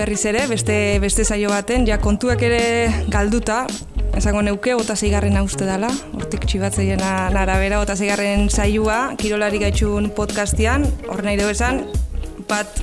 Berriz 0.00 0.24
ere, 0.24 0.46
beste, 0.48 0.74
beste 0.96 1.26
saio 1.28 1.50
baten, 1.52 1.82
ja 1.84 1.98
kontuak 2.00 2.40
ere 2.40 2.60
galduta, 3.12 3.66
esango 4.16 4.40
neuke, 4.40 4.72
ota 4.72 4.94
zeigarren 4.96 5.36
uste 5.42 5.66
dela, 5.68 5.90
hortik 6.16 6.46
txibatzeien 6.48 7.02
arabera, 7.04 7.82
ota 7.84 7.98
zeigarren 7.98 8.48
saioa, 8.48 9.12
kirolari 9.20 9.60
gaitxun 9.60 10.08
podcastian, 10.16 10.86
hor 11.04 11.20
nahi 11.26 11.36
dugu 11.36 11.52
esan, 11.52 11.82
bat, 12.48 12.80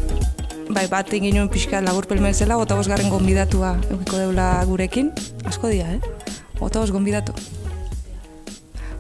bai, 0.70 0.86
bat 0.92 1.10
egin 1.18 1.50
pixka 1.50 1.82
laburpel 1.82 2.22
zela, 2.36 2.60
ota 2.62 2.78
bosgarren 2.78 3.10
gonbidatua 3.10 3.74
eukiko 3.90 4.22
deula 4.22 4.64
gurekin, 4.70 5.10
asko 5.50 5.74
dia, 5.74 5.90
eh? 5.98 6.02
Ota 6.60 6.86
bos 6.86 6.94
gonbidatu. 6.94 7.34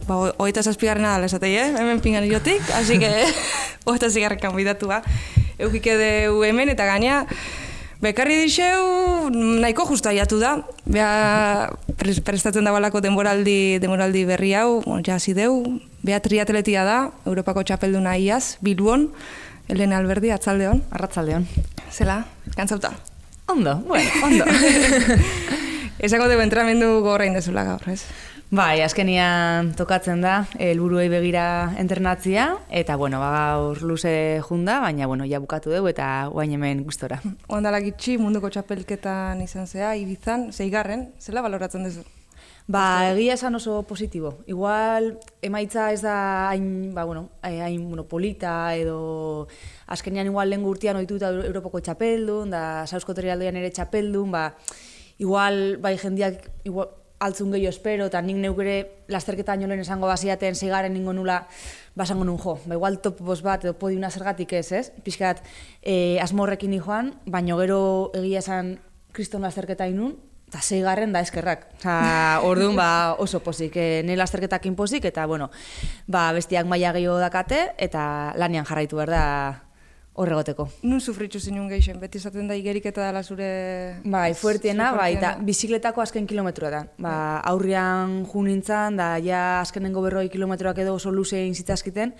Ba, 0.09 0.33
oita 0.41 0.63
zazpigarren 0.63 1.05
adala 1.05 1.29
esatei, 1.29 1.53
eh? 1.53 1.69
Hemen 1.77 2.01
pingan 2.01 2.25
iotik, 2.25 2.65
así 2.81 2.97
que, 2.97 3.13
oita 3.85 4.09
zigarren 4.09 4.41
gonbidatua 4.41 5.03
eukike 5.59 5.97
deu 5.97 6.43
hemen, 6.45 6.69
eta 6.69 6.85
gaina, 6.85 7.27
bekarri 8.01 8.37
dixeu, 8.43 9.29
nahiko 9.33 9.87
justa 9.89 10.13
jatu 10.13 10.39
da, 10.41 10.57
beha 10.85 11.71
prestatzen 11.97 12.67
da 12.67 12.73
balako 12.75 13.01
denboraldi, 13.01 13.79
denboraldi 13.81 14.23
berri 14.29 14.53
hau, 14.53 14.81
bon, 14.85 15.01
hasi 15.01 15.33
deu, 15.37 15.79
beha 16.05 16.21
triatletia 16.21 16.85
da, 16.85 16.99
Europako 17.25 17.65
txapelduna 17.65 18.17
iaz, 18.21 18.57
Bilbon, 18.61 19.09
Elena 19.67 19.97
Alberdi, 19.99 20.31
atzaldeon. 20.31 20.79
Arratzaldeon. 20.95 21.47
Zela, 21.91 22.21
kantzauta. 22.55 22.93
Ondo, 23.47 23.75
bueno, 23.87 24.09
ondo. 24.23 24.45
Esako 26.05 26.27
deu 26.29 26.39
entramendu 26.43 27.01
gorrein 27.01 27.35
dezula 27.35 27.65
gaur, 27.67 27.83
ez? 27.89 28.03
Bai, 28.47 28.79
azkenian 28.79 29.73
tokatzen 29.75 30.21
da, 30.23 30.45
helburuei 30.55 31.09
begira 31.11 31.73
entrenatzia, 31.81 32.45
eta 32.71 32.95
bueno, 32.95 33.19
ba, 33.19 33.31
gaur 33.35 33.81
luze 33.83 34.39
junda, 34.39 34.77
baina 34.79 35.03
bueno, 35.05 35.25
ja 35.27 35.41
bukatu 35.43 35.73
dugu 35.73 35.89
eta 35.91 36.29
guain 36.31 36.53
hemen 36.55 36.85
gustora. 36.85 37.17
Ondalak 37.51 37.89
itxi 37.89 38.15
munduko 38.15 38.47
txapelketan 38.47 39.41
izan 39.43 39.67
zea, 39.67 39.89
ibizan, 39.99 40.53
zeigarren, 40.53 41.09
zela 41.19 41.43
baloratzen 41.43 41.83
duzu? 41.83 42.05
Ba, 42.71 42.83
egia 43.09 43.35
esan 43.35 43.59
oso 43.59 43.81
positibo. 43.83 44.37
Igual, 44.47 45.17
emaitza 45.43 45.89
ez 45.91 45.99
da 46.05 46.15
hain, 46.47 46.93
ba, 46.95 47.03
bueno, 47.03 47.25
hain 47.43 47.81
bueno, 47.89 48.05
polita 48.07 48.53
edo 48.79 49.49
azkenian 49.87 50.31
igual 50.31 50.47
lehen 50.53 50.63
gurtian 50.63 50.95
oituta 50.95 51.33
Europako 51.35 51.83
txapeldun, 51.83 52.55
da 52.55 52.87
Sausko 52.87 53.11
Terialdoian 53.11 53.59
ere 53.59 53.73
txapeldun, 53.75 54.31
ba, 54.31 54.45
igual, 55.19 55.81
bai 55.83 55.97
jendiak, 55.99 56.47
igual, 56.63 56.95
altzun 57.19 57.51
gehiago 57.51 57.73
espero, 57.73 58.07
eta 58.11 58.21
nik 58.21 58.37
neukere 58.41 59.05
lasterketa 59.11 59.55
inolen 59.57 59.81
esango 59.81 60.09
baziaten 60.09 60.55
zeigaren 60.55 60.93
ningo 60.93 61.13
nula, 61.13 61.41
basango 61.97 62.25
nun 62.27 62.37
jo. 62.37 62.57
Ba, 62.65 62.77
igual 62.77 62.99
top 63.01 63.21
bos 63.25 63.41
bat, 63.45 63.65
edo 63.65 63.73
podiuna 63.79 64.11
zergatik 64.11 64.53
ez, 64.53 64.71
ez? 64.71 64.85
Piskat, 65.03 65.41
e, 65.81 66.19
asmorrekin 66.21 66.77
joan, 66.79 67.15
baino 67.25 67.57
gero 67.57 67.81
egia 68.15 68.45
esan 68.45 68.77
kriston 69.17 69.41
lasterketa 69.41 69.87
inun, 69.89 70.15
eta 70.47 70.61
zeigarren 70.61 71.11
da 71.11 71.21
eskerrak. 71.25 71.67
Osa, 71.79 71.97
orduan, 72.49 72.77
ba, 72.77 73.15
oso 73.19 73.41
pozik, 73.43 73.75
e, 73.75 74.03
ne 74.05 74.15
lasterketak 74.19 74.69
inpozik, 74.69 75.09
eta, 75.09 75.25
bueno, 75.25 75.49
ba, 76.07 76.29
bestiak 76.37 76.69
maia 76.69 76.93
gehiago 76.93 77.17
dakate, 77.23 77.71
eta 77.77 78.33
lanian 78.37 78.67
jarraitu 78.67 79.01
behar 79.01 79.15
da, 79.15 79.25
horregoteko. 80.17 80.65
Nun 80.89 81.01
sufritzu 81.01 81.39
zinun 81.39 81.67
geixen, 81.69 81.99
beti 82.01 82.17
esaten 82.17 82.47
da 82.49 82.55
igerik 82.57 82.87
eta 82.89 83.03
dala 83.05 83.21
zure... 83.23 83.47
Bai, 84.03 84.31
fuertiena, 84.37 84.89
bai, 84.97 85.11
eta 85.17 85.35
bizikletako 85.45 86.01
azken 86.01 86.25
kilometroa 86.29 86.71
da. 86.73 86.81
Ba, 87.03 87.13
aurrian 87.51 88.23
ju 88.25 88.43
nintzen, 88.47 88.97
da 88.97 89.11
ja 89.21 89.61
azkenengo 89.61 90.01
berroi 90.05 90.27
kilometroak 90.33 90.81
edo 90.81 90.97
oso 90.97 91.13
luze 91.13 91.37
egin 91.43 91.53
zitazkiten, 91.55 92.15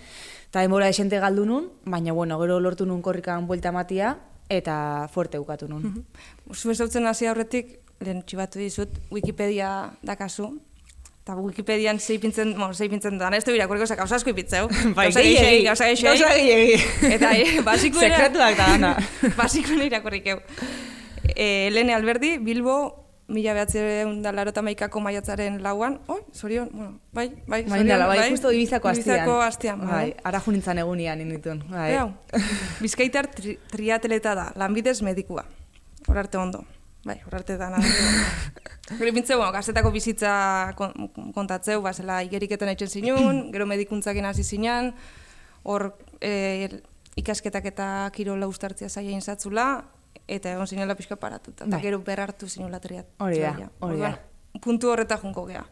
eta 0.48 0.62
denbora 0.62 0.88
esente 0.88 1.18
galdu 1.18 1.44
nun, 1.48 1.68
baina, 1.84 2.14
bueno, 2.14 2.38
gero 2.44 2.60
lortu 2.62 2.86
nun 2.86 3.02
korrikan 3.02 3.50
buelta 3.50 3.74
matia, 3.74 4.14
eta 4.48 5.08
fuerte 5.12 5.42
ukatu 5.42 5.68
nun. 5.68 5.82
Mm 5.82 5.94
-hmm. 5.94 6.54
Zue 6.54 7.08
hasi 7.08 7.26
aurretik, 7.26 7.78
lehen 8.00 8.22
txibatu 8.22 8.58
dizut, 8.58 8.88
Wikipedia 9.10 9.90
dakazu, 10.02 10.60
eta 11.28 11.36
Wikipedian 11.36 11.98
zeipintzen, 12.00 12.54
bueno, 12.56 12.72
zeipintzen 12.72 13.18
da, 13.20 13.28
ez 13.36 13.44
du 13.44 13.52
irakurriko, 13.52 13.84
oza, 13.84 13.96
gauza 13.98 14.16
asko 14.16 14.32
ipitzeu. 14.32 14.68
Bai, 14.96 15.10
gehi, 15.12 15.34
gehi, 15.36 15.58
gauza 15.66 15.90
gehi. 15.92 16.78
Eta, 17.16 17.34
e, 17.36 17.60
basiko 17.66 18.00
era... 18.00 18.16
Sekretuak 18.16 18.56
da, 18.56 18.68
ana. 18.78 18.94
basiko 19.40 19.76
era 19.76 19.90
irakurrikeu. 19.90 20.40
E, 21.34 21.66
Elene 21.66 21.92
Alberdi, 21.92 22.38
Bilbo, 22.40 22.78
mila 23.28 23.52
behatzen 23.58 24.22
da 24.24 24.32
larota 24.32 24.64
maikako 24.64 25.02
maiatzaren 25.04 25.60
lauan, 25.60 25.98
oi, 26.08 26.22
zorion, 26.32 26.72
bueno, 26.72 26.94
bai, 27.12 27.28
bai, 27.44 27.60
bai 27.68 27.82
zorion, 27.82 28.06
bai, 28.06 28.18
bai, 28.22 28.30
justo 28.32 28.54
ibizako 28.56 28.88
astian. 28.94 29.12
Ibizako 29.12 29.36
astian, 29.44 29.84
bai. 29.84 29.92
bai. 29.92 30.08
Ara 30.32 30.40
junintzan 30.40 30.80
egunian 30.80 31.20
inditun, 31.26 31.60
bai. 31.68 31.92
Bizkaitar 32.80 33.28
tri, 33.36 33.58
triatleta 33.68 34.32
da, 34.38 34.48
lanbidez 34.56 35.02
medikua. 35.04 35.44
Horarte 36.08 36.40
ondo. 36.40 36.64
Bai, 37.06 37.20
horarte 37.26 37.56
da 37.56 37.70
nahi. 37.70 37.88
Gero 38.98 39.12
bueno, 39.12 39.52
gazetako 39.52 39.90
bizitza 39.92 40.74
kontatzeu, 41.34 41.82
ba, 41.82 41.92
zela 41.92 42.22
igeriketan 42.24 42.70
etxen 42.72 42.88
zinun, 42.88 43.40
gero 43.52 43.66
medikuntzak 43.66 44.16
hasi 44.24 44.42
zinan, 44.42 44.94
hor 45.62 45.92
e, 46.20 46.80
ikasketak 47.20 47.66
eta 47.68 48.10
kirola 48.14 48.48
ustartzia 48.48 48.88
zaila 48.88 49.12
inzatzula, 49.12 49.84
eta 50.26 50.54
egon 50.54 50.66
zinela 50.66 50.96
pixka 50.96 51.16
paratuta. 51.16 51.66
Eta 51.66 51.76
bai. 51.76 51.82
gero 51.82 52.00
berartu 52.00 52.48
zinula 52.48 52.80
triat. 52.80 53.06
Hori 53.18 53.38
da, 53.44 53.70
hori 53.80 54.00
da. 54.00 54.16
Puntu 54.64 54.90
horreta 54.90 55.18
junko 55.20 55.44
geha. 55.46 55.66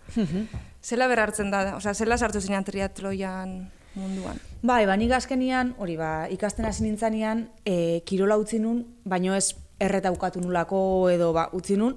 zela 0.83 1.09
berartzen 1.09 1.51
da, 1.51 1.77
osea, 1.77 1.95
zela 1.95 2.19
sartu 2.19 2.41
zinan 2.41 2.65
triatloian 2.65 3.71
munduan. 3.97 4.39
Bai, 4.63 4.85
ba, 4.87 4.97
nik 4.97 5.13
azkenian, 5.17 5.75
hori 5.79 5.97
ba, 5.97 6.29
ikasten 6.31 6.69
hasi 6.69 6.85
nintzanean, 6.85 7.47
e, 7.65 8.03
kirola 8.07 8.37
utzi 8.37 8.61
nun, 8.61 8.85
baino 9.05 9.35
ez 9.35 9.55
erreta 9.79 10.13
ukatu 10.13 10.41
nulako 10.41 11.11
edo 11.11 11.33
ba, 11.37 11.49
utzi 11.53 11.77
nun, 11.77 11.97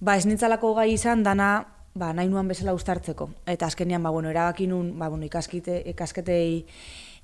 ba, 0.00 0.16
ez 0.16 0.26
nintzalako 0.26 0.74
gai 0.78 0.92
izan 0.94 1.22
dana 1.22 1.50
ba, 1.94 2.12
nahi 2.14 2.28
nuan 2.28 2.48
bezala 2.48 2.74
ustartzeko. 2.74 3.30
Eta 3.46 3.66
azkenean, 3.66 4.02
ba, 4.02 4.10
bueno, 4.10 4.30
erabaki 4.30 4.66
nun, 4.70 4.92
ba, 4.98 5.08
bueno, 5.08 5.26
ikaskite, 5.26 5.82
ikasketei 5.90 6.66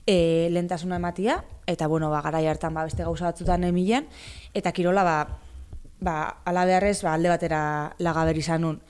e, 0.06 0.48
lentasuna 0.50 0.96
ematia, 0.96 1.42
eta 1.66 1.86
bueno, 1.86 2.10
ba, 2.10 2.22
gara 2.22 2.38
hartan 2.38 2.74
ba, 2.74 2.84
beste 2.84 3.04
gauza 3.04 3.30
batzutan 3.30 3.64
emilen, 3.64 4.06
eta 4.54 4.72
kirola, 4.72 5.04
ba, 5.04 5.16
ba, 6.00 6.16
ala 6.44 6.64
beharrez, 6.64 7.02
ba, 7.02 7.14
alde 7.14 7.28
batera 7.28 7.60
lagaber 7.98 8.38
izan 8.38 8.66
nun. 8.66 8.80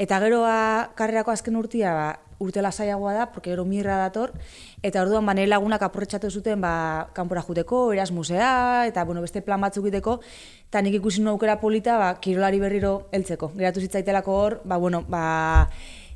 Eta 0.00 0.16
gero, 0.16 0.40
ba, 0.48 0.92
karrerako 0.96 1.28
azken 1.28 1.58
urtia, 1.60 1.90
ba, 1.92 2.04
urte 2.40 2.62
lasaiagoa 2.64 3.12
da, 3.12 3.26
porque 3.34 3.50
gero 3.52 3.66
mirra 3.68 3.98
dator, 4.00 4.32
eta 4.80 5.02
orduan 5.04 5.26
ba, 5.28 5.34
lagunak 5.36 5.82
aporretxatu 5.84 6.30
zuten 6.30 6.62
ba, 6.62 7.10
kanpora 7.12 7.42
juteko, 7.44 7.92
erasmusea, 7.92 8.86
eta 8.88 9.04
bueno, 9.04 9.20
beste 9.20 9.42
plan 9.44 9.60
batzuk 9.60 9.90
iteko, 9.92 10.22
eta 10.70 10.80
nik 10.80 10.96
ikusi 10.96 11.20
aukera 11.28 11.58
polita, 11.60 11.98
ba, 11.98 12.14
kirolari 12.16 12.58
berriro 12.58 13.10
heltzeko. 13.12 13.52
Geratu 13.58 13.84
zitzaitelako 13.84 14.32
hor, 14.32 14.60
ba, 14.64 14.78
bueno, 14.78 15.04
ba, 15.04 15.68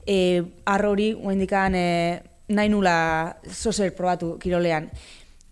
e, 0.06 0.42
arrori, 0.64 1.12
dikan, 1.36 1.74
e, 1.76 2.22
nahi 2.48 2.72
nula 2.72 3.36
zozer 3.52 3.94
probatu 3.94 4.38
kirolean. 4.38 4.88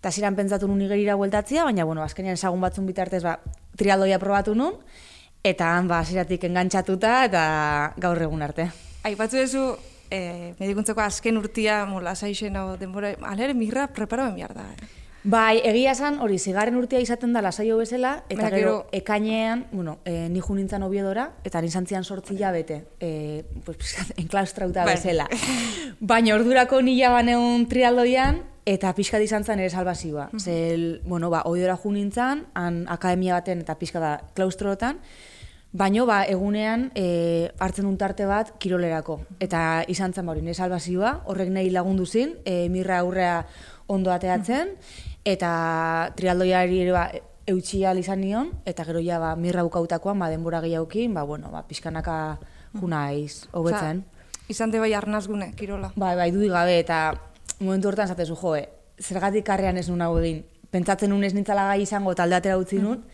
Eta 0.01 0.11
ziren 0.11 0.35
pentsatu 0.35 0.67
nun 0.67 0.81
igerira 0.81 1.21
gueltatzia, 1.21 1.65
baina, 1.65 1.85
bueno, 1.85 2.03
azkenean 2.03 2.41
esagun 2.41 2.65
batzun 2.65 2.87
bitartez, 2.87 3.23
ba, 3.23 3.41
trialdoia 3.77 4.19
probatu 4.19 4.57
nun, 4.57 4.81
eta 5.43 5.77
han, 5.77 5.89
ba, 5.91 6.05
ziratik 6.05 6.45
engantzatuta, 6.47 7.25
eta 7.27 7.45
gaur 8.01 8.21
egun 8.23 8.43
arte. 8.43 8.69
Aipatzu 9.03 9.43
duzu, 9.43 9.67
e, 10.13 10.55
medikuntzeko 10.61 11.03
azken 11.03 11.39
urtia, 11.41 11.83
mola, 11.91 12.15
saixen, 12.15 12.59
denbora, 12.79 13.17
alere, 13.29 13.55
mirra 13.55 13.89
preparo 13.93 14.29
emiar 14.31 14.55
da. 14.55 14.69
Eh? 14.71 14.91
Bai, 15.23 15.61
egia 15.63 15.93
esan, 15.95 16.17
hori, 16.19 16.39
zigarren 16.39 16.75
urtia 16.79 16.99
izaten 16.99 17.35
da 17.35 17.43
lasaio 17.45 17.77
bezala, 17.79 18.25
eta 18.31 18.49
gero, 18.51 18.89
ekainean, 18.91 19.67
bueno, 19.71 20.01
e, 20.05 20.29
ni 20.29 20.41
nintzen 20.43 20.83
obiedora, 20.83 21.29
eta 21.45 21.61
nizantzian 21.63 22.03
sortzi 22.03 22.37
jabete, 22.39 22.85
e, 22.99 23.45
pues, 23.65 23.95
enklaustrauta 24.23 24.85
bai. 24.85 24.97
bezala. 24.97 25.29
Baina 26.01 26.35
ordurako 26.35 26.83
nila 26.83 27.11
baneun 27.15 27.69
trialdoian, 27.71 28.43
eta 28.67 28.93
pixka 28.95 29.19
izan 29.23 29.45
zen 29.45 29.61
ere 29.61 29.71
salvazioa. 29.71 30.29
Mm 30.33 30.39
Zel, 30.39 31.01
bueno, 31.05 31.31
ba, 31.31 31.43
obiedora 31.47 31.77
ju 31.77 31.93
nintzen, 31.93 32.47
han 32.55 32.87
akademia 32.89 33.35
baten 33.35 33.63
eta 33.63 33.79
pixka 33.79 34.01
da 34.01 34.17
klaustrootan, 34.35 34.99
Baino 35.73 36.05
ba, 36.05 36.21
egunean 36.29 36.91
e, 36.93 37.49
hartzen 37.57 37.87
dut 37.89 37.97
tarte 37.97 38.27
bat 38.29 38.51
kirolerako. 38.61 39.23
Eta 39.41 39.83
izan 39.89 40.13
zen 40.13 40.29
hori, 40.29 40.45
salvazioa, 40.53 41.23
horrek 41.25 41.49
nahi 41.49 41.71
lagundu 41.73 42.05
zin, 42.05 42.37
e, 42.45 42.69
mirra 42.69 42.99
aurrea 43.01 43.47
ondo 43.89 44.13
ateatzen, 44.13 44.75
eta 45.25 46.13
trialdoiari 46.17 46.83
ere 46.85 46.93
ba, 46.93 47.07
eutxia 47.49 47.95
izan 47.97 48.21
nion, 48.21 48.51
eta 48.67 48.85
gero 48.85 49.01
ja 49.01 49.19
ba, 49.19 49.35
mirra 49.35 49.65
bukautakoan, 49.65 50.19
ba, 50.19 50.29
denbora 50.29 50.61
gehiagokin, 50.61 51.15
ba, 51.15 51.23
bueno, 51.23 51.51
ba, 51.51 51.65
pixkanaka 51.67 52.39
juna 52.79 53.11
eiz, 53.13 53.49
hobetzen. 53.53 54.05
Izan 54.53 54.71
de 54.71 54.79
bai 54.79 54.93
arnazgune, 54.93 55.55
kirola. 55.57 55.93
Bai, 55.97 56.17
bai, 56.17 56.31
dudik 56.33 56.53
gabe, 56.53 56.79
eta 56.85 57.15
momentu 57.61 57.89
hortan 57.89 58.13
zatezu, 58.13 58.37
joe, 58.37 58.67
zergatik 59.01 59.47
karrean 59.49 59.81
ez 59.81 59.89
nun 59.89 60.05
hau 60.05 60.19
egin, 60.21 60.45
pentsatzen 60.71 61.09
nun 61.09 61.25
ez 61.25 61.33
nintzala 61.33 61.65
gai 61.71 61.81
izango 61.81 62.13
talde 62.15 62.37
atera 62.37 62.61
utzi 62.61 62.77
nun, 62.83 63.07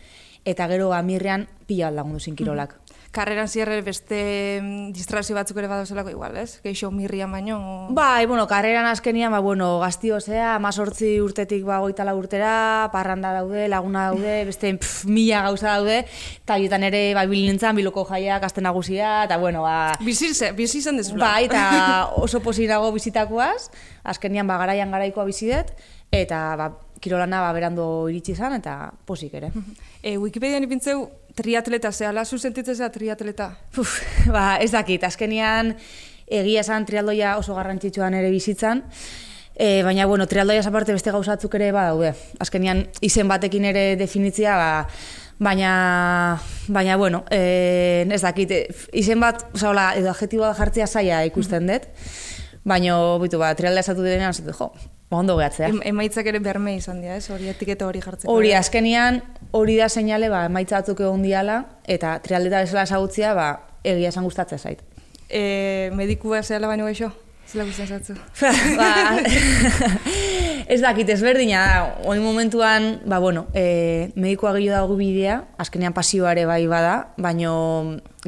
eta 0.44 0.66
gero 0.66 0.90
amirrean 0.96 1.46
pila 1.68 1.90
lagundu 1.92 2.18
zin 2.20 2.34
kirolak. 2.36 2.78
karreran 3.12 3.48
zierre 3.48 3.80
beste 3.82 4.60
mm, 4.62 4.92
distrazio 4.92 5.34
batzuk 5.36 5.56
ere 5.60 5.66
badauzalako 5.68 6.10
igual, 6.12 6.36
ez? 6.36 6.60
Geixo 6.62 6.90
mirrian 6.92 7.32
baino. 7.32 7.88
Bai, 7.96 8.26
bueno, 8.28 8.46
karreran 8.46 8.84
azkenian, 8.86 9.32
ba, 9.32 9.38
bueno, 9.40 9.78
gaztio 9.80 10.20
zea, 10.20 10.54
amazortzi 10.56 11.14
urtetik 11.24 11.64
ba, 11.64 11.78
goitala 11.80 12.14
urtera, 12.14 12.88
parranda 12.92 13.32
daude, 13.32 13.66
laguna 13.72 14.06
daude, 14.10 14.44
beste 14.48 14.74
pff, 14.76 15.06
mila 15.08 15.40
gauza 15.48 15.72
daude, 15.78 16.02
eta 16.44 16.54
horietan 16.58 16.84
ere, 16.84 17.02
ba, 17.16 17.24
bil 17.26 17.46
nintzen, 17.48 17.76
biloko 17.80 18.04
jaiak, 18.10 18.44
aste 18.44 18.60
nagusia, 18.64 19.24
eta 19.24 19.38
bueno, 19.40 19.62
ba, 19.64 19.94
Bizi 20.04 20.34
ze- 20.34 20.52
bizi 20.52 20.78
izan 20.84 21.00
dezula. 21.00 21.24
bai, 21.32 21.44
eta 21.48 22.08
oso 22.24 22.40
posi 22.44 22.66
nago 22.68 22.92
bizitakoaz, 22.92 23.70
azkenian, 24.04 24.46
ba, 24.46 24.58
garaian 24.60 24.92
garaikoa 24.92 25.24
bizi 25.24 25.48
dut, 25.50 25.72
eta, 26.12 26.42
ba, 26.60 26.68
kirolana, 27.00 27.40
ba, 27.40 27.52
berando 27.56 28.08
iritsi 28.10 28.32
izan, 28.36 28.52
eta 28.60 28.92
posik 29.06 29.32
ere. 29.40 29.50
E, 30.02 30.16
Wikipedian 30.18 30.62
ipintzeu 30.68 31.08
triatleta 31.38 31.92
zehala, 31.92 32.24
zu 32.24 32.38
sentitzen 32.38 32.76
zea 32.76 32.90
triatleta? 32.90 33.52
Uf, 33.78 34.00
ba, 34.34 34.58
ez 34.62 34.72
dakit, 34.74 35.04
azkenian 35.06 35.74
egia 36.26 36.64
esan 36.64 36.86
trialdoia 36.88 37.36
oso 37.40 37.54
garrantzitsuan 37.56 38.16
ere 38.18 38.32
bizitzan, 38.34 38.82
e, 39.54 39.82
baina, 39.86 40.06
bueno, 40.10 40.26
trialdoia 40.28 40.64
aparte 40.66 40.96
beste 40.96 41.14
gauzatzuk 41.14 41.54
ere 41.58 41.70
badaude. 41.72 42.12
Azkenian 42.42 42.84
izen 43.00 43.30
batekin 43.30 43.68
ere 43.70 43.84
definitzia, 44.00 44.58
ba, 44.58 44.70
baina, 45.38 45.72
baina, 46.68 46.98
bueno, 47.00 47.24
e, 47.30 48.04
ez 48.10 48.22
dakit, 48.26 48.52
e, 48.52 48.62
izen 49.00 49.22
bat, 49.22 49.46
oza, 49.54 49.70
hola, 49.70 49.88
edo 49.96 50.12
adjetiboa 50.12 50.52
jartzea 50.58 50.90
zaila 50.90 51.24
ikusten 51.30 51.70
dut, 51.70 51.88
baina, 52.68 53.00
bitu, 53.22 53.40
ba, 53.40 53.54
trialdea 53.56 53.86
esatu 53.86 54.04
direnean, 54.06 54.34
zatu, 54.34 54.56
jo, 54.58 54.72
ba, 54.74 54.97
ondo 55.10 55.36
gehatzea. 55.38 55.68
Em, 55.68 55.80
emaitzak 55.92 56.26
ere 56.28 56.40
berme 56.44 56.74
izan 56.76 57.00
dira, 57.00 57.16
ez? 57.16 57.30
Hori 57.32 57.48
etiketa 57.48 57.86
hori 57.88 58.02
jartzeko. 58.04 58.32
Hori, 58.32 58.52
azkenian, 58.56 59.22
hori 59.56 59.78
da 59.78 59.88
seinale, 59.88 60.28
ba, 60.32 60.44
emaitza 60.50 60.82
batzuk 60.82 61.00
egon 61.00 61.24
diala, 61.24 61.62
eta 61.88 62.18
trialdeta 62.24 62.64
bezala 62.66 62.84
esagutzia, 62.88 63.32
ba, 63.38 63.48
egia 63.84 64.12
esan 64.12 64.28
gustatzen 64.28 64.60
zait. 64.60 64.84
E, 65.28 65.90
medikua 65.96 66.42
zehala 66.42 66.68
baino 66.68 66.88
gaixo? 66.88 67.10
Zela 67.48 67.64
guztien 67.64 67.88
zatzu? 67.88 68.12
ba, 68.80 69.16
ez 70.74 70.80
dakit 70.84 71.08
ezberdina 71.14 71.62
da, 71.64 71.78
oin 72.04 72.20
momentuan, 72.20 72.98
ba, 73.08 73.22
bueno, 73.24 73.46
e, 73.56 74.10
medikoa 74.20 74.52
gehiago 74.58 74.76
dago 74.76 74.98
bidea, 75.00 75.40
azkenean 75.56 75.96
pasioare 75.96 76.44
bai 76.44 76.66
bada, 76.68 77.14
baino 77.16 77.54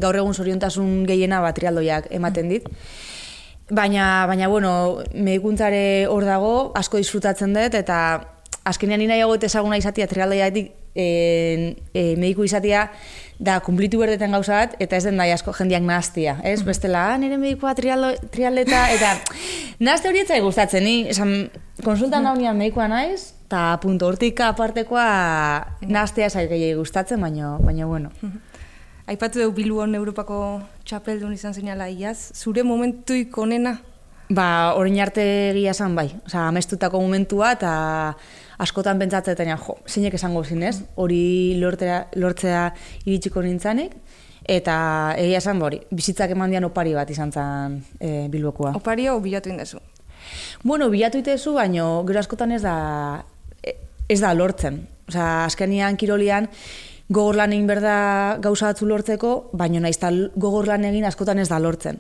gaur 0.01 0.17
egun 0.17 0.33
zoriontasun 0.33 1.05
gehiena 1.05 1.43
ba, 1.45 1.53
trialdoiak 1.53 2.09
ematen 2.17 2.49
dit. 2.49 2.73
Baina, 3.71 4.27
baina 4.27 4.49
bueno, 4.49 4.99
medikuntzare 5.15 6.07
hor 6.11 6.27
dago, 6.27 6.73
asko 6.75 6.99
disfrutatzen 6.99 7.55
dut, 7.55 7.75
eta 7.79 7.97
azkenean 8.67 9.01
nina 9.01 9.17
jago 9.17 9.37
ezaguna 9.47 9.79
izatea 9.79 10.09
trialdoiatik 10.11 10.73
e, 10.95 11.77
e, 11.95 12.17
mediku 12.17 12.45
izatea 12.45 12.91
da 13.39 13.61
kumplitu 13.65 14.01
berdeten 14.03 14.35
gauza 14.37 14.59
bat, 14.59 14.75
eta 14.83 14.99
ez 14.99 15.05
den 15.07 15.17
da 15.17 15.25
asko 15.33 15.55
jendiak 15.57 15.83
nahaztia, 15.87 16.37
ez? 16.45 16.61
Bestela, 16.67 17.15
ah, 17.15 17.19
nire 17.19 17.39
trialdo, 17.77 18.13
trialdeta, 18.31 18.91
eta 18.93 19.15
nahazte 19.79 20.09
hori 20.09 20.21
etzai 20.21 20.41
gustatzen, 20.41 20.85
ni, 20.85 21.09
esan, 21.09 21.51
konsultan 21.85 22.25
naunian 22.25 22.57
medikoa 22.57 22.89
naiz, 22.89 23.33
eta 23.47 23.79
punto 23.83 24.07
hortik 24.07 24.41
apartekoa 24.41 25.07
nahaztea 25.87 26.29
zait 26.31 26.51
gehiago 26.51 26.81
gustatzen, 26.81 27.21
baina, 27.21 27.57
baina 27.59 27.87
bueno. 27.87 28.11
Aipatu 29.11 29.41
dugu 29.41 29.57
Bilbon 29.57 29.97
Europako 29.99 30.37
txapeldun 30.87 31.33
izan 31.35 31.51
zeinala 31.51 31.89
iaz. 31.91 32.31
Zure 32.31 32.63
momentuik 32.63 33.35
onena? 33.43 33.73
Ba, 34.31 34.45
orain 34.79 35.01
arte 35.03 35.25
egia 35.49 35.73
esan 35.75 35.97
bai. 35.99 36.05
Osa, 36.29 36.45
amestutako 36.47 37.01
momentua 37.03 37.49
eta 37.57 37.73
askotan 38.63 39.01
pentsatzetan, 39.03 39.51
jo, 39.59 39.75
zeinek 39.91 40.15
esango 40.15 40.45
zinez, 40.45 40.77
hori 40.95 41.57
lortzea, 41.59 41.97
lortzea 42.23 42.61
iritsiko 43.03 43.43
nintzanik, 43.43 43.97
eta 44.47 44.77
egia 45.19 45.41
esan 45.43 45.59
ba, 45.59 45.73
hori, 45.73 45.81
bizitzak 45.91 46.37
eman 46.37 46.55
dian 46.55 46.69
opari 46.69 46.95
bat 46.95 47.11
izan 47.11 47.35
zen 47.35 47.81
e, 47.99 48.29
Bilbokoa. 48.31 48.77
Oparia 48.79 49.17
o 49.17 49.25
bilatu 49.25 49.51
indezu? 49.51 49.83
Bueno, 50.63 50.87
bilatu 50.95 51.19
itezu, 51.19 51.57
baino 51.59 51.89
gero 52.07 52.23
askotan 52.23 52.55
ez 52.55 52.63
da 52.63 52.77
e, 53.59 53.75
ez 54.07 54.21
da 54.23 54.31
lortzen. 54.39 54.85
Osea, 55.11 55.49
azkenian 55.49 55.99
kirolian 55.99 56.47
gogor 57.11 57.37
lan 57.37 57.53
egin 57.53 57.67
berda 57.67 58.39
gauza 58.43 58.71
batzu 58.71 58.87
lortzeko, 58.87 59.51
baino 59.53 59.83
naiz 59.83 59.99
gogor 60.37 60.69
lan 60.71 60.87
egin 60.87 61.05
askotan 61.05 61.43
ez 61.43 61.49
da 61.51 61.59
lortzen. 61.59 61.99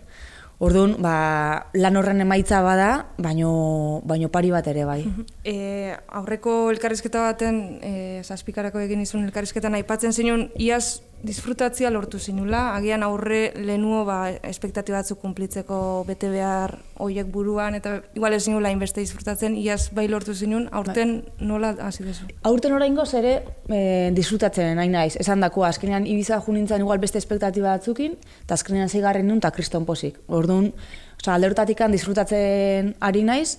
Orduan, 0.61 0.99
ba, 1.01 1.71
lan 1.73 1.97
horren 1.97 2.21
emaitza 2.21 2.61
bada, 2.61 3.07
baino, 3.17 4.03
baino 4.05 4.29
pari 4.29 4.51
bat 4.53 4.67
ere 4.69 4.85
bai. 4.85 5.01
E, 5.43 5.95
aurreko 6.21 6.69
elkarrizketa 6.71 7.23
baten, 7.25 7.63
e, 7.81 7.93
zazpikarako 8.21 8.83
egin 8.85 9.01
izun 9.01 9.25
elkarrizketan 9.25 9.79
aipatzen 9.79 10.13
zinun, 10.13 10.51
iaz 10.61 11.01
disfrutatzia 11.23 11.91
lortu 11.91 12.19
zinula, 12.19 12.75
agian 12.77 13.03
aurre 13.03 13.53
lehenuo 13.57 14.05
ba, 14.09 14.31
espektatiba 14.47 15.01
batzuk 15.01 15.21
kumplitzeko 15.21 15.79
bete 16.09 16.31
behar 16.33 16.79
hoiek 17.01 17.29
buruan, 17.33 17.77
eta 17.77 17.99
igual 18.17 18.37
ez 18.37 18.43
zinula 18.45 18.73
inbeste 18.73 19.03
disfrutatzen, 19.05 19.57
iaz 19.61 19.91
bai 19.97 20.07
lortu 20.09 20.35
zinun, 20.35 20.69
aurten 20.73 21.19
nola 21.39 21.75
hasi 21.87 22.05
dezu? 22.07 22.29
Aurten 22.49 22.73
oraingoz 22.77 23.13
ere 23.21 23.35
e, 23.69 24.11
disfrutatzen 24.17 24.75
nahi 24.81 24.93
naiz. 24.93 25.15
Esan 25.21 25.45
dakoa, 25.45 25.69
azkenean 25.69 26.09
Ibiza 26.09 26.41
jo 26.41 26.57
nintzen 26.57 26.85
igual 26.87 27.03
beste 27.03 27.21
espektatiba 27.21 27.77
batzukin, 27.77 28.17
eta 28.45 28.57
azkenean 28.57 28.89
zeigarren 28.89 29.29
nun 29.29 29.43
eta 29.43 29.53
kriston 29.57 29.87
posik. 29.89 30.19
Orduan, 30.29 30.73
osea, 31.21 31.37
alde 31.37 31.53
hortatik 31.53 31.85
disfrutatzen 31.93 32.95
ari 33.01 33.25
naiz, 33.25 33.59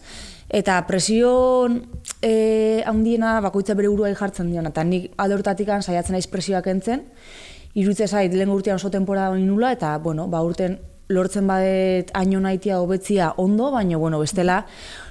eta 0.51 0.81
presion 0.87 1.79
e, 2.21 2.83
handiena 2.85 3.39
bakoitza 3.41 3.73
bere 3.79 3.89
buruai 3.89 4.13
jartzen 4.19 4.51
diona, 4.51 4.69
eta 4.73 4.83
nik 4.83 5.13
alde 5.17 5.39
hortatik 5.39 5.71
saiatzen 5.79 6.17
naiz 6.17 6.27
presioak 6.27 6.67
entzen, 6.67 7.05
irutze 7.73 8.07
zait 8.07 8.33
lehen 8.33 8.51
urtean 8.51 8.75
oso 8.75 8.91
temporada 8.91 9.31
hori 9.31 9.45
nula, 9.47 9.71
eta 9.71 9.97
bueno, 10.03 10.27
ba, 10.27 10.43
urten 10.43 10.79
lortzen 11.11 11.47
badet 11.47 12.11
aino 12.15 12.39
naitia 12.39 12.79
hobetzia 12.79 13.33
ondo, 13.37 13.71
baina 13.71 13.97
bueno, 13.97 14.19
bestela, 14.19 14.65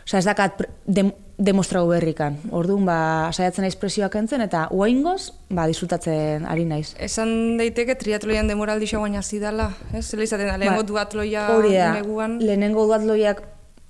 osea 0.05 0.21
ez 0.21 0.27
dakat 0.29 0.63
dem, 0.87 1.13
demostrau 1.41 1.87
berrikan. 1.89 2.37
Orduan, 2.53 2.85
ba, 2.85 2.99
saiatzen 3.33 3.65
naiz 3.65 3.77
presioak 3.81 4.17
entzen, 4.21 4.45
eta 4.45 4.67
uaingoz, 4.77 5.33
ba, 5.49 5.65
disfrutatzen 5.69 6.45
ari 6.49 6.67
naiz. 6.69 6.93
Esan 7.01 7.57
daiteke 7.61 7.97
triatloian 8.01 8.49
demoraldi 8.49 8.89
xauain 8.93 9.17
hasi 9.17 9.41
dela, 9.41 9.71
ez? 9.95 10.05
Zela 10.11 10.29
izaten 10.29 10.53
da, 10.53 10.59
lehenko 10.61 10.85
Ba, 10.85 10.89
duatloia 10.93 11.47
neguan. 11.97 12.37
lehenengo 12.45 12.85
duatloiak 12.89 13.41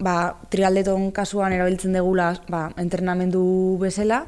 ba, 0.00 0.34
trialdeton 0.50 1.10
kasuan 1.14 1.54
erabiltzen 1.54 1.94
degula 1.94 2.32
ba, 2.48 2.68
entrenamendu 2.80 3.78
bezala, 3.80 4.24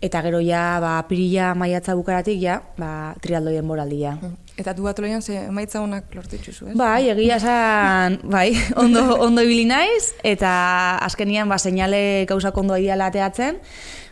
eta 0.00 0.22
gero 0.24 0.40
ja, 0.40 0.80
ba, 0.80 0.96
pirila 1.08 1.52
maiatza 1.54 1.94
bukaratik 1.94 2.40
ja, 2.40 2.60
ba, 2.80 3.14
trialdoien 3.20 3.66
moraldia. 3.66 4.16
Eta 4.60 4.72
duatloian 4.76 5.22
ze 5.22 5.36
emaitza 5.44 5.80
honak 5.84 6.14
lortu 6.16 6.36
dituzu, 6.36 6.72
ez? 6.72 6.74
Bai, 6.76 7.10
egia 7.12 7.36
esan, 7.36 8.18
bai, 8.32 8.50
ondo, 8.82 9.04
ondo 9.20 9.44
ibili 9.44 9.68
naiz, 9.68 10.16
eta 10.24 10.98
azkenian 11.04 11.48
ba, 11.48 11.60
seinale 11.60 12.26
gauzak 12.28 12.56
ondo 12.56 12.80
ideala 12.80 13.12
ateatzen, 13.12 13.60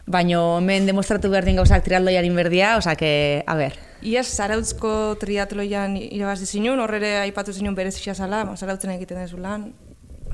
baino 0.09 0.59
hemen 0.61 0.87
demostratu 0.89 1.33
behar 1.33 1.49
gauzak 1.57 1.85
trialdoiarin 1.85 2.37
berdia, 2.37 2.77
osake, 2.77 3.45
a 3.47 3.57
ber. 3.57 3.77
Iaz, 4.05 4.29
zarautzko 4.29 5.17
triatloian 5.19 5.97
irabazi 5.99 6.47
zinun, 6.47 6.79
horrere 6.81 7.17
aipatu 7.25 7.53
zinun 7.53 7.75
berezia 7.75 8.15
zala, 8.15 8.45
ba, 8.45 8.57
zarautzen 8.57 8.93
egiten 8.95 9.25
dezu 9.25 9.41
lan, 9.41 9.73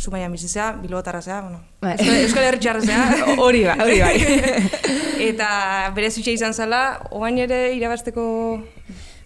Zumaia 0.00 0.28
bizizea, 0.28 0.72
bilotarra 0.82 1.20
zea, 1.22 1.40
bueno, 1.40 1.60
Bai. 1.80 1.94
Euskal, 2.22 2.44
Herritxarra 2.44 2.80
zea. 2.80 3.04
Hori 3.44 3.64
bai, 3.64 3.76
hori 3.80 4.00
bai. 4.00 4.14
Eta 5.30 5.48
berezia 5.94 6.32
izan 6.32 6.54
zala, 6.54 7.00
oain 7.10 7.38
ere 7.38 7.74
irabazteko... 7.76 8.24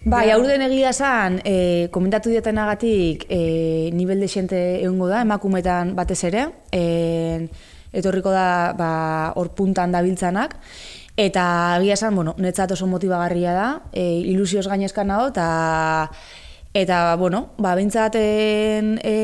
Bai, 0.09 0.29
aurden 0.31 0.61
egia 0.63 0.93
esan, 0.93 1.41
e, 1.43 1.89
komentatu 1.91 2.31
dietenagatik 2.31 3.25
e, 3.27 3.89
nivel 3.91 4.21
desente 4.23 4.79
egongo 4.79 5.09
da, 5.11 5.25
emakumetan 5.25 5.91
batez 5.97 6.21
ere, 6.29 6.45
e, 6.71 7.49
etorriko 7.91 8.31
da 8.31 8.71
ba, 8.79 8.91
hor 9.35 9.51
puntan 9.57 9.91
dabiltzanak, 9.91 10.55
eta 11.19 11.43
egia 11.81 11.97
esan, 11.99 12.15
bueno, 12.15 12.35
netzat 12.39 12.71
oso 12.77 12.87
motibagarria 12.87 13.55
da, 13.57 13.67
e, 13.91 14.05
ilusioz 14.31 14.69
gainezkan 14.71 15.11
nago, 15.11 15.33
eta, 15.33 15.49
eta 16.73 17.01
bueno, 17.19 17.49
ba, 17.59 17.75
bintzaten 17.75 18.95
e, 19.03 19.17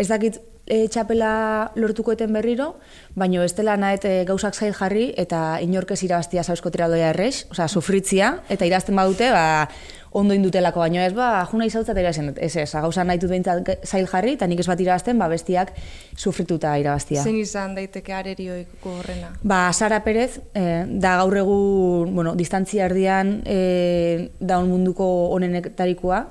ez 0.00 0.08
dakit 0.08 0.40
e, 0.66 0.86
txapela 0.88 1.72
lortuko 1.74 2.14
eten 2.14 2.32
berriro, 2.32 2.76
baino 3.18 3.42
ez 3.42 3.52
dela 3.58 3.76
nahet 3.76 4.04
e, 4.06 4.14
gauzak 4.28 4.54
zail 4.54 4.74
jarri 4.76 5.10
eta 5.18 5.58
inorkez 5.64 6.02
irabaztia 6.06 6.44
zauzko 6.44 6.70
trialdoia 6.70 7.10
errex, 7.12 7.46
osea, 7.50 7.68
sufritzia, 7.68 8.36
eta 8.52 8.68
irazten 8.68 8.96
badute, 8.96 9.30
ba, 9.34 9.68
ondo 10.12 10.34
indutelako, 10.36 10.82
baino 10.84 11.00
ez, 11.00 11.12
ba, 11.16 11.42
juna 11.48 11.66
izautzat 11.66 11.96
irabazen, 11.96 12.30
dut. 12.30 12.40
ez 12.44 12.52
ez, 12.60 12.68
gauza 12.84 13.04
nahi 13.04 13.18
dut 13.18 13.30
behintzat 13.32 13.86
zail 13.88 14.06
jarri, 14.10 14.34
eta 14.36 14.46
nik 14.46 14.60
ez 14.60 14.68
bat 14.68 14.80
irabazten, 14.84 15.18
ba, 15.18 15.28
bestiak 15.32 15.72
sufrituta 16.16 16.74
irabaztia. 16.80 17.24
Zein 17.24 17.40
izan 17.40 17.74
daiteke 17.78 18.12
arerioiko 18.12 18.98
horrena? 19.00 19.32
Ba, 19.42 19.64
Sara 19.72 20.02
Perez, 20.04 20.42
eh, 20.54 20.84
da 20.86 21.16
gaur 21.22 21.36
egun, 21.40 22.14
bueno, 22.14 22.36
distantzia 22.36 22.86
erdian 22.90 23.38
eh, 23.46 24.30
daun 24.38 24.68
munduko 24.68 25.08
onenetarikoa, 25.38 26.26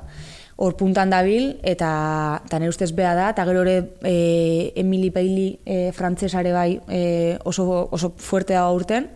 hor 0.62 0.76
puntan 0.78 1.10
dabil, 1.10 1.56
eta, 1.66 1.92
eta 2.46 2.60
nire 2.62 2.70
ustez 2.70 2.92
beha 2.94 3.16
da, 3.18 3.32
eta 3.34 3.46
gero 3.50 3.64
ere 3.66 3.78
eh, 4.06 4.72
Emily 4.78 5.10
Bailey 5.10 5.56
eh, 5.66 5.90
frantzesare 5.96 6.52
bai 6.54 6.76
eh, 6.86 7.40
oso, 7.50 7.66
oso 7.90 8.14
fuerte 8.18 8.54
da 8.54 8.68
urten, 8.70 9.10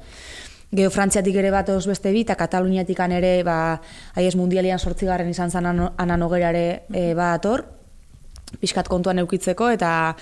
Geo 0.76 0.90
Frantziatik 0.90 1.38
ere 1.38 1.52
bat 1.54 1.70
beste 1.70 2.12
bi, 2.12 2.26
eta 2.26 2.36
Kataluniatik 2.36 3.00
ere, 3.00 3.44
ba, 3.46 3.80
aiez 4.16 4.34
mundialian 4.36 4.80
sortzigarren 4.80 5.30
izan 5.30 5.52
zen 5.52 5.66
anan 5.66 6.24
ogerare 6.26 6.84
e, 6.92 7.14
bat 7.14 7.38
ator, 7.38 7.64
pixkat 8.60 8.90
kontuan 8.90 9.20
eukitzeko, 9.20 9.70
eta 9.70 10.16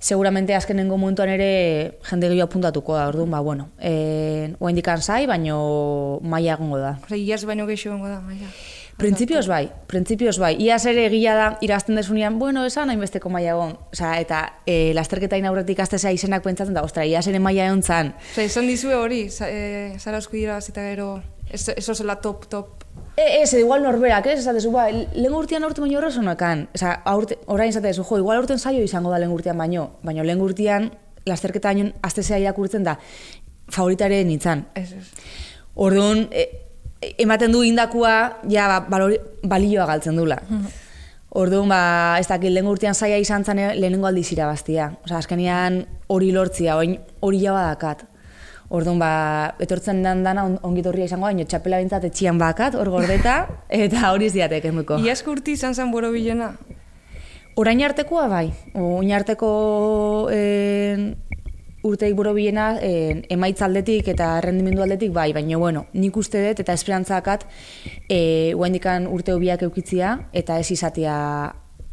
seguramente 0.00 0.54
azkenengo 0.54 0.98
momentuan 0.98 1.30
ere 1.30 2.00
jende 2.10 2.28
gehiago 2.28 2.50
apuntatuko 2.50 2.98
da, 2.98 3.06
orduan, 3.08 3.30
ba, 3.30 3.40
bueno, 3.40 3.70
e, 3.78 4.52
oa 4.58 4.74
indikan 4.74 5.00
zai, 5.00 5.24
baino 5.30 6.18
maia 6.20 6.58
egongo 6.58 6.82
da. 6.82 6.98
Iaz 7.16 7.44
baino 7.46 7.64
gehiago 7.70 7.94
egongo 7.94 8.12
da, 8.12 8.20
maia. 8.20 8.50
Printzipioz 9.00 9.46
bai, 9.48 9.64
printzipioz 9.88 10.34
bai. 10.40 10.50
Iaz 10.60 10.82
ere 10.90 11.06
egia 11.08 11.32
da 11.36 11.46
irazten 11.64 11.96
desunean, 11.96 12.38
bueno, 12.38 12.66
esan 12.68 12.90
hainbesteko 12.92 13.30
maia 13.32 13.54
egon. 13.54 13.72
Osa, 13.94 14.12
eta 14.20 14.40
e, 14.68 14.92
lasterketain 14.96 15.46
aurretik 15.48 15.80
aztezea 15.80 16.12
izenak 16.12 16.44
pentsatzen 16.44 16.76
da, 16.76 16.84
ostra, 16.84 17.06
iaz 17.08 17.24
ere 17.30 17.40
maia 17.40 17.70
egon 17.70 17.80
zan. 17.82 18.12
Osa, 18.34 18.44
esan 18.44 18.68
dizue 18.68 18.94
hori, 18.98 19.22
e, 19.46 19.96
zara 19.98 20.20
osku 20.20 20.36
dira 20.36 20.60
zita 20.60 20.84
gero, 20.84 21.14
eso 21.48 21.94
zela 21.94 22.20
top, 22.20 22.46
top. 22.52 22.84
E, 23.16 23.40
ez, 23.40 23.54
igual 23.56 23.82
norberak, 23.88 24.28
ez, 24.28 24.38
esatezu, 24.44 24.72
ba, 24.76 24.90
lehen 24.92 25.36
urtean 25.36 25.64
aurten 25.64 25.88
baino 25.88 25.98
horrez 25.98 26.16
honekan. 26.20 26.68
Osa, 26.76 26.98
aurte, 27.08 27.40
orain 27.46 27.72
esatezu, 27.72 28.04
jo, 28.04 28.20
igual 28.20 28.42
aurten 28.42 28.60
saio 28.60 28.84
izango 28.84 29.10
da 29.10 29.18
lehen 29.22 29.32
urtean 29.32 29.58
baino, 29.58 29.94
baino 30.04 30.28
lehen 30.28 30.44
urtean 30.44 30.92
lasterketain 31.24 31.94
aztezea 32.04 32.38
irakurtzen 32.44 32.84
da, 32.84 32.98
favoritare 33.72 34.20
nintzen. 34.28 34.66
Ez, 34.76 34.90
ez. 34.92 35.06
Orduan, 35.80 36.26
e, 36.32 36.69
ematen 37.00 37.52
du 37.52 37.62
indakua 37.64 38.42
ja 38.48 38.68
ba, 38.68 38.80
balori, 38.88 39.18
balioa 39.42 39.86
galtzen 39.88 40.16
dula. 40.16 40.38
Orduan, 41.30 41.68
ba, 41.70 42.18
ez 42.18 42.26
dakit, 42.26 42.50
lehen 42.50 42.66
urtean 42.66 42.94
zaila 42.94 43.20
izan 43.22 43.44
zen 43.46 43.60
lehenengo 43.78 44.08
aldiz 44.08 44.26
irabaztia. 44.34 44.90
Osa, 45.04 45.20
azkenean 45.20 45.84
hori 46.10 46.32
lortzia, 46.34 46.74
oin, 46.76 46.96
hori 47.22 47.42
jaba 47.44 47.68
dakat. 47.68 48.02
Orduan, 48.70 48.98
ba, 48.98 49.12
etortzen 49.62 50.02
dan 50.02 50.24
dana 50.26 50.44
on, 50.46 50.58
ongitorria 50.66 51.06
izango, 51.06 51.28
baina 51.28 51.46
txapela 51.46 51.78
bintzat 51.82 52.08
etxian 52.10 52.38
bakat, 52.38 52.74
hor 52.74 52.90
gordeta, 52.90 53.44
eta 53.84 54.10
hori 54.10 54.26
ez 54.26 54.34
diatek 54.34 54.68
enduko. 54.72 54.98
Iazko 55.06 55.36
urti 55.36 55.54
izan 55.58 55.74
zen 55.74 55.94
boro 55.94 56.10
bilena? 56.14 56.52
Orain 57.58 57.82
artekoa 57.82 58.26
bai. 58.30 58.46
Orain 58.74 59.14
arteko 59.14 59.50
eh, 60.34 61.14
urteik 61.82 62.14
buro 62.16 62.34
bilena 62.36 62.74
eh, 62.82 63.22
emaitza 63.30 63.64
aldetik 63.66 64.08
eta 64.12 64.32
rendimendu 64.44 64.82
aldetik 64.82 65.12
bai, 65.12 65.32
baina 65.32 65.58
bueno, 65.58 65.86
nik 65.92 66.16
uste 66.16 66.42
dut 66.48 66.60
eta 66.64 66.76
esperantzakat 66.76 67.46
eh, 68.08 68.52
guendikan 68.56 69.06
urte 69.06 69.32
hobiak 69.32 69.62
eukitzia 69.68 70.16
eta 70.32 70.58
ez 70.60 70.70
izatea 70.70 71.16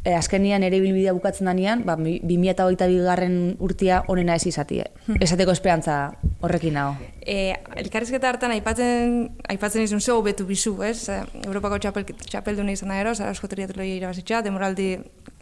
e, 0.04 0.14
azkenian 0.14 0.64
ere 0.66 0.80
bilbidea 0.80 1.12
bukatzen 1.16 1.48
danean, 1.50 1.84
ba, 1.86 1.96
2008 1.98 2.88
bigarren 2.90 3.36
urtia 3.64 4.02
onena 4.08 4.36
ez 4.38 4.46
izatie. 4.48 4.86
Esateko 5.18 5.54
esperantza 5.54 5.98
horrekin 6.44 6.76
nago. 6.78 6.96
E, 7.20 7.54
elkarrizketa 7.82 8.30
hartan 8.30 8.54
aipatzen, 8.56 9.18
aipatzen 9.52 9.84
izun 9.84 10.00
zeu 10.00 10.20
betu 10.24 10.46
bizu, 10.48 10.76
ez? 10.86 11.08
E, 11.12 11.20
Europako 11.44 11.80
txapel, 11.84 12.08
txapelduna 12.24 12.74
izan 12.74 12.92
da 12.92 13.00
gero, 13.00 13.14
zara 13.14 13.34
eskoteria 13.36 13.68
triloia 13.70 13.98
irabazitxa, 13.98 14.42
demoraldi 14.46 14.94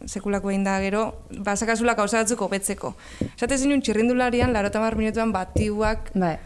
sekulako 0.05 0.50
egin 0.53 0.65
da 0.67 0.76
gero, 0.85 1.07
basakazula 1.31 1.97
kauza 1.97 2.21
batzuk 2.21 2.43
hobetzeko. 2.47 2.93
Esate 3.33 3.57
zinun 3.57 3.81
txirrindularian, 3.81 4.53
larota 4.53 4.83
mar 4.83 4.97
minutuan 4.97 5.33
batiuak, 5.33 6.12
Bai. 6.15 6.37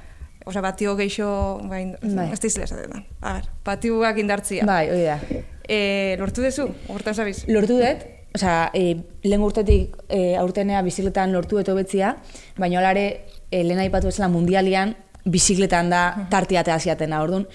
Osa, 0.47 0.63
batio 0.65 0.95
geixo, 0.97 1.61
bain, 1.69 1.97
Bai. 2.01 2.31
ez 2.33 2.41
da 2.41 2.65
esaten 2.65 2.95
da. 2.95 3.03
A 3.21 3.35
ber, 3.35 3.49
batiuak 3.65 4.19
indartzia. 4.23 4.65
Bai, 4.65 4.87
hori 4.89 5.05
da. 5.05 5.19
E, 5.69 6.17
lortu 6.19 6.43
dezu, 6.43 6.65
hortan 6.89 7.15
zabiz? 7.15 7.45
Lortu 7.53 7.77
dut, 7.77 8.07
osea, 8.35 8.71
e, 8.75 8.97
lehen 9.27 9.45
urtetik 9.45 9.99
e, 10.09 10.35
aurtenea 10.41 10.81
bizikletan 10.87 11.35
lortu 11.37 11.61
dut 11.61 11.69
hobetzia, 11.69 12.15
baina 12.59 12.81
holare 12.81 13.05
e, 13.51 13.63
lehen 13.63 13.83
aipatu 13.85 14.09
bezala 14.09 14.31
mundialian 14.33 14.97
bizikletan 15.29 15.93
da 15.93 16.03
tartiatea 16.33 16.79
ziatena, 16.81 17.21
orduan. 17.23 17.47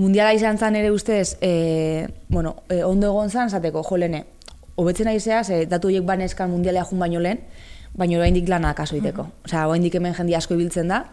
Mundiala 0.00 0.32
izan 0.32 0.56
zen 0.56 0.78
ere 0.80 0.90
ustez, 0.90 1.36
e, 1.44 2.08
bueno, 2.32 2.56
e, 2.72 2.80
ondo 2.82 3.12
egon 3.12 3.30
zen, 3.30 3.52
zateko, 3.52 3.84
jo 3.84 4.00
lehene, 4.00 4.24
hobetzen 4.82 5.08
ari 5.08 5.20
zea, 5.20 5.42
ze 5.44 5.64
datu 5.66 5.88
horiek 5.88 6.04
baneskan 6.04 6.50
mundialea 6.50 6.84
jun 6.90 7.00
baino 7.02 7.20
lehen, 7.20 7.40
baina 7.94 8.18
oraindik 8.18 8.48
lana 8.48 8.72
akaso 8.72 8.96
iteko. 8.96 9.26
Osea, 9.46 9.66
oraindik 9.68 9.94
hemen 9.94 10.14
jende 10.16 10.36
asko 10.36 10.54
ibiltzen 10.54 10.88
da, 10.92 11.04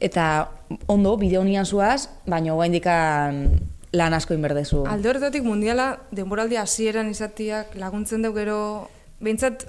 eta 0.00 0.50
ondo, 0.88 1.16
bideo 1.20 1.42
nian 1.44 1.66
zuaz, 1.66 2.08
baina 2.26 2.54
oraindik 2.54 2.86
lan 2.86 4.14
asko 4.14 4.34
inberdezu. 4.34 4.84
Alde 4.86 5.10
horretatik 5.10 5.44
mundiala 5.44 5.92
denboraldi 6.14 6.58
hasieran 6.60 7.10
izatiak 7.10 7.74
laguntzen 7.78 8.22
dugu 8.22 8.38
gero, 8.38 8.60
behintzat 9.20 9.66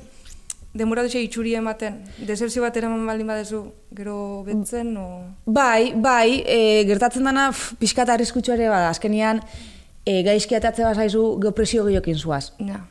denboraldi 0.77 1.19
itxuri 1.25 1.55
ematen, 1.59 1.97
deserzio 2.27 2.63
bat 2.63 2.77
eraman 2.77 3.03
baldin 3.07 3.27
badezu, 3.27 3.65
gero 3.97 4.43
betzen, 4.47 4.93
o... 4.97 5.07
Bai, 5.45 5.91
bai, 5.95 6.41
e, 6.45 6.85
gertatzen 6.87 7.27
dana 7.27 7.49
pf, 7.51 7.75
pixka 7.81 8.05
eta 8.05 8.15
arriskutsu 8.15 8.53
ere 8.55 8.69
bada, 8.71 8.93
azkenian 8.93 9.41
e, 10.05 10.21
gaizki 10.23 10.55
atatze 10.55 10.85
bazaizu 10.87 11.25
gero 11.41 11.51
presio 11.57 11.83
gehiokin 11.89 12.17
zuaz. 12.17 12.53
Ja. 12.61 12.85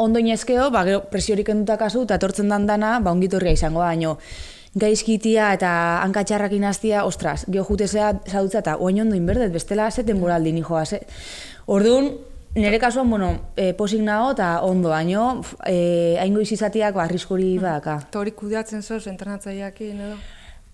Ondo 0.00 0.18
inezkeo, 0.18 0.70
ba, 0.72 0.80
gero 0.88 1.02
presiorik 1.12 1.50
enduta 1.52 1.76
kasu, 1.76 2.06
eta 2.06 2.16
etortzen 2.16 2.48
dan 2.48 2.64
dana, 2.64 2.94
ba, 3.04 3.12
ongitorria 3.12 3.52
izango 3.52 3.82
da, 3.82 3.90
baino 3.92 4.14
gaizkitia 4.80 5.50
eta 5.56 5.70
hankatxarrak 6.06 6.54
inaztia, 6.56 7.04
ostras, 7.04 7.44
geho 7.50 7.66
jutezea 7.66 8.12
zaudutza 8.30 8.62
eta 8.62 8.76
oain 8.78 9.02
ondo 9.02 9.18
inberdet, 9.18 9.52
bestela 9.52 9.90
ze 9.90 10.04
temporaldi 10.04 10.52
ni 10.52 10.62
joaz. 10.62 10.92
Eh? 10.94 11.02
Orduan, 11.66 12.12
nire 12.54 12.78
kasuan, 12.78 13.10
bueno, 13.10 13.30
e, 13.56 13.72
posik 13.74 14.00
nago 14.00 14.32
eta 14.36 14.62
ondo, 14.62 14.88
baino, 14.94 15.42
e, 15.66 16.16
haingo 16.22 16.40
izizatiak 16.40 16.94
ba, 16.94 17.04
arriskori 17.04 17.58
badaka. 17.58 18.00
Eta 18.08 18.22
hori 18.22 18.32
kudeatzen 18.32 18.82
zoz, 18.82 19.06
entrenatzaileak 19.10 19.80
edo? 19.90 20.14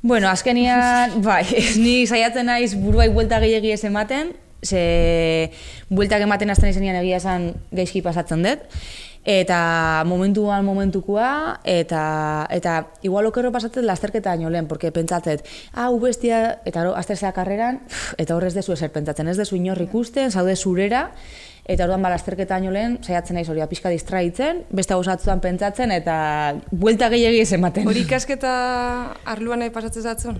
Bueno, 0.02 0.28
azkenian, 0.28 1.18
bai, 1.26 1.45
ni 1.80 2.04
saiatzen 2.06 2.47
naiz 2.47 2.75
buruai 2.76 3.09
buelta 3.09 3.40
gehiagi 3.40 3.73
ez 3.75 3.85
ematen, 3.88 4.37
ze 4.65 5.51
bueltak 5.89 6.23
ematen 6.23 6.51
azten 6.51 6.71
izenean 6.71 6.97
egia 7.03 7.19
esan 7.21 7.53
gaizki 7.73 8.03
pasatzen 8.03 8.43
dut, 8.43 8.65
eta 9.27 10.05
momentuan 10.07 10.65
momentukoa, 10.65 11.59
eta, 11.67 12.47
eta 12.55 12.77
igual 13.03 13.27
okerro 13.27 13.51
pasatzen 13.53 13.87
lasterketa 13.87 14.31
baino 14.31 14.51
lehen, 14.51 14.69
porque 14.71 14.93
pentsatzen, 14.95 15.43
ah, 15.75 15.91
bestia, 16.01 16.61
eta 16.65 16.87
azterzea 16.95 17.33
karreran, 17.35 17.83
eta 18.19 18.37
horrez 18.37 18.55
dezu 18.55 18.77
eser 18.77 18.93
pentsatzen, 18.95 19.29
ez 19.29 19.37
dezu 19.37 19.59
inor 19.59 19.83
ikusten, 19.83 20.31
zaude 20.31 20.57
zurera, 20.57 21.11
Eta 21.67 21.83
orduan 21.83 22.05
ba 22.05 22.13
lasterketa 22.13 22.61
baino 22.61 22.71
lehen 22.71 22.93
saiatzen 23.03 23.35
naiz 23.35 23.49
hori 23.51 23.65
pixka 23.67 23.91
distraitzen, 23.91 24.61
beste 24.71 24.95
gozatzuan 24.95 25.41
pentsatzen 25.43 25.91
eta 25.91 26.19
buelta 26.71 27.09
gehiegi 27.11 27.41
ez 27.43 27.51
ematen. 27.59 27.89
Hori 27.91 28.05
ikasketa 28.07 28.53
arluan 29.35 29.65
nahi 29.65 29.75
pasatzen 29.75 30.07
zatzen? 30.07 30.39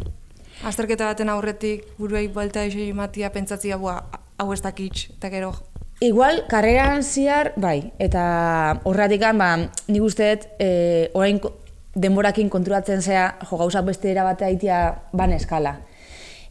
Azterketa 0.65 1.07
baten 1.07 1.29
aurretik 1.29 1.85
buruei 1.99 2.29
buelta 2.29 2.63
eixo 2.65 2.79
ematia 2.81 3.31
pentsatzia 3.33 3.77
bua, 3.77 3.99
hau 4.39 4.53
ez 4.53 4.61
dakitz, 4.63 5.11
eta 5.19 5.31
gero 5.31 5.53
Igual, 6.01 6.43
karreran 6.49 7.03
ziar, 7.03 7.53
bai, 7.57 7.93
eta 7.99 8.81
horretik 8.85 9.23
ba, 9.39 9.57
nik 9.89 10.03
uste 10.03 10.35
dut, 10.35 10.49
e, 10.61 11.11
orain 11.15 11.39
ko- 11.41 11.55
denborakin 11.97 12.51
konturatzen 12.53 13.01
zea, 13.01 13.39
jo, 13.49 13.57
gauzak 13.57 13.85
beste 13.87 14.11
era 14.11 14.23
batea 14.25 14.51
itia 14.51 14.81
ban 15.13 15.33
eskala. 15.33 15.79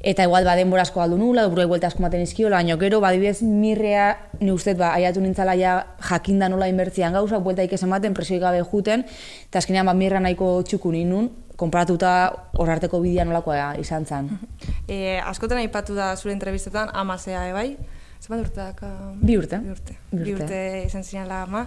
Eta 0.01 0.23
igual, 0.23 0.45
ba, 0.45 0.55
denbora 0.55 0.83
asko 0.83 0.99
galdu 0.99 1.17
nula, 1.17 1.47
buruei 1.47 1.65
buelta 1.69 1.87
asko 1.87 2.03
maten 2.03 2.21
izkiola, 2.21 2.57
baina 2.59 2.75
gero, 2.77 2.99
badibidez, 3.01 3.41
mirrea, 3.41 4.09
ni 4.41 4.51
uste 4.51 4.73
dut, 4.73 4.83
ba, 4.83 4.91
aiatu 4.93 5.21
nintzala 5.23 5.55
ja 5.57 5.77
jakinda 6.09 6.49
nola 6.49 6.67
inbertzian 6.69 7.15
gauzak, 7.15 7.41
buelta 7.45 7.63
ikes 7.65 7.81
ematen, 7.87 8.13
presioi 8.13 8.39
gabe 8.43 8.61
juten, 8.63 9.05
eta 9.47 9.63
azkenean, 9.63 9.87
ba, 9.87 9.95
mirra 9.97 10.19
nahiko 10.19 10.61
txuku 10.67 10.91
ninun, 10.93 11.31
konparatuta 11.55 12.11
horarteko 12.59 12.99
bidea 13.01 13.25
nolakoa 13.25 13.75
izan 13.81 14.05
zen. 14.05 14.29
e, 14.91 15.19
askotan 15.23 15.63
aipatu 15.63 15.95
da 15.95 16.11
zure 16.15 16.33
entrevistetan, 16.35 16.91
amazea, 16.93 17.47
e, 17.49 17.53
bai? 17.55 17.69
Zenbat 18.21 18.47
urte 18.47 18.61
daka? 18.61 18.89
Bi 19.21 19.37
urte. 19.37 19.61
Bi 19.63 19.71
urte. 19.71 19.95
Bi 20.11 20.23
Bi 20.23 20.33
urte. 20.33 20.43
urte 20.43 20.83
izan 20.87 21.03
zinala 21.03 21.43
ama. 21.45 21.65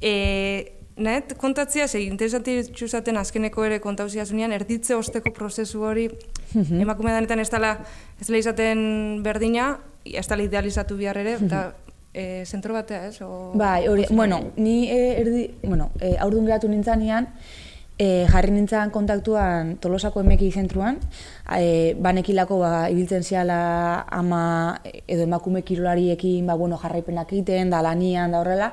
E, 0.00 0.79
Nahet, 1.00 1.32
kontatzia, 1.40 1.86
ze 1.88 2.02
interesanti 2.04 2.58
txuzaten 2.76 3.16
azkeneko 3.16 3.64
ere 3.64 3.78
kontauzia 3.80 4.26
zunean, 4.28 4.52
erditze 4.52 4.94
osteko 4.98 5.32
prozesu 5.32 5.80
hori, 5.88 6.10
Mhm. 6.54 6.80
emakume 6.84 7.12
danetan 7.14 7.40
ez 7.40 7.48
dela, 7.50 7.78
ez 8.20 8.26
dela 8.26 8.38
izaten 8.38 9.22
berdina, 9.22 9.78
ez 10.04 10.26
dela 10.28 10.42
idealizatu 10.42 10.96
bihar 10.96 11.16
ere, 11.16 11.38
eta 11.40 11.74
e, 12.12 12.44
zentro 12.44 12.74
batea, 12.74 13.06
ez? 13.06 13.20
O. 13.22 13.52
Bai, 13.54 13.86
hori, 13.88 14.04
bueno, 14.10 14.40
ni 14.56 14.90
e, 14.90 15.20
erdi, 15.20 15.54
bueno, 15.62 15.90
e, 16.00 16.16
aurdun 16.18 16.44
geratu 16.44 16.68
nintzanean, 16.68 17.28
e, 17.96 18.26
jarri 18.28 18.50
nintzen 18.50 18.90
kontaktuan 18.90 19.76
Tolosako 19.78 20.20
emeki 20.20 20.50
zentruan, 20.50 20.98
e, 21.56 21.94
banekilako 21.98 22.58
ba, 22.58 22.90
ibiltzen 22.90 23.22
ziala 23.22 24.04
ama 24.10 24.80
edo 25.06 25.22
emakume 25.22 25.62
kirolariekin 25.62 26.46
ba, 26.46 26.54
bueno, 26.56 26.76
jarraipenak 26.82 27.32
egiten, 27.32 27.70
da 27.70 27.80
lanian, 27.80 28.32
da 28.32 28.40
horrela, 28.40 28.72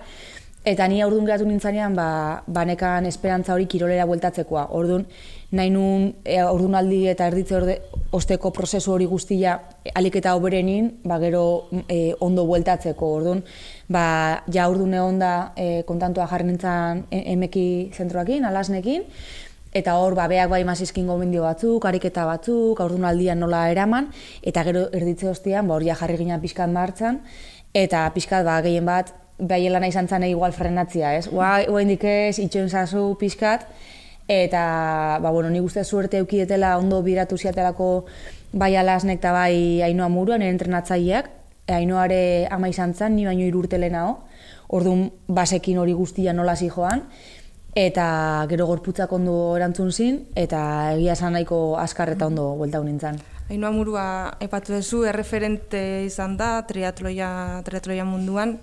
Eta 0.67 0.83
ni 0.91 0.97
aurdun 0.99 1.23
geratu 1.23 1.45
nintzanean, 1.47 1.93
ba, 1.95 2.43
banekan 2.51 3.05
esperantza 3.07 3.53
hori 3.53 3.69
kirolera 3.71 4.03
bueltatzekoa. 4.09 4.65
Orduan, 4.75 5.05
nahi 5.55 5.69
nun 5.71 6.09
e, 6.25 6.35
aurdunaldi 6.43 7.05
eta 7.07 7.29
erditze 7.31 7.55
orde, 7.55 7.75
osteko 8.17 8.49
prozesu 8.51 8.91
hori 8.91 9.05
guztia 9.07 9.53
alik 9.95 10.17
eta 10.19 10.33
oberenin, 10.35 10.89
ba, 11.07 11.21
gero 11.23 11.43
e, 11.87 12.11
ondo 12.19 12.43
bueltatzeko. 12.49 13.11
Orduan, 13.21 13.45
ba, 13.87 14.03
ja 14.51 14.65
aurdun 14.67 14.97
egon 14.97 15.21
da 15.21 15.33
e, 15.55 15.67
kontantua 15.87 16.25
jarri 16.27 16.49
nintzen 16.49 17.05
e- 17.15 17.21
emeki 17.37 17.67
zentroakin, 17.95 18.47
alasnekin, 18.49 19.05
eta 19.71 19.95
hor 20.01 20.17
ba, 20.19 20.25
beak 20.27 20.51
bai 20.51 20.65
mazizkin 20.67 21.07
gomendio 21.07 21.45
batzuk, 21.45 21.87
ariketa 21.87 22.25
batzuk, 22.27 22.81
aurdun 22.83 23.07
aldian 23.07 23.39
nola 23.39 23.69
eraman, 23.71 24.11
eta 24.43 24.65
gero 24.67 24.89
erditze 24.91 25.31
hostian, 25.31 25.71
ba, 25.71 25.79
hor 25.79 25.87
ja 25.87 25.95
jarri 25.95 26.19
ginen 26.25 26.43
pixkat 26.43 26.75
martxan, 26.75 27.21
eta 27.71 28.03
pixkat 28.11 28.43
ba, 28.43 28.59
gehien 28.67 28.83
bat, 28.83 29.15
lana 29.39 29.87
izan 29.87 30.07
zen 30.07 30.23
igual 30.23 30.53
frenatzia, 30.53 31.15
ez? 31.15 31.27
Ua, 31.27 31.61
ua 31.69 31.81
indik 31.81 32.03
ez, 32.03 32.39
itxoen 32.39 32.69
zazu 32.69 33.15
pixkat, 33.19 33.67
eta, 34.27 35.19
ba, 35.21 35.31
bueno, 35.31 35.49
nik 35.49 35.63
uste 35.63 35.83
suerte 35.83 36.17
eukietela 36.17 36.77
ondo 36.77 37.01
biratu 37.01 37.37
ziatelako 37.37 38.05
bai 38.53 38.75
alasnek 38.75 39.19
eta 39.19 39.31
bai 39.31 39.81
ainoa 39.81 40.09
muruan, 40.09 40.41
entrenatzaileak, 40.41 41.29
ainoare 41.67 42.47
ama 42.51 42.69
izan 42.69 42.93
zen, 42.93 43.15
ni 43.15 43.25
baino 43.25 43.43
irurtelena 43.43 44.05
ho, 44.07 44.13
orduan 44.69 45.11
basekin 45.27 45.77
hori 45.77 45.93
guztia 45.93 46.33
nola 46.33 46.55
joan, 46.55 47.03
eta 47.75 48.45
gero 48.49 48.65
gorputzak 48.65 49.11
ondo 49.13 49.55
erantzun 49.55 49.91
zin, 49.91 50.25
eta 50.35 50.93
egia 50.95 51.13
esan 51.13 51.33
nahiko 51.33 51.77
askar 51.77 52.09
eta 52.09 52.27
ondo 52.27 52.55
buelta 52.55 52.81
nintzen. 52.81 53.19
Ainoa 53.49 53.71
murua 53.71 54.37
epatu 54.41 54.73
duzu, 54.73 55.03
erreferente 55.05 56.03
izan 56.05 56.35
da, 56.37 56.65
triatloia, 56.67 57.61
triatloia 57.63 58.03
munduan, 58.03 58.57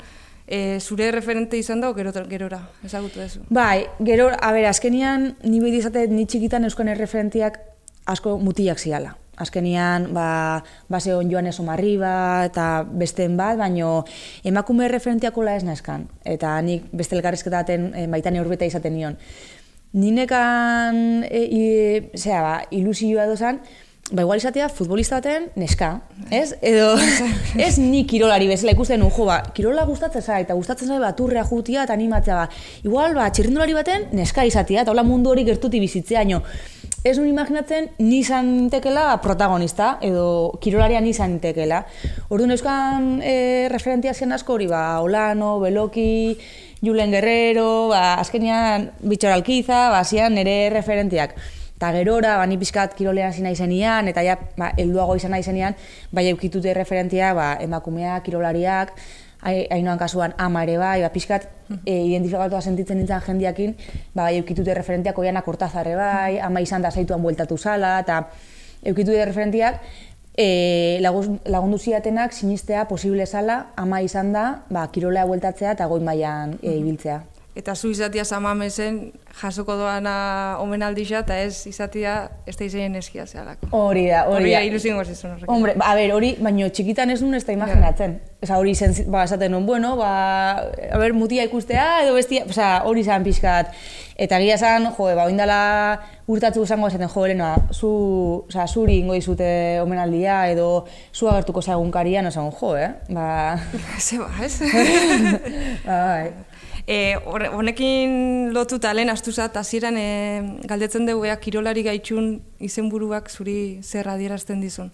E, 0.46 0.78
zure 0.80 1.10
referente 1.10 1.56
izan 1.56 1.80
da, 1.80 1.90
gero, 1.96 2.12
gerora, 2.28 2.60
ezagutu 2.84 3.20
duzu? 3.22 3.44
Bai, 3.48 3.86
gero, 4.04 4.28
a 4.28 4.52
ber, 4.52 4.66
azkenian, 4.68 5.36
ni 5.42 5.60
beti 5.60 5.80
izate, 5.80 6.06
ni 6.08 6.26
txikitan 6.28 6.68
euskan 6.68 6.90
erreferentiak 6.92 7.60
asko 8.04 8.36
mutiak 8.38 8.78
ziala. 8.78 9.16
Azkenian, 9.40 10.12
ba, 10.14 10.62
base 10.92 11.14
on 11.16 11.30
joan 11.32 11.48
eso 11.50 11.64
marriba 11.66 12.44
eta 12.46 12.84
besteen 12.84 13.38
bat, 13.40 13.56
baino 13.58 14.04
emakume 14.44 14.86
referentiako 14.92 15.42
la 15.42 15.56
ez 15.56 15.64
neskan. 15.64 16.06
Eta 16.22 16.60
nik 16.62 16.92
beste 16.92 17.16
elkarrezketaten 17.16 17.88
e, 17.94 18.06
baitan 18.12 18.36
eurbeta 18.36 18.68
izaten 18.68 18.94
nion. 18.94 19.16
Ninekan, 19.94 21.24
e, 21.24 22.10
zera, 22.14 22.42
ba, 22.44 22.54
ilusioa 22.70 23.26
dozan, 23.30 23.62
ba 24.12 24.22
igual 24.22 24.38
izatea 24.38 24.68
futbolista 24.68 25.16
baten 25.16 25.46
neska, 25.56 26.02
ez? 26.30 26.54
Edo 26.60 26.92
ez 27.66 27.78
ni 27.78 28.04
kirolari 28.04 28.46
bezala 28.50 28.74
ikusten 28.76 29.00
jo 29.00 29.24
ba, 29.24 29.40
kirola 29.56 29.86
gustatzen 29.88 30.22
zait 30.22 30.44
eta 30.44 30.54
gustatzen 30.54 30.88
zait 30.88 31.00
baturrea 31.00 31.44
jutia 31.48 31.84
eta 31.84 31.96
animatzea 31.96 32.34
ba. 32.36 32.48
Igual 32.84 33.14
ba 33.14 33.30
txirrindulari 33.30 33.72
baten 33.72 34.08
neska 34.12 34.44
izatea 34.44 34.82
eta 34.82 34.92
hola 34.92 35.02
mundu 35.02 35.30
hori 35.30 35.44
gertuti 35.44 35.80
bizitzea, 35.80 36.20
baino 36.20 36.42
ez 37.04 37.18
nun 37.18 37.28
imaginatzen 37.28 37.90
ni 38.00 38.20
izan 38.20 38.70
tekela 38.72 39.18
protagonista 39.24 39.98
edo 40.02 40.58
kirolaria 40.60 41.00
ni 41.00 41.12
izan 41.12 41.38
tekela. 41.40 41.82
Orduan 42.28 42.52
euskan 42.52 43.18
e, 43.20 43.68
referentia 43.72 44.14
zen 44.14 44.32
asko 44.32 44.56
hori 44.56 44.68
ba 44.68 45.00
Olano, 45.00 45.58
Beloki, 45.60 46.36
Julen 46.84 47.12
Guerrero, 47.12 47.88
ba 47.88 48.14
azkenean 48.20 48.90
Bitxor 49.00 49.32
Alkiza, 49.32 49.90
ba 49.92 50.00
hasian 50.00 50.36
nere 50.36 50.70
referentiak 50.72 51.36
eta 51.84 51.98
gerora, 51.98 52.38
ba, 52.40 52.46
ni 52.46 52.56
pixkat 52.56 52.94
kirolean 52.96 53.32
zina 53.32 53.50
izenian, 53.52 54.08
eta 54.08 54.22
ja, 54.24 54.38
ba, 54.56 54.70
elduago 54.80 55.16
izan 55.18 55.34
izenian, 55.36 55.76
bai 56.12 56.28
eukitute 56.30 56.72
referentia, 56.72 57.34
ba, 57.36 57.58
emakumeak, 57.60 58.24
kirolariak, 58.24 58.94
hainoan 59.44 59.98
kasuan 60.00 60.32
ama 60.40 60.62
ere 60.64 60.78
bai, 60.80 61.02
ba, 61.02 61.10
pixkat 61.12 61.44
e, 61.84 61.98
identifikatua 62.06 62.62
sentitzen 62.62 62.96
nintzen 62.98 63.20
jendiakin, 63.26 63.76
ba, 64.14 64.24
bai 64.24 64.38
eukitute 64.38 64.72
referentiak 64.74 65.18
oianak 65.18 65.44
kortazarre 65.44 65.94
bai, 65.98 66.38
ama 66.40 66.64
izan 66.64 66.82
da 66.82 66.90
zaituan 66.90 67.20
bueltatu 67.20 67.58
zala, 67.58 67.98
eta 68.00 68.22
eukitute 68.84 69.20
referentiak, 69.28 69.84
e, 70.32 70.48
lagundu 71.04 71.78
ziatenak 71.78 72.32
sinistea 72.32 72.88
posible 72.88 73.26
zala, 73.26 73.74
ama 73.76 74.00
izan 74.00 74.32
da, 74.32 74.48
ba, 74.70 74.88
kirolea 74.88 75.28
bueltatzea 75.28 75.76
eta 75.76 75.92
goi 75.92 76.00
mailan 76.00 76.56
e, 76.62 76.78
ibiltzea. 76.80 77.20
Eta 77.54 77.76
zu 77.78 77.92
izatia 77.94 78.24
zamamezen 78.24 79.12
jasoko 79.38 79.76
doana 79.78 80.56
omenaldisa 80.58 81.20
eta 81.22 81.36
ez 81.38 81.68
izatia 81.70 82.14
ez 82.50 82.56
da 82.58 82.64
izaien 82.66 82.96
eskia 82.98 83.26
zehalako. 83.30 83.68
Hori 83.70 84.08
da, 84.08 84.24
hori 84.26 84.50
da. 84.50 84.58
Hori 84.58 84.70
ilusien 84.72 84.96
gozizun 84.98 85.36
horrek. 85.36 85.50
Hombre, 85.50 85.76
ba, 85.78 85.92
a 85.92 85.94
ber, 85.94 86.10
hori, 86.16 86.32
baino 86.42 86.66
txikitan 86.66 87.14
ez 87.14 87.20
nun 87.22 87.38
ez 87.38 87.44
da 87.46 87.54
imaginatzen. 87.54 88.16
Eza 88.42 88.58
hori 88.58 88.74
zen, 88.74 88.96
ba, 89.06 89.22
esaten 89.28 89.54
nun, 89.54 89.68
bueno, 89.68 89.92
ba, 90.00 90.10
a 90.90 90.98
ber, 90.98 91.14
mutia 91.14 91.44
ikustea 91.46 91.84
edo 92.02 92.16
bestia, 92.18 92.42
oza, 92.50 92.72
hori 92.90 93.04
zan 93.06 93.22
pixkat. 93.22 93.70
Eta 94.18 94.40
gira 94.42 94.58
zan, 94.58 94.88
jo, 94.96 95.06
ba, 95.14 95.28
oindala 95.30 95.60
urtatu 96.26 96.66
zango 96.66 96.90
esaten, 96.90 97.06
jo, 97.12 97.24
Elena, 97.28 97.52
zu, 97.70 97.92
oza, 98.48 98.66
zuri 98.66 98.98
ingo 99.04 99.14
izute 99.14 99.78
omenaldia 99.82 100.40
edo 100.50 100.88
zu 101.14 101.30
agertuko 101.30 101.62
zagun 101.62 101.94
karian, 101.94 102.26
oza, 102.32 102.42
jo, 102.58 102.74
eh? 102.74 102.90
Ba... 103.14 103.28
Ze 104.08 104.18
ba, 104.18 104.32
ez? 104.42 104.58
ba, 105.86 106.00
bai. 106.02 106.34
E, 106.86 107.16
honekin 107.24 108.52
lotuta 108.52 108.92
lehen 108.92 109.08
astuzat, 109.08 109.56
hasieran 109.56 109.96
e, 109.96 110.08
galdetzen 110.68 111.06
dugu 111.08 111.24
ea 111.24 111.36
kirolari 111.40 111.82
gaitxun 111.86 112.34
izenburuak 112.60 113.30
zuri 113.32 113.80
zer 113.82 114.10
adierazten 114.12 114.60
dizun. 114.60 114.90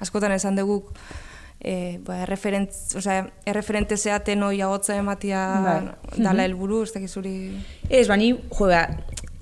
Askotan 0.00 0.32
esan 0.32 0.56
dugu 0.56 0.80
e, 1.60 1.98
ba, 2.04 2.22
erreferent, 2.24 2.72
osea, 2.96 3.26
erreferente 3.48 3.96
zeaten 3.96 4.42
hoi 4.42 4.60
agotza 4.62 4.96
ematia 4.96 5.42
bai. 5.64 5.74
dala 6.16 6.32
mhm. 6.32 6.44
helburu, 6.46 6.82
ez 6.84 6.92
dakit 6.94 7.10
zuri... 7.10 7.34
Ez, 7.88 8.06
bani, 8.08 8.32
jo, 8.32 8.68
ba, 8.68 8.86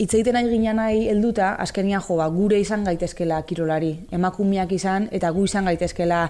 itzaiten 0.03 0.35
nahi 0.39 0.51
gina 0.51 0.75
nahi 0.79 1.07
helduta, 1.11 1.55
azkenian 1.63 2.03
jo, 2.03 2.19
ba, 2.19 2.29
gure 2.35 2.59
izan 2.63 2.87
gaitezkela 2.89 3.43
kirolari. 3.47 3.93
Emakumiak 4.15 4.75
izan, 4.75 5.09
eta 5.13 5.31
gu 5.35 5.47
izan 5.51 5.71
gaitezkela 5.71 6.25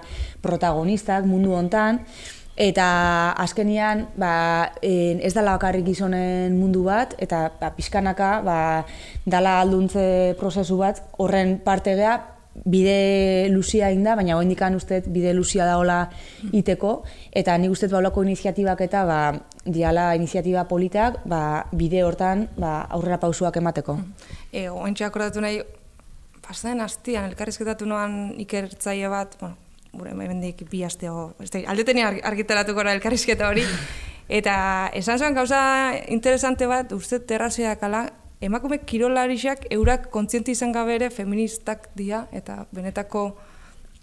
protagonistak 0.45 1.25
mundu 1.29 1.53
hontan, 1.57 2.03
Eta 2.55 3.31
azkenian, 3.41 4.07
ba, 4.15 4.73
ez 4.81 5.33
dala 5.33 5.55
bakarrik 5.55 5.87
gizonen 5.87 6.53
mundu 6.53 6.83
bat, 6.85 7.15
eta 7.17 7.47
ba, 7.59 7.71
pixkanaka 7.73 8.29
ba, 8.45 8.59
dala 9.25 9.57
alduntze 9.63 10.35
prozesu 10.37 10.77
bat, 10.77 11.01
horren 11.17 11.57
parte 11.65 11.95
geha, 11.97 12.19
bide 12.53 13.49
luzia 13.49 13.89
inda, 13.89 14.13
baina 14.15 14.37
hori 14.37 14.45
indikan 14.45 14.75
uste 14.77 15.01
bide 15.09 15.33
luzia 15.33 15.65
daola 15.65 16.03
iteko, 16.53 16.93
eta 17.33 17.57
nik 17.57 17.73
uste 17.73 17.89
baulako 17.89 18.23
iniziatibak 18.23 18.85
eta 18.85 19.03
ba, 19.09 19.19
diala 19.65 20.11
iniziatiba 20.15 20.67
politak 20.69 21.23
ba, 21.25 21.65
bide 21.73 22.03
hortan 22.05 22.47
ba, 22.57 22.83
aurrera 22.93 23.17
pausuak 23.17 23.57
emateko. 23.57 23.97
E, 24.51 24.67
Oentxe 24.69 25.09
akordatu 25.09 25.41
nahi, 25.41 25.63
pasaden 26.45 26.85
hastian, 26.85 27.25
elkarrizketatu 27.31 27.89
noan 27.89 28.35
ikertzaile 28.45 29.09
bat, 29.09 29.37
bueno, 29.41 29.57
hemendik 29.93 30.65
bi 30.69 30.83
asteo, 30.83 31.35
este 31.39 31.65
aldeteni 31.67 32.03
argitaratuko 32.03 32.81
gara 32.81 32.93
elkarrizketa 32.93 33.47
hori. 33.49 33.63
Eta 34.39 34.89
esan 34.95 35.19
zuen 35.19 35.35
gauza 35.35 35.59
interesante 36.07 36.67
bat, 36.67 36.91
uste 36.95 37.19
terraseak 37.19 37.83
ala, 37.83 38.05
emakume 38.43 38.79
kirolarixak 38.87 39.67
eurak 39.71 40.09
kontzienti 40.11 40.55
izan 40.55 40.71
gabe 40.75 40.95
ere 40.95 41.09
feministak 41.11 41.89
dira 41.95 42.25
eta 42.31 42.65
benetako, 42.75 43.25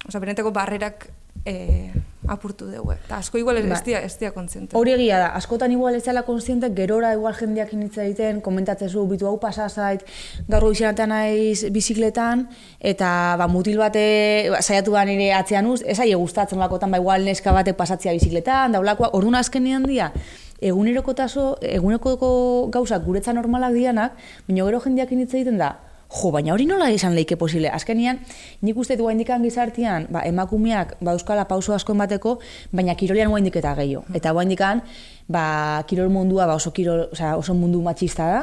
oza, 0.09 0.20
benetako 0.20 0.53
barrerak 0.57 1.09
e, 1.44 1.90
apurtu 2.29 2.67
dugu. 2.69 2.93
Eta 2.93 3.19
asko 3.19 3.39
igual 3.39 3.57
ez, 3.57 3.67
ba. 3.69 3.81
ez 3.81 4.19
dia 4.19 4.31
kontziente. 4.33 4.77
Hori 4.77 4.93
egia 4.93 5.19
da, 5.19 5.29
askotan 5.39 5.73
igual 5.73 5.95
ez 5.95 6.03
dela 6.05 6.23
kontziente, 6.23 6.69
gerora 6.77 7.13
igual 7.15 7.35
jendeak 7.35 7.73
initza 7.73 8.05
egiten, 8.05 8.41
komentatzezu, 8.45 9.07
bitu 9.09 9.27
hau 9.27 9.39
pasazait, 9.41 10.05
gaur 10.49 10.69
goizinatean 10.69 11.09
naiz 11.15 11.65
bizikletan, 11.73 12.47
eta 12.79 13.37
ba, 13.41 13.49
mutil 13.49 13.81
bate 13.81 14.05
ba, 14.53 14.61
saiatu 14.61 14.93
da 14.93 15.05
nire 15.09 15.33
atzean 15.37 15.67
uz, 15.67 15.81
ez 15.87 15.99
aile 15.99 16.19
gustatzen 16.21 16.61
lakotan, 16.61 16.93
ba, 16.93 17.01
igual 17.01 17.25
neska 17.25 17.55
batek 17.57 17.79
pasatzea 17.81 18.15
bizikletan, 18.19 18.77
daulakoa, 18.77 19.15
orduan 19.17 19.41
azkenean 19.41 19.89
dia, 19.89 20.13
eguneroko 20.61 21.15
taso, 21.17 21.55
eguneroko 21.65 22.69
gauzak 22.73 23.05
guretza 23.07 23.33
normalak 23.33 23.73
dianak, 23.73 24.19
baina 24.49 24.69
gero 24.69 24.83
jendeak 24.85 25.17
initza 25.17 25.41
egiten 25.41 25.61
da, 25.61 25.79
jo, 26.11 26.31
baina 26.35 26.53
hori 26.55 26.66
nola 26.66 26.90
izan 26.90 27.14
leike 27.14 27.38
posible. 27.38 27.70
Azkenian, 27.70 28.18
nik 28.66 28.77
uste 28.79 28.96
du 28.99 29.09
indikan 29.11 29.42
gizartian, 29.46 30.09
ba, 30.11 30.25
emakumeak 30.27 30.96
ba, 31.01 31.14
euskala 31.14 31.46
pauso 31.49 31.75
asko 31.75 31.94
emateko, 31.94 32.38
baina 32.73 32.96
kirolian 32.99 33.31
guaindik 33.31 33.61
eta 33.62 33.75
gehiago. 33.79 34.05
Mm. 34.09 34.18
Eta 34.18 34.35
guaindikan, 34.35 34.83
ba, 35.31 35.44
kirol 35.87 36.11
mundua 36.11 36.46
ba, 36.51 36.59
oso, 36.59 36.75
kirol, 36.75 37.09
oza, 37.12 37.37
oso 37.38 37.55
mundu 37.55 37.83
matxista 37.87 38.27
da, 38.27 38.42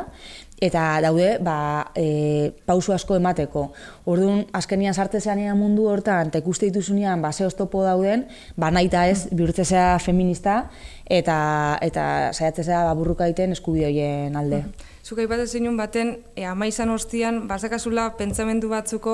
eta 0.63 0.83
daude 1.03 1.37
ba, 1.43 1.91
e, 1.93 2.53
pauso 2.65 2.93
asko 2.95 3.19
emateko. 3.19 3.67
Orduan, 4.09 4.45
azkenian 4.57 4.95
sartzean 4.95 5.43
mundu 5.59 5.89
hortan, 5.91 6.31
eta 6.31 6.39
ikuste 6.39 6.71
dituzunean, 6.71 7.21
ba, 7.21 7.33
ze 7.33 7.45
oztopo 7.45 7.83
dauden, 7.83 8.27
ba, 8.55 8.71
nahi 8.71 8.89
ez, 9.11 9.27
bihurtzea 9.31 9.99
feminista, 9.99 10.69
eta, 11.05 11.77
eta 11.81 12.31
saiatzea 12.33 12.85
ba, 12.85 12.93
burruka 12.93 13.27
egiten 13.27 13.51
eskubioien 13.51 14.35
alde. 14.35 14.63
Mm. 14.63 14.96
Zuk 15.07 15.21
aipatzen 15.23 15.61
zinun 15.61 15.77
baten, 15.79 16.09
e, 16.35 16.43
ama 16.43 16.65
izan 16.67 16.89
ostian, 16.91 17.45
bazakazula 17.47 18.09
pentsamendu 18.19 18.67
batzuko 18.67 19.13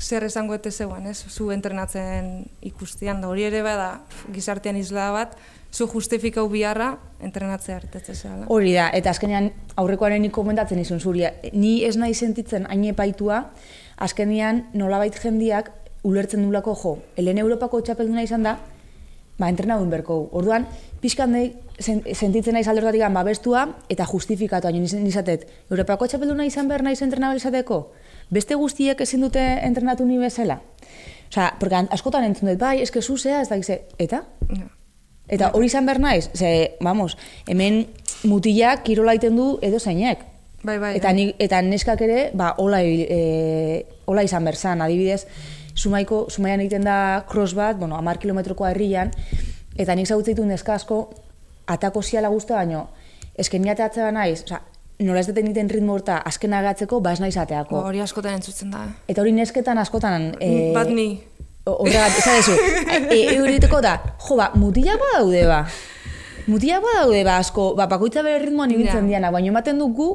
zer 0.00 0.24
esango 0.26 0.56
ete 0.56 0.72
zeuan, 0.72 1.04
ez? 1.06 1.20
Zu 1.30 1.52
entrenatzen 1.54 2.48
ikustian, 2.66 3.20
da 3.22 3.28
hori 3.30 3.44
ere 3.46 3.60
bada 3.62 4.00
gizartean 4.34 4.80
isla 4.80 5.12
bat, 5.14 5.36
zu 5.70 5.86
justifikau 5.92 6.48
biharra 6.50 6.88
entrenatzea 7.22 7.76
hartetze 7.78 8.16
zehala. 8.16 8.48
Hori 8.50 8.72
da, 8.74 8.88
eta 8.90 9.12
azkenean 9.14 9.52
aurrekoaren 9.78 10.26
nik 10.26 10.34
komentatzen 10.34 10.82
izun 10.82 10.98
zuria. 10.98 11.30
Ni 11.52 11.84
ez 11.86 11.94
nahi 12.02 12.18
sentitzen 12.18 12.66
hain 12.66 12.82
epaitua, 12.90 13.44
azkenean 14.08 14.64
nolabait 14.74 15.14
jendiak 15.22 15.70
ulertzen 16.02 16.42
dulako 16.48 16.74
jo. 16.82 16.96
Helen 17.14 17.38
Europako 17.38 17.84
txapelduna 17.86 18.26
izan 18.26 18.42
da, 18.42 18.56
ba, 19.38 19.46
entrenadun 19.46 19.94
berko. 19.94 20.24
Orduan, 20.32 20.66
pixkan 21.00 21.32
nahi, 21.32 21.52
sen- 21.78 22.02
sentitzen 22.14 22.54
naiz 22.54 22.66
aldortatik 22.68 23.02
babestua 23.14 23.76
eta 23.88 24.04
justifikatu, 24.06 24.66
baina 24.68 24.80
niz- 24.80 24.98
nizatet, 24.98 25.46
Europako 25.70 26.06
txapelduna 26.06 26.44
izan 26.46 26.68
behar 26.68 26.82
naiz 26.82 27.00
entrenabel 27.02 27.36
izateko? 27.38 27.92
Beste 28.30 28.54
guztiek 28.54 29.00
ezin 29.00 29.20
dute 29.20 29.40
entrenatu 29.62 30.04
ni 30.04 30.18
bezala? 30.18 30.60
Osea, 31.30 31.54
porque 31.60 31.74
an- 31.74 31.88
askotan 31.90 32.24
entzun 32.24 32.48
dut, 32.48 32.58
bai, 32.58 32.80
eske 32.82 33.02
zuzea, 33.02 33.40
ez 33.42 33.48
da 33.48 33.56
gize, 33.56 33.82
eta? 33.98 34.24
Eta 35.28 35.50
hori 35.52 35.66
izan 35.66 35.84
behar 35.86 36.00
naiz, 36.00 36.30
ze, 36.34 36.76
vamos, 36.80 37.16
hemen 37.46 37.86
mutilak 38.24 38.82
kirola 38.82 39.12
egiten 39.12 39.36
du 39.36 39.58
edo 39.62 39.78
zeinek. 39.78 40.18
Bai, 40.64 40.78
bai. 40.78 40.96
Eta, 40.96 41.12
ni, 41.12 41.34
eta 41.38 41.60
neskak 41.62 42.00
ere, 42.00 42.30
ba, 42.34 42.54
hola, 42.58 42.80
e, 42.82 43.84
hola 44.06 44.24
izan 44.24 44.44
berzan, 44.48 44.80
adibidez, 44.82 45.26
sumaiko, 45.74 46.26
sumaian 46.30 46.60
egiten 46.64 46.82
da 46.82 47.24
cross 47.30 47.54
bat, 47.54 47.76
bueno, 47.78 47.96
amar 47.96 48.18
kilometrokoa 48.18 48.70
herrian, 48.72 49.12
eta 49.78 49.94
nik 49.94 50.06
zautzen 50.10 50.34
ditu 50.34 50.46
neska 50.46 50.74
asko, 50.74 50.98
atako 51.70 52.02
ziala 52.02 52.28
guztua, 52.32 52.62
baino, 52.62 52.88
esken 53.38 53.62
ni 53.62 53.70
ateatzea 53.70 54.10
naiz, 54.12 54.42
oza, 54.44 54.60
nola 55.04 55.20
ez 55.22 55.28
deten 55.30 55.46
egiten 55.46 55.68
ritmo 55.70 55.94
horta, 55.94 56.18
azken 56.26 56.54
agatzeko, 56.58 57.00
ba 57.00 57.12
ez 57.14 57.20
naiz 57.22 57.36
ateako. 57.38 57.76
Ba, 57.76 57.84
hori 57.92 58.00
askotan 58.02 58.34
entzutzen 58.40 58.72
da. 58.74 58.86
Eta 59.08 59.22
hori 59.22 59.32
nesketan 59.36 59.78
askotan... 59.78 60.32
E, 60.42 60.72
Bat 60.74 60.90
ni. 60.90 61.10
Horregat, 61.68 62.16
esan 62.18 62.38
dezu, 62.40 62.54
e, 63.12 63.18
euriteko 63.36 63.82
da, 63.84 63.98
jo, 64.24 64.36
ba, 64.40 64.50
mutila 64.56 64.96
daude 65.02 65.42
ba. 65.46 65.60
Mutila 66.48 66.80
daude 66.80 67.20
ba, 67.28 67.36
asko, 67.44 67.74
ba, 67.76 67.86
bakoitza 67.90 68.22
bere 68.24 68.40
ritmoan 68.46 68.72
ibiltzen 68.72 69.04
Ja. 69.04 69.08
diana, 69.12 69.30
baina 69.30 69.52
ematen 69.52 69.78
dugu, 69.78 70.08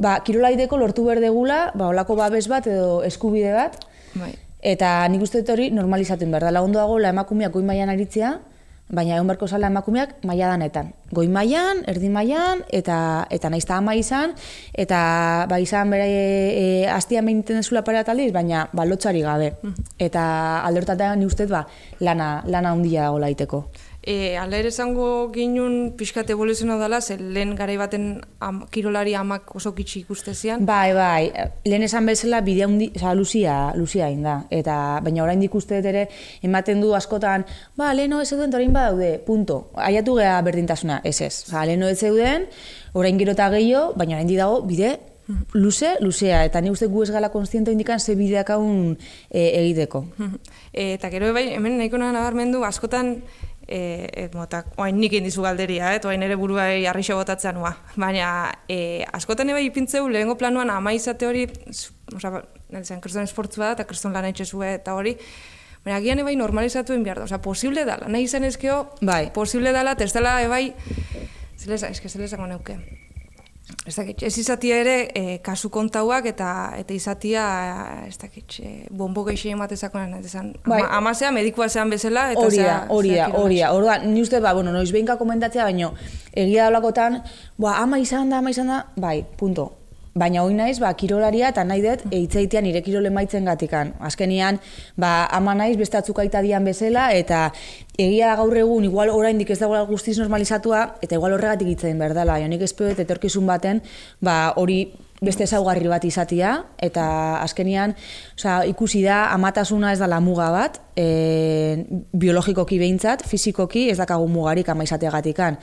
ba, 0.00 0.16
kirolaideko 0.24 0.78
lortu 0.80 1.04
berdegula, 1.04 1.72
ba, 1.76 1.90
olako 1.92 2.16
babes 2.16 2.46
bat 2.48 2.66
edo 2.66 3.02
eskubide 3.04 3.52
bat, 3.52 3.76
Bai. 4.16 4.32
eta 4.64 5.06
nik 5.12 5.22
uste 5.22 5.42
dut 5.42 5.52
hori 5.54 5.68
normalizatu 5.70 6.24
behar 6.26 6.48
dela. 6.48 6.62
Ondoago, 6.64 6.96
la 6.98 7.12
emakumeak 7.12 7.52
goi 7.52 7.62
mailan 7.68 7.92
aritzea, 7.92 8.38
baina 8.88 9.16
egon 9.16 9.28
beharko 9.28 9.48
zala 9.48 9.68
emakumeak 9.68 10.24
maila 10.24 10.48
danetan. 10.54 10.92
Goi 11.12 11.26
mailan, 11.32 11.82
erdi 11.88 12.08
mailan, 12.12 12.62
eta, 12.72 13.26
eta 13.30 13.50
naizta 13.52 13.76
ama 13.78 13.94
izan, 13.96 14.34
eta 14.72 15.00
ba 15.48 15.58
izan 15.60 15.92
bere 15.92 16.08
e, 16.08 16.64
astian 16.92 17.28
behin 17.28 17.42
egiten 17.42 17.60
dezula 17.60 17.84
pare 17.84 18.00
bat 18.00 18.12
aldiz, 18.12 18.30
baina 18.32 18.66
ba, 18.72 18.86
lotxari 18.88 19.22
gabe. 19.24 19.52
Eta 19.98 20.24
aldertatean 20.68 21.20
ni 21.20 21.28
uste 21.28 21.46
dut, 21.46 21.56
ba, 21.56 21.64
lana, 22.00 22.42
lana 22.46 22.72
handia 22.72 23.08
dago 23.08 23.20
laiteko. 23.24 23.62
E, 24.08 24.38
ala 24.40 24.56
ere 24.56 24.70
esango 24.72 25.28
ginun 25.34 25.92
pixkat 25.98 26.30
evoluzioa 26.32 26.78
dela, 26.80 27.02
ze 27.02 27.18
lehen 27.20 27.50
garai 27.58 27.74
baten 27.76 28.06
am, 28.40 28.62
kirolari 28.72 29.12
amak 29.12 29.50
oso 29.58 29.74
kitxi 29.76 30.00
ikustezian. 30.06 30.64
Bai, 30.64 30.94
bai, 30.96 31.28
lehen 31.68 31.84
esan 31.84 32.08
bezala 32.08 32.40
bidea 32.46 32.70
hundi, 32.70 32.88
oza, 32.96 33.12
luzia, 33.18 33.56
luzia 33.76 34.08
da. 34.24 34.38
Eta, 34.48 34.78
baina 35.04 35.26
orain 35.26 35.42
ikuste 35.44 35.82
dut 35.82 35.90
ere, 35.92 36.06
ematen 36.40 36.80
du 36.80 36.94
askotan, 36.96 37.44
ba, 37.76 37.92
leheno 37.92 38.22
ez 38.24 38.30
zeuden, 38.30 38.48
eta 38.48 38.56
orain 38.62 38.72
badaude, 38.72 39.10
punto. 39.26 39.60
Aiatu 39.76 40.16
geha 40.22 40.40
berdintasuna, 40.46 41.02
ez 41.04 41.20
ez. 41.20 41.44
Oza, 41.50 41.66
leheno 41.68 41.92
ez 41.92 42.00
zeuden, 42.00 42.48
orain 42.96 43.20
gero 43.20 43.36
eta 43.36 43.52
gehiago, 43.58 43.92
baina 44.00 44.16
orain 44.16 44.32
dago 44.32 44.62
bide, 44.72 44.96
luze, 45.52 45.96
luzea. 46.00 46.44
Eta 46.48 46.60
ni 46.60 46.70
uste 46.72 46.88
gu 46.88 47.02
ez 47.04 47.10
gala 47.12 47.28
konstiente 47.28 47.72
indikan 47.72 48.00
ze 48.00 48.14
bideak 48.16 48.50
haun 48.50 48.96
e, 49.30 49.42
egiteko. 49.60 50.04
e, 50.72 50.94
eta 50.94 51.10
gero 51.10 51.32
bai, 51.36 51.48
hemen 51.54 51.78
nahiko 51.78 52.00
nabarmendu, 52.00 52.64
askotan, 52.64 53.18
e, 53.68 54.08
e, 54.12 54.28
mota, 54.34 54.64
oain 54.80 54.96
nik 54.98 55.12
indizu 55.12 55.42
galderia, 55.44 55.94
eh, 55.94 56.00
oain 56.08 56.22
ere 56.24 56.36
buruai 56.40 56.86
arrixo 56.88 57.16
botatzen 57.16 57.54
nua. 57.54 57.74
Baina, 57.96 58.30
e, 58.68 59.04
askotan 59.12 59.50
eba 59.52 59.60
ipintzeu, 59.60 60.08
lehengo 60.08 60.38
planuan 60.40 60.70
ama 60.70 60.92
izate 60.96 61.28
hori, 61.28 61.46
zu- 61.70 61.92
osea, 62.16 62.42
nire 62.70 62.84
zen, 62.84 63.00
kriston 63.04 63.28
esportzua 63.28 63.66
da, 63.66 63.72
eta 63.78 63.84
kriston 63.84 64.16
lan 64.16 64.24
etxezue 64.32 64.74
eta 64.80 64.94
hori, 64.98 65.16
Baina, 65.84 66.00
agian 66.00 66.18
ebai 66.18 66.34
normalizatuen 66.36 67.04
behar 67.04 67.20
da, 67.20 67.28
osea, 67.28 67.38
posible 67.40 67.84
dala, 67.86 68.08
nahi 68.10 68.24
izan 68.26 68.44
ezkeo, 68.44 68.80
Bai. 69.00 69.30
posible 69.32 69.70
dala, 69.72 69.94
dela 69.94 70.40
ebai, 70.42 70.74
zeleza, 71.56 71.88
eske 71.88 72.08
zelezango 72.08 72.48
neuke. 72.50 72.78
Ez 73.86 73.94
dakit, 73.96 74.22
ez 74.22 74.32
izatia 74.40 74.76
ere 74.80 74.94
e, 75.16 75.38
kasu 75.44 75.68
kontauak 75.72 76.26
eta 76.28 76.48
eta 76.78 76.94
izatia, 76.94 77.44
ez 78.08 78.16
dakit, 78.20 78.58
e, 78.64 78.70
bombo 78.90 79.24
geixi 79.24 79.52
ematezakoan, 79.52 80.14
esan, 80.24 80.54
Bai. 80.64 80.80
ama, 80.82 80.90
amazea 80.98 81.30
medikua 81.32 81.68
zean 81.68 81.90
bezala, 81.92 82.30
eta 82.32 82.46
Hori 82.46 82.62
da, 82.62 82.78
hori 82.88 83.14
da, 83.16 83.28
hori 83.36 83.60
da. 83.60 83.72
Orduan, 83.76 84.08
ni 84.12 84.22
uste, 84.24 84.40
ba, 84.44 84.54
bueno, 84.56 84.72
noiz 84.72 84.90
behinka 84.92 85.18
komentatzea, 85.20 85.68
baino, 85.68 85.92
egia 86.32 86.68
daulakotan, 86.68 87.22
ba, 87.58 87.76
ama 87.82 88.00
izan 88.00 88.32
da, 88.32 88.40
ama 88.40 88.52
izan 88.56 88.72
da, 88.72 88.86
bai, 88.96 89.20
punto. 89.36 89.77
Baina 90.18 90.42
hoi 90.42 90.54
naiz, 90.58 90.78
ba, 90.82 90.90
kirolaria 90.98 91.52
eta 91.52 91.62
nahi 91.66 91.82
dut 91.84 92.04
eitzeitean 92.10 92.66
nire 92.66 92.82
kirole 92.82 93.10
maitzen 93.14 93.46
gatikan. 93.46 93.92
Azkenian, 94.02 94.58
ba, 94.98 95.28
ama 95.38 95.54
naiz 95.54 95.76
beste 95.78 95.98
atzuk 96.00 96.18
aita 96.24 96.42
dian 96.42 96.64
bezala, 96.66 97.08
eta 97.14 97.48
egia 97.98 98.34
gaur 98.38 98.56
egun, 98.58 98.86
igual 98.88 99.12
oraindik 99.14 99.52
ez 99.54 99.60
dagoela 99.60 99.86
guztiz 99.86 100.16
normalizatua, 100.18 100.84
eta 101.02 101.14
igual 101.18 101.36
horregatik 101.36 101.70
itzen 101.76 102.00
behar 102.02 102.16
dela. 102.18 102.38
Jonik 102.42 102.64
dut 102.66 103.04
etorkizun 103.04 103.46
baten, 103.46 103.82
ba, 104.20 104.54
hori 104.56 104.80
beste 105.22 105.46
ezaugarri 105.46 105.88
bat 105.90 106.04
izatia, 106.06 106.52
eta 106.82 107.06
azkenian, 107.42 107.94
osea, 108.38 108.60
ikusi 108.70 109.02
da, 109.06 109.28
amatasuna 109.34 109.92
ez 109.92 109.98
da 109.98 110.20
muga 110.22 110.50
bat, 110.54 110.80
e, 110.96 111.84
biologikoki 112.14 112.78
behintzat, 112.78 113.26
fizikoki 113.26 113.88
ez 113.90 113.98
dakagu 113.98 114.28
mugarik 114.30 114.68
ama 114.68 114.86
izateagatikan. 114.86 115.58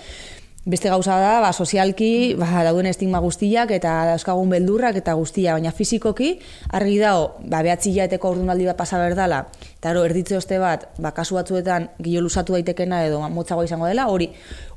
Beste 0.66 0.90
gauza 0.90 1.20
da, 1.22 1.42
ba, 1.44 1.52
sozialki, 1.54 2.34
ba, 2.42 2.64
dauden 2.66 2.88
estigma 2.90 3.20
guztiak 3.22 3.70
eta 3.76 3.92
dauzkagun 4.10 4.50
beldurrak 4.50 4.96
eta 4.98 5.14
guztia, 5.14 5.54
baina 5.54 5.70
fizikoki 5.70 6.32
argi 6.74 6.96
dago, 6.98 7.28
ba, 7.46 7.60
behatzi 7.62 7.92
hilabeteko 7.92 8.32
ordunaldi 8.34 8.66
bat 8.66 8.80
pasa 8.80 8.98
berdala, 8.98 9.44
eta 9.76 9.92
ero, 9.94 10.02
erditze 10.10 10.40
oste 10.40 10.58
bat, 10.58 10.88
ba, 10.98 11.12
kasu 11.14 11.38
batzuetan 11.38 11.86
gilo 12.02 12.24
lusatu 12.26 12.58
daitekena 12.58 13.04
edo 13.06 13.20
motzago 13.30 13.62
izango 13.68 13.86
dela, 13.86 14.08
hori 14.10 14.32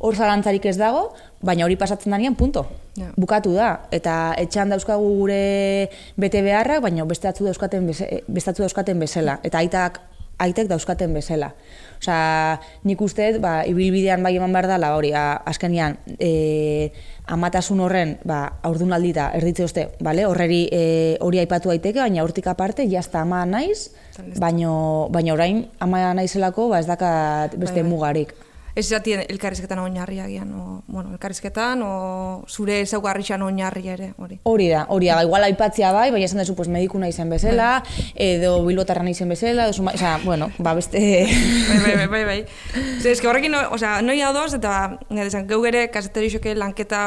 hor 0.05 0.13
zalantzarik 0.13 0.69
ez 0.69 0.77
dago, 0.77 1.07
baina 1.41 1.65
hori 1.65 1.81
pasatzen 1.81 2.13
danean, 2.13 2.37
punto. 2.37 2.67
Ja. 3.01 3.09
Bukatu 3.17 3.57
da, 3.57 3.71
eta 3.89 4.19
etxan 4.45 4.69
dauzkagu 4.77 5.09
gure 5.23 5.41
bete 6.21 6.45
beharrak, 6.45 6.85
baina 6.85 7.09
beste 7.09 7.33
atzu 7.33 7.49
dauzkaten, 7.49 7.89
beze, 7.89 8.11
beste 8.29 8.53
atzu 8.53 8.67
dauzkaten 8.67 9.01
bezala, 9.01 9.41
eta 9.41 9.65
aitak 9.65 10.03
aitek 10.39 10.69
dauzkaten 10.71 11.17
bezala. 11.17 11.53
Osea, 11.99 12.61
nik 12.85 13.01
uste, 13.03 13.39
ba, 13.43 13.63
ibilbidean 13.67 14.23
bai 14.23 14.37
eman 14.39 14.53
behar 14.55 14.69
dela, 14.71 14.95
hori, 14.97 15.13
azkenean, 15.15 15.99
e, 16.19 16.91
amatasun 17.27 17.81
horren, 17.85 18.17
ba, 18.25 18.41
aurdunaldi 18.63 19.13
da, 19.17 19.31
erditze 19.37 19.67
uste, 19.67 19.89
bale, 20.01 20.27
horreri 20.27 20.65
e, 20.73 20.83
hori 21.21 21.43
aipatu 21.43 21.73
daiteke, 21.75 22.01
baina 22.01 22.23
hortik 22.25 22.47
aparte, 22.47 22.87
jazta 22.89 23.23
ama 23.27 23.45
naiz, 23.47 23.91
baino, 24.39 25.09
baina 25.15 25.35
orain 25.35 25.65
ama 25.81 26.15
naizelako, 26.15 26.69
ba, 26.73 26.81
ez 26.81 26.87
dakat 26.87 27.59
beste 27.59 27.83
Bai, 27.83 27.83
bai. 27.83 27.91
mugarik. 27.91 28.37
Ez 28.79 28.85
izatien 28.87 29.25
elkarrizketan 29.25 29.81
oinarri 29.83 30.21
agian, 30.23 30.51
o, 30.55 30.83
bueno, 30.87 31.11
elkarrizketan, 31.17 31.81
o 31.83 32.45
zure 32.47 32.77
ezaugarrixan 32.85 33.43
oinarri 33.43 33.89
ere, 33.91 34.13
hori. 34.23 34.39
Hori 34.47 34.69
da, 34.71 34.85
hori 34.95 35.09
da, 35.11 35.17
igual 35.27 35.47
aipatzia 35.49 35.91
bai, 35.97 36.13
baina 36.15 36.29
esan 36.29 36.39
duzu, 36.45 36.55
pues, 36.55 36.69
mediku 36.71 37.01
nahi 37.03 37.11
zen 37.11 37.33
bezala, 37.35 37.71
edo 38.15 38.53
bilbotarra 38.69 39.03
nahi 39.03 39.17
zen 39.19 39.35
bezala, 39.35 39.67
edo, 39.67 39.75
suma, 39.75 39.97
osea, 39.99 40.21
bueno, 40.23 40.53
ba, 40.63 40.77
beste... 40.79 41.01
bai, 41.27 41.81
bai, 41.83 41.97
bai, 41.97 42.07
bai, 42.13 42.23
bai. 42.31 42.39
Zer, 43.01 43.11
eske 43.17 43.27
horrekin, 43.27 43.57
no, 43.57 43.65
osea, 43.75 43.99
noi 44.07 44.21
adoz, 44.23 44.53
eta 44.61 44.77
nire 45.11 45.27
esan, 45.27 45.51
geu 45.51 45.59
ere, 45.67 45.89
kaseterixoke 45.91 46.55
lanketa, 46.55 47.03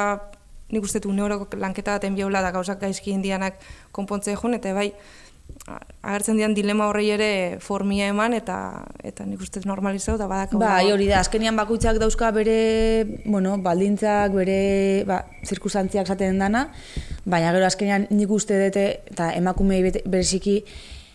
nik 0.76 0.84
uste 0.84 1.00
du 1.04 1.16
neuroko 1.16 1.48
lanketa 1.60 1.96
baten 1.96 2.20
biola 2.20 2.44
da 2.44 2.52
gauzak 2.52 2.84
gaizki 2.84 3.16
indianak 3.16 3.64
konpontze 3.96 4.36
joan, 4.36 4.60
eta 4.60 4.76
bai, 4.76 4.90
agertzen 6.02 6.40
dian 6.40 6.56
dilema 6.58 6.88
horrei 6.90 7.10
ere 7.14 7.32
formia 7.62 8.08
eman, 8.10 8.34
eta 8.34 8.56
eta 9.06 9.26
nik 9.28 9.42
uste 9.44 9.62
normalizau, 9.68 10.18
da 10.18 10.28
badako. 10.30 10.62
Bai, 10.62 10.92
hori 10.92 11.08
da, 11.10 11.20
azkenian 11.22 11.58
bakoitzak 11.60 12.00
dauzka 12.02 12.32
bere, 12.36 12.56
bueno, 13.26 13.58
baldintzak, 13.62 14.34
bere, 14.36 14.58
ba, 15.10 15.22
zirkusantziak 15.46 16.10
zaten 16.10 16.42
dana, 16.42 16.68
baina 17.26 17.54
gero 17.54 17.68
azkenean 17.70 18.08
nik 18.10 18.34
uste 18.34 18.58
dute, 18.66 18.88
eta 19.14 19.32
emakumei 19.38 19.84
bereziki, 19.86 20.62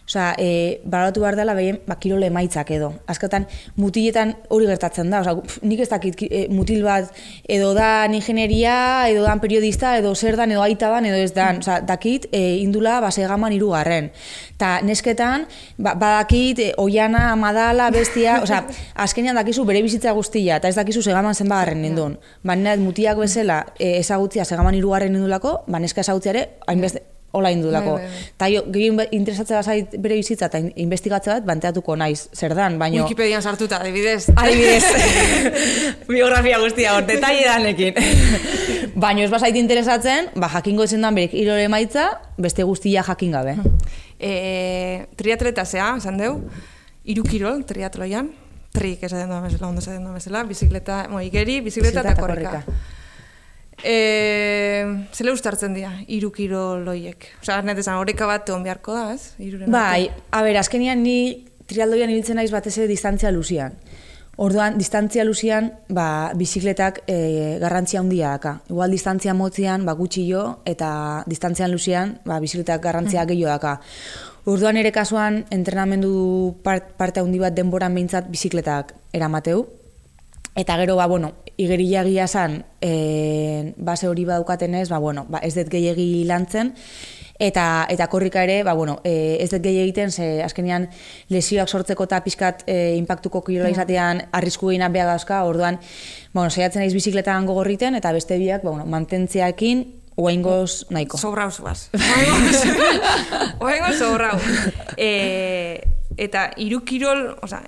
Osea, 0.06 0.34
e, 0.38 0.80
baratu 0.84 1.20
behar 1.20 1.34
dela 1.34 1.54
behien, 1.54 1.80
ba, 1.86 1.96
kirole 1.98 2.28
emaitzak 2.30 2.70
edo. 2.70 2.92
Azkatan, 3.10 3.48
mutiletan 3.74 4.36
hori 4.54 4.68
gertatzen 4.70 5.10
da. 5.10 5.20
Osea, 5.24 5.34
pf, 5.42 5.56
nik 5.66 5.80
ez 5.82 5.88
dakit 5.90 6.14
ki- 6.14 6.28
e, 6.30 6.42
mutil 6.48 6.84
bat 6.86 7.10
edo 7.48 7.72
da 7.74 8.06
ingenieria, 8.06 9.08
edo 9.10 9.24
dan 9.26 9.40
periodista, 9.42 9.96
edo 9.98 10.14
zer 10.14 10.36
dan, 10.38 10.52
edo 10.54 10.62
aita 10.62 10.88
dan, 10.92 11.06
edo 11.10 11.16
ez 11.18 11.32
dan. 11.34 11.58
Osea, 11.58 11.80
dakit 11.80 12.28
e, 12.30 12.58
indula 12.62 13.00
basegaman 13.02 13.52
hirugarren. 13.52 14.12
Ta 14.56 14.80
nesketan, 14.80 15.48
ba, 15.76 15.96
badakit, 15.98 16.58
e, 16.62 16.72
oiana, 16.78 17.32
amadala, 17.32 17.90
bestia, 17.90 18.38
osea, 18.46 18.62
azkenean 18.94 19.34
dakizu 19.42 19.64
bere 19.66 19.82
bizitza 19.82 20.12
guztia, 20.14 20.60
eta 20.62 20.68
ez 20.70 20.76
dakizu 20.78 21.02
segaman 21.02 21.34
zenbagarren 21.34 21.82
nindun. 21.82 22.14
Ba, 22.46 22.54
nire 22.54 22.76
mutiak 22.78 23.18
bezala 23.18 23.64
e, 23.78 23.96
ezagutzia 23.98 24.44
segaman 24.46 24.78
hirugarren 24.78 25.12
nindulako, 25.18 25.64
ba, 25.66 25.82
neska 25.82 26.06
ezagutzia 26.06 26.30
ere, 26.36 26.48
hainbeste, 26.70 27.02
hola 27.36 27.50
indulako. 27.52 27.96
Bai, 27.98 28.06
bai, 28.06 28.12
bai. 28.12 28.32
Ta 28.40 28.48
jo, 28.50 28.62
interesatzea 29.18 29.62
zait 29.62 29.96
bere 30.00 30.16
bizitza 30.16 30.48
eta 30.48 30.60
in- 30.62 30.72
investigatzea 30.86 31.38
bat, 31.38 31.46
banteatuko 31.48 31.96
naiz, 31.96 32.28
zer 32.34 32.54
dan, 32.56 32.78
baino... 32.80 33.04
Wikipedian 33.04 33.42
sartuta, 33.44 33.80
adibidez. 33.84 34.30
Adibidez, 34.42 34.84
biografia 36.08 36.58
guztia 36.62 36.96
hor, 36.96 37.06
detalle 37.08 37.44
danekin. 37.44 38.00
Baino 38.96 39.20
ez 39.20 39.30
bazait 39.30 39.56
interesatzen, 39.60 40.30
ba, 40.40 40.48
jakingo 40.48 40.86
ezen 40.86 41.02
dan 41.04 41.16
berek 41.18 41.34
irore 41.36 41.66
emaitza, 41.68 42.08
beste 42.40 42.64
guztia 42.64 43.02
jakin 43.04 43.34
gabe. 43.36 43.56
E, 44.16 45.04
triatleta 45.20 45.66
zea, 45.68 45.90
esan 46.00 46.16
deu, 46.16 46.38
hiru 47.04 47.26
kirol 47.28 47.60
triatloian, 47.68 48.30
trik 48.72 49.04
esaten 49.04 49.28
doa 49.28 49.42
bezala, 49.44 49.68
ondo 49.68 49.84
esaten 49.84 50.04
doa 50.04 50.16
bezala, 50.16 50.44
bizikleta, 50.48 51.02
mo, 51.12 51.20
igeri, 51.20 51.60
bizikleta 51.64 52.00
eta 52.00 52.14
eta 52.16 52.24
korrika. 52.24 52.62
E, 53.84 54.84
zele 55.12 55.32
ustartzen 55.32 55.74
dira, 55.76 55.92
iru 56.08 56.30
kiroloiek? 56.32 57.28
Osa, 57.42 57.60
net 57.62 57.78
esan, 57.82 57.98
horreka 58.00 58.26
bat 58.26 58.48
egon 58.48 58.64
beharko 58.64 58.94
da, 58.96 59.12
ez? 59.14 59.34
Iruren 59.42 59.70
Bai, 59.70 60.08
a 60.32 60.42
ber, 60.42 60.56
azkenian 60.56 61.02
ni 61.04 61.46
trialdoian 61.68 62.10
ibiltzen 62.10 62.38
naiz 62.40 62.50
batez 62.54 62.76
ere 62.78 62.88
distantzia 62.88 63.30
luzian. 63.34 63.76
Orduan, 64.36 64.76
distantzia 64.76 65.24
luzian, 65.24 65.70
ba, 65.88 66.32
bizikletak 66.36 67.02
e, 67.08 67.56
garrantzia 67.60 68.00
handia 68.02 68.34
daka. 68.34 68.58
Igual 68.68 68.92
distantzia 68.92 69.32
motzean, 69.34 69.86
ba, 69.88 69.94
gutxi 69.96 70.26
jo, 70.28 70.42
eta 70.68 71.24
distantzian 71.26 71.72
luzian, 71.72 72.18
ba, 72.28 72.36
bizikletak 72.40 72.82
garrantzia 72.84 73.24
Mm. 73.24 73.28
gehiago 73.30 73.52
daka. 73.54 73.80
Orduan 74.44 74.76
ere 74.76 74.92
kasuan, 74.92 75.46
entrenamendu 75.50 76.56
part, 76.62 76.92
parte 76.96 77.20
handi 77.20 77.38
bat 77.40 77.54
denboran 77.56 77.94
behintzat 77.94 78.28
bizikletak 78.30 78.94
eramateu. 79.12 79.66
Eta 80.54 80.76
gero, 80.76 80.96
ba, 80.96 81.06
bueno, 81.06 81.32
igeria 81.56 82.02
gila 82.04 82.26
zan, 82.28 82.64
e, 82.82 83.72
base 83.76 84.08
hori 84.08 84.24
badaukatenez, 84.28 84.88
ba, 84.88 84.98
bueno, 84.98 85.26
ba, 85.28 85.38
ez 85.42 85.54
dut 85.56 85.68
gehiagi 85.72 86.24
lantzen, 86.28 86.74
eta 87.38 87.86
eta 87.92 88.06
korrika 88.08 88.42
ere, 88.44 88.62
ba, 88.64 88.72
bueno, 88.76 88.98
e, 89.04 89.36
ez 89.44 89.50
dut 89.50 89.62
gehi 89.64 89.78
egiten, 89.82 90.10
ze 90.12 90.42
azkenean 90.44 90.88
lesioak 91.28 91.68
sortzeko 91.68 92.04
eta 92.08 92.22
pixkat 92.24 92.62
e, 92.66 92.94
impactuko 92.96 93.42
kirola 93.44 93.68
izatean 93.72 94.22
arrisku 94.32 94.68
gehienak 94.70 94.92
beha 94.92 95.06
dauzka, 95.10 95.42
orduan, 95.44 95.78
bueno, 96.32 96.50
saiatzen 96.50 96.80
naiz 96.84 96.92
bizikletan 96.96 97.46
gogorriten, 97.46 97.94
eta 97.96 98.12
beste 98.12 98.38
biak, 98.40 98.62
ba, 98.64 98.70
bueno, 98.70 98.86
mantentziaekin, 98.86 99.84
oaingoz 100.16 100.86
nahiko. 100.90 101.18
Sobrau 101.20 101.50
zuaz. 101.52 101.90
Oaingo- 101.92 103.60
Oaingo 103.60 103.92
sobrau. 103.98 104.38
E, 104.96 105.80
eta 106.16 106.50
iru 106.56 106.80
kirol, 106.88 107.34
oza, 107.44 107.60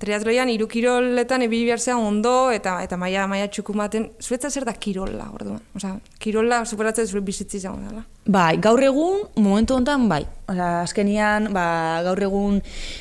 triatloian 0.00 0.50
iru 0.52 0.66
kiroletan 0.70 1.44
ebili 1.46 1.66
behar 1.68 1.80
zean 1.80 2.02
ondo 2.04 2.50
eta 2.52 2.76
eta 2.84 2.96
maia 2.96 3.48
txukun 3.48 3.78
baten, 3.78 4.08
zuretza 4.20 4.50
zer 4.50 4.64
da 4.64 4.72
kirola, 4.72 5.28
orduan? 5.34 5.60
Osa, 5.76 5.94
kirola 6.18 6.64
superatzen 6.64 7.06
zure 7.06 7.22
bizitzi 7.24 7.58
izango 7.58 7.82
dela. 7.88 8.04
Bai, 8.26 8.56
gaur 8.58 8.82
egun, 8.82 9.22
momentu 9.36 9.76
honetan, 9.76 10.08
bai. 10.08 10.24
Osa, 10.48 10.82
azkenian, 10.82 11.52
ba, 11.54 12.02
gaur 12.06 12.22
egun 12.28 12.60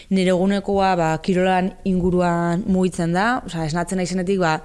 nire 0.09 0.33
egunekoa 0.35 0.93
ba, 0.99 1.09
kirolan 1.25 1.73
inguruan 1.85 2.63
mugitzen 2.67 3.15
da. 3.15 3.41
Osa, 3.45 3.65
esnatzen 3.65 4.01
naizenetik, 4.01 4.39
ba, 4.39 4.59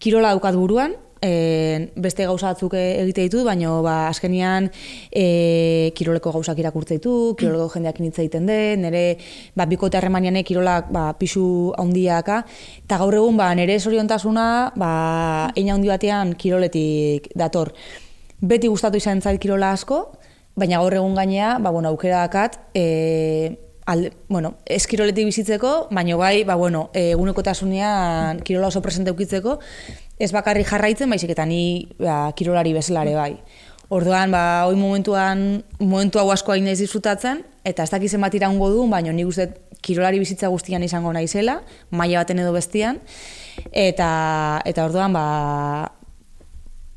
kirola 0.00 0.34
daukat 0.34 0.56
buruan, 0.56 0.96
e, 1.22 1.90
beste 1.96 2.24
gauza 2.26 2.52
batzuk 2.52 2.74
e- 2.74 3.00
egite 3.02 3.24
ditut, 3.28 3.44
baina 3.46 3.72
ba, 3.84 3.94
azkenian 4.08 4.70
e, 5.12 5.92
kiroleko 5.96 6.32
gauzak 6.32 6.58
irakurtze 6.58 6.98
ditu, 6.98 7.34
kiroleko 7.38 7.68
jendeak 7.74 8.00
hitz 8.00 8.18
egiten 8.18 8.48
den, 8.48 8.84
nire 8.86 9.04
ba, 9.56 9.66
bikote 9.70 10.00
harremanianek 10.00 10.46
kirolak 10.48 10.90
ba, 10.92 11.10
pisu 11.18 11.72
handiaka, 11.78 12.42
eta 12.84 13.00
gaur 13.02 13.18
egun 13.20 13.38
ba, 13.40 13.52
nire 13.54 13.78
zoriontasuna 13.80 14.46
ba, 14.76 14.92
eina 15.54 15.76
handi 15.76 15.92
batean 15.92 16.34
kiroletik 16.34 17.30
dator. 17.36 17.74
Beti 18.40 18.68
gustatu 18.72 18.96
izan 18.96 19.20
zait 19.20 19.40
kirola 19.40 19.74
asko, 19.76 20.06
baina 20.56 20.80
gaur 20.80 20.96
egun 20.96 21.14
gainea, 21.18 21.58
ba, 21.58 21.70
bueno, 21.70 21.92
aukera 21.92 22.24
dakat, 22.26 22.58
e, 22.74 23.68
alde, 23.90 24.12
bueno, 24.28 24.54
ez 24.66 24.86
kiroletik 24.86 25.26
bizitzeko, 25.26 25.88
baina 25.90 26.16
bai, 26.16 26.44
ba, 26.44 26.54
bueno, 26.54 26.90
e, 26.94 27.10
egunekotasunean 27.16 28.40
kirola 28.46 28.68
oso 28.70 28.82
presente 28.82 29.10
ukitzeko, 29.10 29.58
ez 30.18 30.30
bakarrik 30.32 30.68
jarraitzen, 30.68 31.10
baizik 31.10 31.32
eta 31.34 31.46
ni 31.48 31.88
ba, 31.98 32.30
kirolari 32.38 32.74
bezalare 32.76 33.16
bai. 33.18 33.32
Orduan, 33.90 34.30
ba, 34.30 34.42
hoi 34.68 34.76
momentuan, 34.78 35.64
momentu 35.80 36.20
hau 36.22 36.28
asko 36.30 36.54
hain 36.54 36.68
naiz 36.68 36.78
disfrutatzen, 36.78 37.42
eta 37.66 37.82
ez 37.82 37.90
dakizen 37.90 38.22
bat 38.22 38.34
iraungo 38.38 38.70
du, 38.70 38.84
baina 38.88 39.12
nik 39.12 39.26
uste 39.32 39.48
kirolari 39.82 40.20
bizitza 40.22 40.48
guztian 40.52 40.84
izango 40.86 41.12
naizela, 41.12 41.60
maila 41.90 42.22
baten 42.22 42.38
edo 42.38 42.52
bestian, 42.54 43.00
eta, 43.72 44.10
eta 44.70 44.86
orduan, 44.86 45.16
ba, 45.16 45.24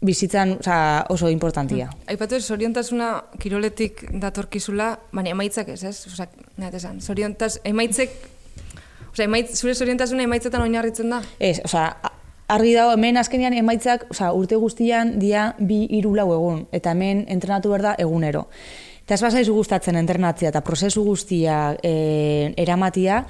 bizitzan 0.03 0.57
oza, 0.59 0.77
oso 1.09 1.29
importantia. 1.31 1.89
Aipatu 2.11 2.37
ez, 2.37 2.43
zoriontasuna 2.45 3.09
kiroletik 3.41 4.03
datorkizula, 4.21 4.93
baina 5.15 5.33
emaitzak 5.33 5.73
ez, 5.73 5.81
ez? 5.87 5.95
Osa, 6.11 6.27
nahet 6.59 6.77
esan, 6.79 6.99
zoriontas, 7.01 7.57
emaitzek, 7.67 8.15
osa, 9.13 9.23
emaitz, 9.25 9.55
zure 9.55 9.75
zoriontasuna 9.75 10.27
emaitzetan 10.27 10.65
oinarritzen 10.65 11.15
da? 11.15 11.21
Ez, 11.39 11.59
osea, 11.65 11.87
argi 12.53 12.73
dago, 12.75 12.93
hemen 12.97 13.19
azkenean 13.21 13.55
emaitzak, 13.57 14.07
osea, 14.13 14.33
urte 14.35 14.59
guztian 14.59 15.17
dia 15.19 15.51
bi 15.59 15.83
hiru 15.89 16.15
lau 16.19 16.29
egun, 16.35 16.65
eta 16.75 16.91
hemen 16.91 17.25
entrenatu 17.31 17.73
behar 17.73 17.87
da 17.91 17.97
egunero. 18.03 18.47
Eta 19.03 19.17
ez 19.17 19.23
bazaizu 19.23 19.53
gustatzen 19.55 19.97
entrenatzea 19.99 20.53
eta 20.53 20.61
prozesu 20.63 21.03
guztia 21.03 21.73
e, 21.83 22.53
eramatia, 22.57 23.23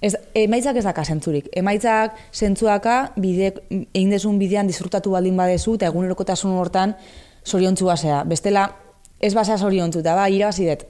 ez, 0.00 0.14
emaitzak 0.34 0.76
ez 0.80 0.84
daka 0.84 1.04
zentzurik. 1.04 1.48
Emaitzak 1.56 2.16
zentzuaka, 2.32 3.12
bide, 3.20 3.52
egin 3.70 4.14
desun 4.14 4.38
bidean 4.40 4.70
disfrutatu 4.70 5.12
baldin 5.16 5.36
badezu, 5.36 5.76
eta 5.78 5.90
egunerokotasun 5.90 6.56
hortan 6.60 6.96
zoriontzu 7.46 7.88
basea. 7.88 8.22
Bestela, 8.28 8.70
ez 9.20 9.34
basea 9.34 9.58
zoriontzu, 9.58 10.00
eta 10.04 10.16
ba, 10.16 10.28
irabazi 10.32 10.68
dut, 10.68 10.86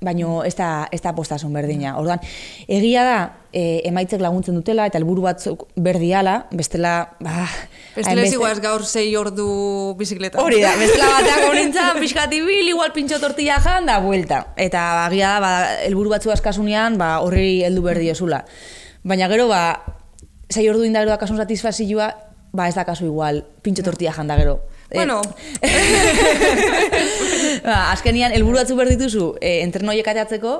baino 0.00 0.42
ez 0.46 0.54
da, 0.54 0.86
ez 0.92 1.00
da 1.02 1.12
postasun 1.14 1.52
berdina. 1.54 1.96
Orduan, 1.98 2.20
egia 2.70 3.02
da, 3.06 3.16
e, 3.50 3.80
emaitzek 3.88 4.22
laguntzen 4.22 4.56
dutela, 4.58 4.86
eta 4.86 5.00
helburu 5.00 5.24
batzuk 5.26 5.66
berdiala, 5.74 6.36
bestela, 6.54 6.94
ba... 7.24 7.46
Bestela 7.96 8.22
ez 8.22 8.32
igual 8.34 8.60
gaur 8.62 8.84
sei 8.86 9.08
ordu 9.18 9.48
bizikleta. 9.98 10.42
Hori 10.42 10.60
da, 10.62 10.74
bestela 10.78 11.10
bateako 11.16 11.54
nintzen, 11.58 11.98
pixkat 12.02 12.36
ibil, 12.38 12.70
igual 12.70 12.94
pintxo 12.94 13.18
tortilla 13.22 13.58
jan, 13.64 13.88
da, 13.90 13.98
buelta. 14.04 14.44
Eta 14.60 14.84
agia 15.06 15.34
da, 15.36 15.42
ba, 15.42 15.54
helburu 15.88 16.14
batzu 16.14 16.34
askasunean, 16.34 16.98
ba, 17.00 17.16
horri 17.24 17.64
heldu 17.66 17.82
berdi 17.86 18.12
esula. 18.14 18.44
Baina 19.04 19.28
gero, 19.32 19.48
ba, 19.50 19.64
sei 20.48 20.68
ordu 20.70 20.86
indagero 20.86 21.16
dakasun 21.16 21.40
satisfazioa, 21.42 22.12
ba, 22.54 22.68
ez 22.68 22.78
da 22.78 22.86
kasu 22.86 23.08
igual, 23.10 23.42
pintxo 23.62 23.86
tortilla 23.86 24.14
jan 24.14 24.30
da 24.30 24.38
gero. 24.38 24.60
Eh, 24.94 24.96
Bueno, 24.96 25.20
ba, 27.64 27.90
azkenian, 27.90 28.32
helburu 28.32 28.60
batzu 28.60 28.76
behar 28.78 28.92
dituzu, 28.94 29.32
e, 29.42 29.56
entrenoiek 29.64 30.06
ateatzeko, 30.06 30.52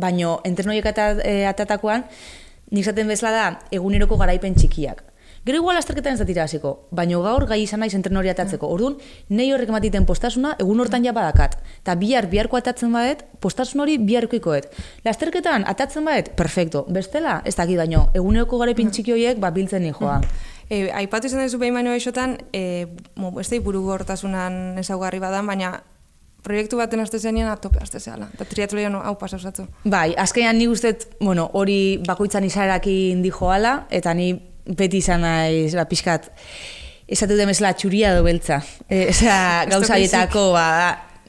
baino 0.00 0.38
entrenoiek 0.48 0.86
e, 0.88 1.34
ateatakoan, 1.50 2.06
nik 2.72 2.88
zaten 2.88 3.12
bezala 3.12 3.32
da, 3.36 3.48
eguneroko 3.70 4.16
garaipen 4.16 4.56
txikiak. 4.56 5.04
Gero 5.44 5.58
igual 5.58 5.76
azterketan 5.76 6.14
ez 6.14 6.20
da 6.20 6.24
tira 6.24 6.44
hasiko, 6.46 6.86
baino 6.94 7.18
gaur 7.20 7.44
gai 7.50 7.58
izan 7.64 7.80
naiz 7.82 7.92
entrenori 7.98 8.30
atatzeko. 8.30 8.68
Orduan, 8.70 8.94
nei 9.28 9.48
horrek 9.52 9.68
ematiten 9.72 10.06
postasuna, 10.06 10.52
egun 10.62 10.80
hortan 10.80 11.04
ja 11.04 11.12
badakat. 11.12 11.56
Ta 11.82 11.96
bihar 11.98 12.28
biharko 12.30 12.56
atatzen 12.60 12.92
badet, 12.94 13.24
postasun 13.42 13.82
hori 13.82 13.98
biharko 13.98 14.38
ikoet. 14.38 14.70
Lasterketan 15.04 15.66
atatzen 15.66 16.06
badet, 16.06 16.30
perfecto. 16.38 16.84
Bestela, 16.88 17.40
ez 17.44 17.56
dakit 17.58 17.76
baino, 17.82 18.06
eguneroko 18.14 18.62
garaipen 18.62 18.94
txiki 18.94 19.12
horiek 19.18 19.42
ba, 19.42 19.50
biltzen 19.50 19.82
nijoa. 19.82 20.20
E, 20.72 20.90
aipatu 21.02 21.28
izan 21.28 21.44
duzu 21.44 21.60
behin 21.60 21.76
baino 21.76 21.92
esotan, 21.96 22.36
e, 22.56 22.86
mo, 23.20 23.32
ez 23.40 23.48
da 23.52 23.60
buru 23.64 23.82
gortasunan 23.84 24.78
ezaugarri 24.80 25.20
badan, 25.22 25.48
baina 25.50 25.74
proiektu 26.42 26.78
baten 26.80 27.02
aste 27.02 27.20
zenean 27.20 27.50
atope 27.52 27.82
aste 27.82 28.00
zehala. 28.00 28.28
Eta 28.34 28.46
triatloian 28.48 28.96
hau 28.98 29.14
pasa 29.20 29.38
osatzu. 29.38 29.66
Bai, 29.84 30.12
azkenean 30.18 30.58
ni 30.58 30.66
gustet, 30.70 31.06
bueno, 31.20 31.48
hori 31.58 31.98
bakoitzan 32.06 32.48
izarakin 32.48 33.22
dijoala, 33.22 33.82
eta 33.90 34.14
ni 34.18 34.32
beti 34.66 35.02
izan 35.02 35.22
naiz, 35.26 35.74
ba, 35.78 35.86
pixkat, 35.90 36.32
esatu 37.12 37.36
demezela 37.38 37.74
txuria 37.76 38.16
edo 38.16 38.26
beltza. 38.26 38.62
E, 38.88 39.06
osea, 39.12 39.38
gauza 39.72 40.00
ba, 40.56 40.68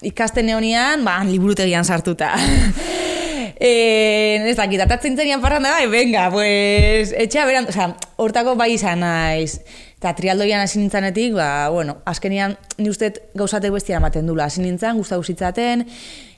ikasten 0.01 0.49
neonian, 0.49 1.05
ba, 1.05 1.19
liburutegian 1.27 1.85
sartuta. 1.85 2.33
E, 3.59 4.49
ez 4.49 4.57
dakit, 4.57 4.81
atatzen 4.83 5.17
zenian 5.17 5.41
parranda, 5.41 5.71
bai, 5.77 5.87
venga, 5.91 6.29
pues, 6.33 7.13
etxea 7.13 7.45
beran, 7.49 7.69
osea, 7.69 7.93
hortako 8.17 8.55
bai 8.59 8.73
izan 8.73 9.03
naiz. 9.05 9.61
Eta 10.03 10.11
trialdoian 10.17 10.59
hasi 10.59 10.81
nintzanetik, 10.81 11.31
ba, 11.37 11.69
bueno, 11.71 12.01
azkenian 12.09 12.57
ni 12.77 12.89
uste 12.91 13.13
gauzatek 13.39 13.71
bestia 13.71 14.01
ematen 14.01 14.27
dula. 14.27 14.49
Hasi 14.51 14.59
nintzen, 14.65 14.97
gustatu 14.99 15.23
zitzaten, 15.23 15.85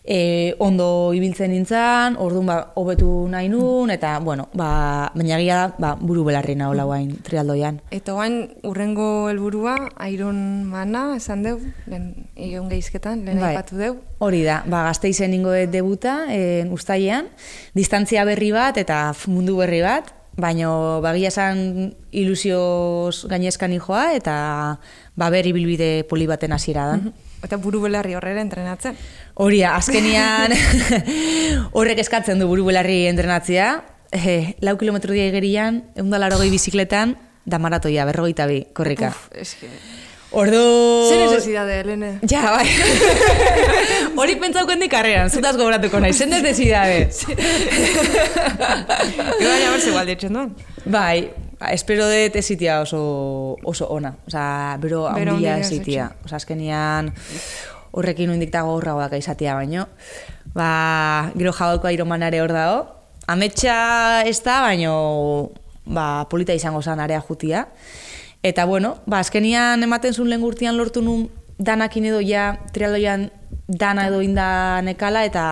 e, 0.06 0.56
ondo 0.60 1.14
ibiltzen 1.18 1.52
nintzen, 1.52 2.16
orduan 2.22 2.46
ba, 2.46 2.58
hobetu 2.78 3.10
nahi 3.30 3.50
nun, 3.50 3.90
eta, 3.90 4.20
bueno, 4.24 4.48
ba, 4.54 5.10
baina 5.16 5.40
egia 5.40 5.58
da, 5.58 5.68
ba, 5.82 5.94
buru 6.00 6.24
belarri 6.28 6.56
nahola 6.60 6.86
guain 6.86 7.10
trialdoian. 7.26 7.82
Eta 7.96 8.14
oain, 8.16 8.38
urrengo 8.64 9.32
helburua 9.32 9.76
Iron 10.12 10.38
Mana, 10.70 11.08
esan 11.18 11.44
deu, 11.46 11.58
lehen 11.90 12.30
egon 12.36 12.70
geizketan, 12.70 13.26
lehen 13.26 13.42
Bai. 13.42 13.56
aipatu 13.56 13.82
deu. 13.82 13.98
Hori 14.22 14.44
da, 14.46 14.62
ba, 14.70 14.86
gazte 14.92 15.10
izen 15.10 15.34
ingo 15.34 15.56
debuta, 15.74 16.20
en, 16.30 16.72
ustailean, 17.06 17.30
distantzia 17.74 18.26
berri 18.26 18.52
bat 18.52 18.78
eta 18.78 19.14
mundu 19.28 19.58
berri 19.58 19.82
bat, 19.82 20.14
baino 20.36 21.02
bagia 21.02 21.30
esan 21.30 21.94
ilusioz 22.12 23.26
gainezkan 23.30 23.72
joa 23.80 24.14
eta 24.16 24.80
ba, 25.16 25.30
berri 25.30 25.54
bilbide 25.54 26.06
poli 26.10 26.28
baten 26.28 26.52
hasiera 26.52 26.88
da. 26.88 27.00
Eta 27.44 27.58
buru 27.58 27.82
belarri 27.82 28.16
horrela 28.16 28.42
entrenatzen. 28.42 28.96
Hori 29.36 29.64
azkenian 29.80 30.52
horrek 31.78 32.00
eskatzen 32.00 32.40
du 32.40 32.48
buru 32.48 32.66
belarri 32.66 33.06
entrenatzea, 33.08 33.84
e, 34.12 34.56
lau 34.62 34.78
kilometro 34.78 35.14
dia 35.14 35.28
igerian, 35.28 35.84
egun 35.96 36.12
da 36.12 36.20
larogei 36.20 36.50
bizikletan, 36.50 37.16
da 37.46 37.60
maratoia, 37.60 38.06
berrogeita 38.06 38.48
bi, 38.50 38.66
korrika. 38.74 39.14
Uf, 39.14 39.30
eske... 39.38 39.70
Ordu... 40.36 41.08
Zer 41.08 41.20
necesidade, 41.32 41.80
Helene? 41.80 42.20
Ja, 42.28 42.52
bai. 42.52 42.68
Hori 44.20 44.36
pentsauken 44.36 44.82
di 44.84 44.90
karreran, 44.92 45.32
zutaz 45.32 45.56
gobratuko 45.56 46.02
nahi, 46.04 46.12
zen 46.12 46.34
necesidade. 46.34 47.08
Ego 49.40 49.48
baina 49.48 49.72
berze 49.72 49.94
igual 49.94 50.12
ditzen 50.12 50.36
duen. 50.36 50.52
Bai, 50.84 51.32
ba, 51.56 51.72
espero 51.72 52.10
dut 52.12 52.36
ez 52.36 52.44
zitia 52.44 52.82
oso, 52.84 53.00
oso 53.64 53.88
ona. 53.96 54.12
Osa, 54.28 54.44
bero 54.84 55.06
handia 55.08 55.56
zitia. 55.64 56.10
Osa, 56.28 56.36
azkenian 56.42 57.14
horrekin 57.96 58.34
undik 58.36 58.52
dago 58.52 58.76
horragoak 58.76 59.16
izatea 59.16 59.56
baino. 59.56 59.88
Ba, 60.52 61.32
gero 61.40 61.56
jabauko 61.56 61.88
airomanare 61.88 62.44
hor 62.44 62.52
dago. 62.52 62.82
Ametsa 63.32 63.78
ez 64.28 64.42
da, 64.44 64.60
baino 64.68 64.98
ba, 65.86 66.26
polita 66.28 66.52
izango 66.52 66.84
zan 66.84 67.00
area 67.00 67.24
jutia. 67.24 67.70
Eta 68.46 68.66
bueno, 68.70 69.00
ba, 69.10 69.24
azkenian 69.24 69.82
ematen 69.82 70.14
zuen 70.14 70.30
lehen 70.30 70.44
gurtian 70.46 70.78
lortu 70.78 71.02
nun 71.02 71.30
danakin 71.58 72.06
edo 72.12 72.20
ja 72.22 72.60
trialoian 72.76 73.32
dana 73.66 74.04
edo 74.06 74.20
indanekala 74.22 75.24
eta 75.26 75.46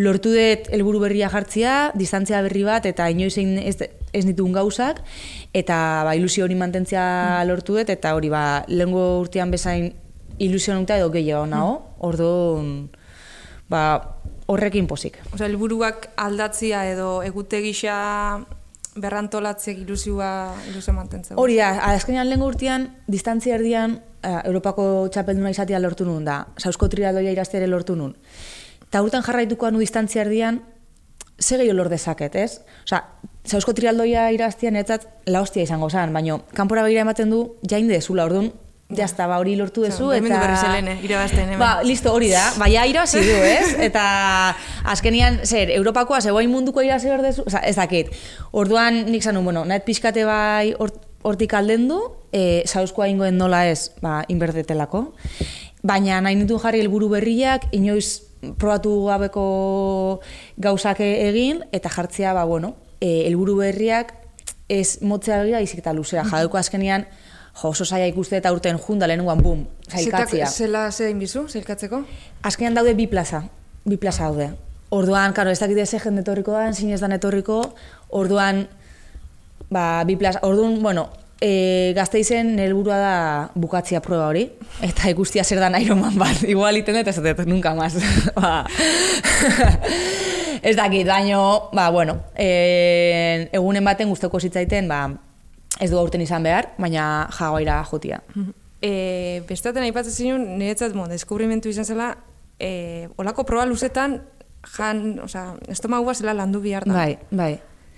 lortu 0.00 0.32
dut 0.32 0.70
helburu 0.72 1.02
berria 1.02 1.28
jartzia, 1.28 1.92
distantzia 1.92 2.40
berri 2.46 2.64
bat 2.64 2.88
eta 2.88 3.10
inoiz 3.12 3.36
ez, 3.36 3.76
ez 4.16 4.24
ditun 4.24 4.56
gauzak 4.56 5.02
eta 5.52 5.76
ba, 6.08 6.16
ilusio 6.16 6.46
hori 6.48 6.56
mantentzia 6.56 7.44
lortu 7.44 7.76
dut 7.76 7.92
eta 7.92 8.14
hori 8.16 8.32
ba, 8.32 8.64
lehengo 8.72 9.20
urtean 9.20 9.52
bezain 9.52 9.92
ilusio 10.38 10.74
nuta 10.80 10.96
edo 10.96 11.12
gehiago 11.12 11.44
nago, 11.44 11.76
orduan 12.08 12.88
ba, 13.68 13.84
horrekin 14.46 14.88
pozik. 14.88 15.20
Osa, 15.34 15.44
helburuak 15.44 16.08
aldatzia 16.16 16.86
edo 16.88 17.20
egute 17.20 17.60
gisa 17.60 17.98
berrantolatziek 18.96 19.78
ilusioa 19.82 20.54
ilusio 20.70 20.94
mantentzea. 20.94 21.36
Hori 21.40 21.56
da, 21.58 21.70
azkenean 21.90 22.28
lehen 22.28 22.42
urtean, 22.46 22.88
distantzia 23.10 23.56
erdian, 23.58 23.98
eh, 24.22 24.36
Europako 24.44 25.08
txapelduna 25.12 25.50
izatea 25.50 25.80
lortu 25.80 26.06
nun 26.06 26.24
da, 26.24 26.44
sausko 26.58 26.88
trialdoia 26.88 27.34
iraztea 27.34 27.60
ere 27.60 27.70
lortu 27.70 27.96
nun. 27.96 28.14
Eta 28.86 29.02
urtean 29.02 29.26
jarraituko 29.26 29.70
nu 29.70 29.82
distantzia 29.82 30.22
erdian, 30.22 30.62
ze 31.40 31.56
gehiago 31.58 31.76
lor 31.76 31.88
dezaket, 31.90 32.36
ez? 32.36 32.60
Osa, 32.84 33.02
sausko 33.44 33.74
trialdoia 33.74 34.28
iraztea 34.30 34.70
netzat 34.70 35.08
la 35.26 35.40
hostia 35.42 35.62
izango 35.66 35.90
zen, 35.90 36.12
baino, 36.12 36.44
kanpora 36.54 36.84
begira 36.86 37.02
ematen 37.02 37.30
du, 37.30 37.40
jain 37.68 37.88
dezula, 37.88 38.28
orduan, 38.30 38.52
jazta, 38.90 39.26
ba, 39.26 39.38
hori 39.40 39.56
lortu 39.56 39.82
dezu, 39.82 40.10
Hemen 40.12 40.30
du 40.30 40.36
eta... 40.36 40.42
berriz 40.44 40.62
Helene, 40.66 40.98
irabazten 41.02 41.46
hemen. 41.48 41.58
Ba, 41.58 41.82
listo, 41.82 42.12
hori 42.12 42.28
da. 42.30 42.44
Baina 42.60 42.84
irabazi 42.86 43.22
du, 43.24 43.36
ez? 43.48 43.72
Eta 43.88 44.04
azkenian, 44.92 45.40
zer, 45.44 45.70
Europakoa 45.78 46.20
zegoain 46.20 46.50
munduko 46.52 46.82
irabazi 46.84 47.08
behar 47.10 47.24
dezu, 47.24 47.46
oza, 47.48 47.62
ez 47.64 47.74
dakit. 47.76 48.12
Orduan, 48.52 49.04
nik 49.10 49.24
zanun, 49.24 49.44
bueno, 49.44 49.64
nahet 49.64 49.86
pixkate 49.88 50.26
bai 50.28 50.74
hort- 50.78 51.00
hortik 51.24 51.54
alden 51.56 51.88
du, 51.88 51.98
e, 52.36 52.62
zauzkoa 52.68 53.08
ingoen 53.08 53.38
nola 53.40 53.64
ez, 53.70 53.90
ba, 54.04 54.22
inberdetelako. 54.28 55.06
Baina 55.84 56.20
nahi 56.20 56.36
nitu 56.36 56.58
jarri 56.60 56.82
helburu 56.84 57.08
berriak, 57.16 57.70
inoiz 57.72 58.20
probatu 58.60 59.06
gabeko 59.06 60.20
gauzak 60.60 61.00
egin, 61.00 61.64
eta 61.72 61.88
jartzea, 61.88 62.34
ba, 62.36 62.44
bueno, 62.44 62.74
e, 63.00 63.24
helburu 63.26 63.56
berriak 63.62 64.12
ez 64.68 65.00
motzea 65.00 65.40
begira, 65.42 65.60
izik 65.64 65.80
eta 65.80 65.92
luzera. 65.96 66.24
Jadeuko 66.28 66.60
azkenian, 66.60 67.08
jo, 67.62 67.68
oso 67.68 67.84
zaila 67.84 68.06
ikuste 68.10 68.38
eta 68.40 68.52
urten 68.52 68.78
junda 68.78 69.06
lehenengoan, 69.06 69.42
bum, 69.42 69.64
zailkatzia. 69.88 70.46
Zela 70.46 70.90
ze 70.92 71.10
inbizu, 71.10 71.46
zailkatzeko? 71.48 72.02
Azkenean 72.42 72.74
daude 72.74 72.94
bi 72.94 73.06
plaza, 73.06 73.44
bi 73.84 73.96
plaza 73.96 74.30
daude. 74.30 74.50
Orduan, 74.94 75.32
karo, 75.34 75.50
ez 75.50 75.58
dakit 75.58 75.86
ze 75.86 75.98
jende 75.98 76.22
etorriko 76.22 76.52
da, 76.52 76.72
zinez 76.72 77.00
dan 77.00 77.12
etorriko, 77.12 77.74
orduan, 78.10 78.66
ba, 79.70 80.04
bi 80.04 80.16
plaza, 80.16 80.40
orduan, 80.42 80.80
bueno, 80.82 81.08
e, 81.40 81.92
gazteizen 81.96 82.58
helburua 82.58 82.98
da 82.98 83.14
bukatzia 83.54 84.00
proba 84.00 84.28
hori, 84.28 84.48
eta 84.82 85.10
ikustia 85.10 85.44
zer 85.44 85.60
da 85.62 85.70
Ironman 85.80 86.18
bat, 86.18 86.42
igual 86.54 86.76
iten 86.76 86.98
dut, 86.98 87.08
ez 87.08 87.16
dut, 87.22 87.46
nunca 87.46 87.74
más. 87.74 87.94
ba. 88.38 88.64
ez 90.62 90.76
dakit, 90.76 91.06
baino, 91.06 91.70
ba, 91.72 91.90
bueno, 91.90 92.18
e, 92.34 93.48
egunen 93.52 93.84
baten 93.84 94.08
guztoko 94.08 94.40
zitzaiten, 94.40 94.88
ba, 94.88 95.08
ez 95.80 95.90
du 95.90 95.98
aurten 95.98 96.22
izan 96.22 96.44
behar, 96.46 96.70
baina 96.78 97.28
jagoira 97.34 97.80
jotia. 97.90 98.20
E, 98.84 99.42
bestaten 99.48 99.84
aipatzen 99.86 100.12
zinun, 100.12 100.46
niretzat, 100.60 100.94
bon, 100.94 101.08
deskubrimentu 101.10 101.70
izan 101.72 101.88
zela, 101.88 102.10
e, 102.60 103.08
olako 103.18 103.46
proba 103.48 103.66
luzetan, 103.66 104.20
jan, 104.76 105.04
osea, 105.24 105.54
estomagua 105.72 106.14
zela 106.14 106.34
landu 106.36 106.60
behar 106.64 106.86
da. 106.88 106.94
Bai, 106.94 107.18
bai. 107.30 107.52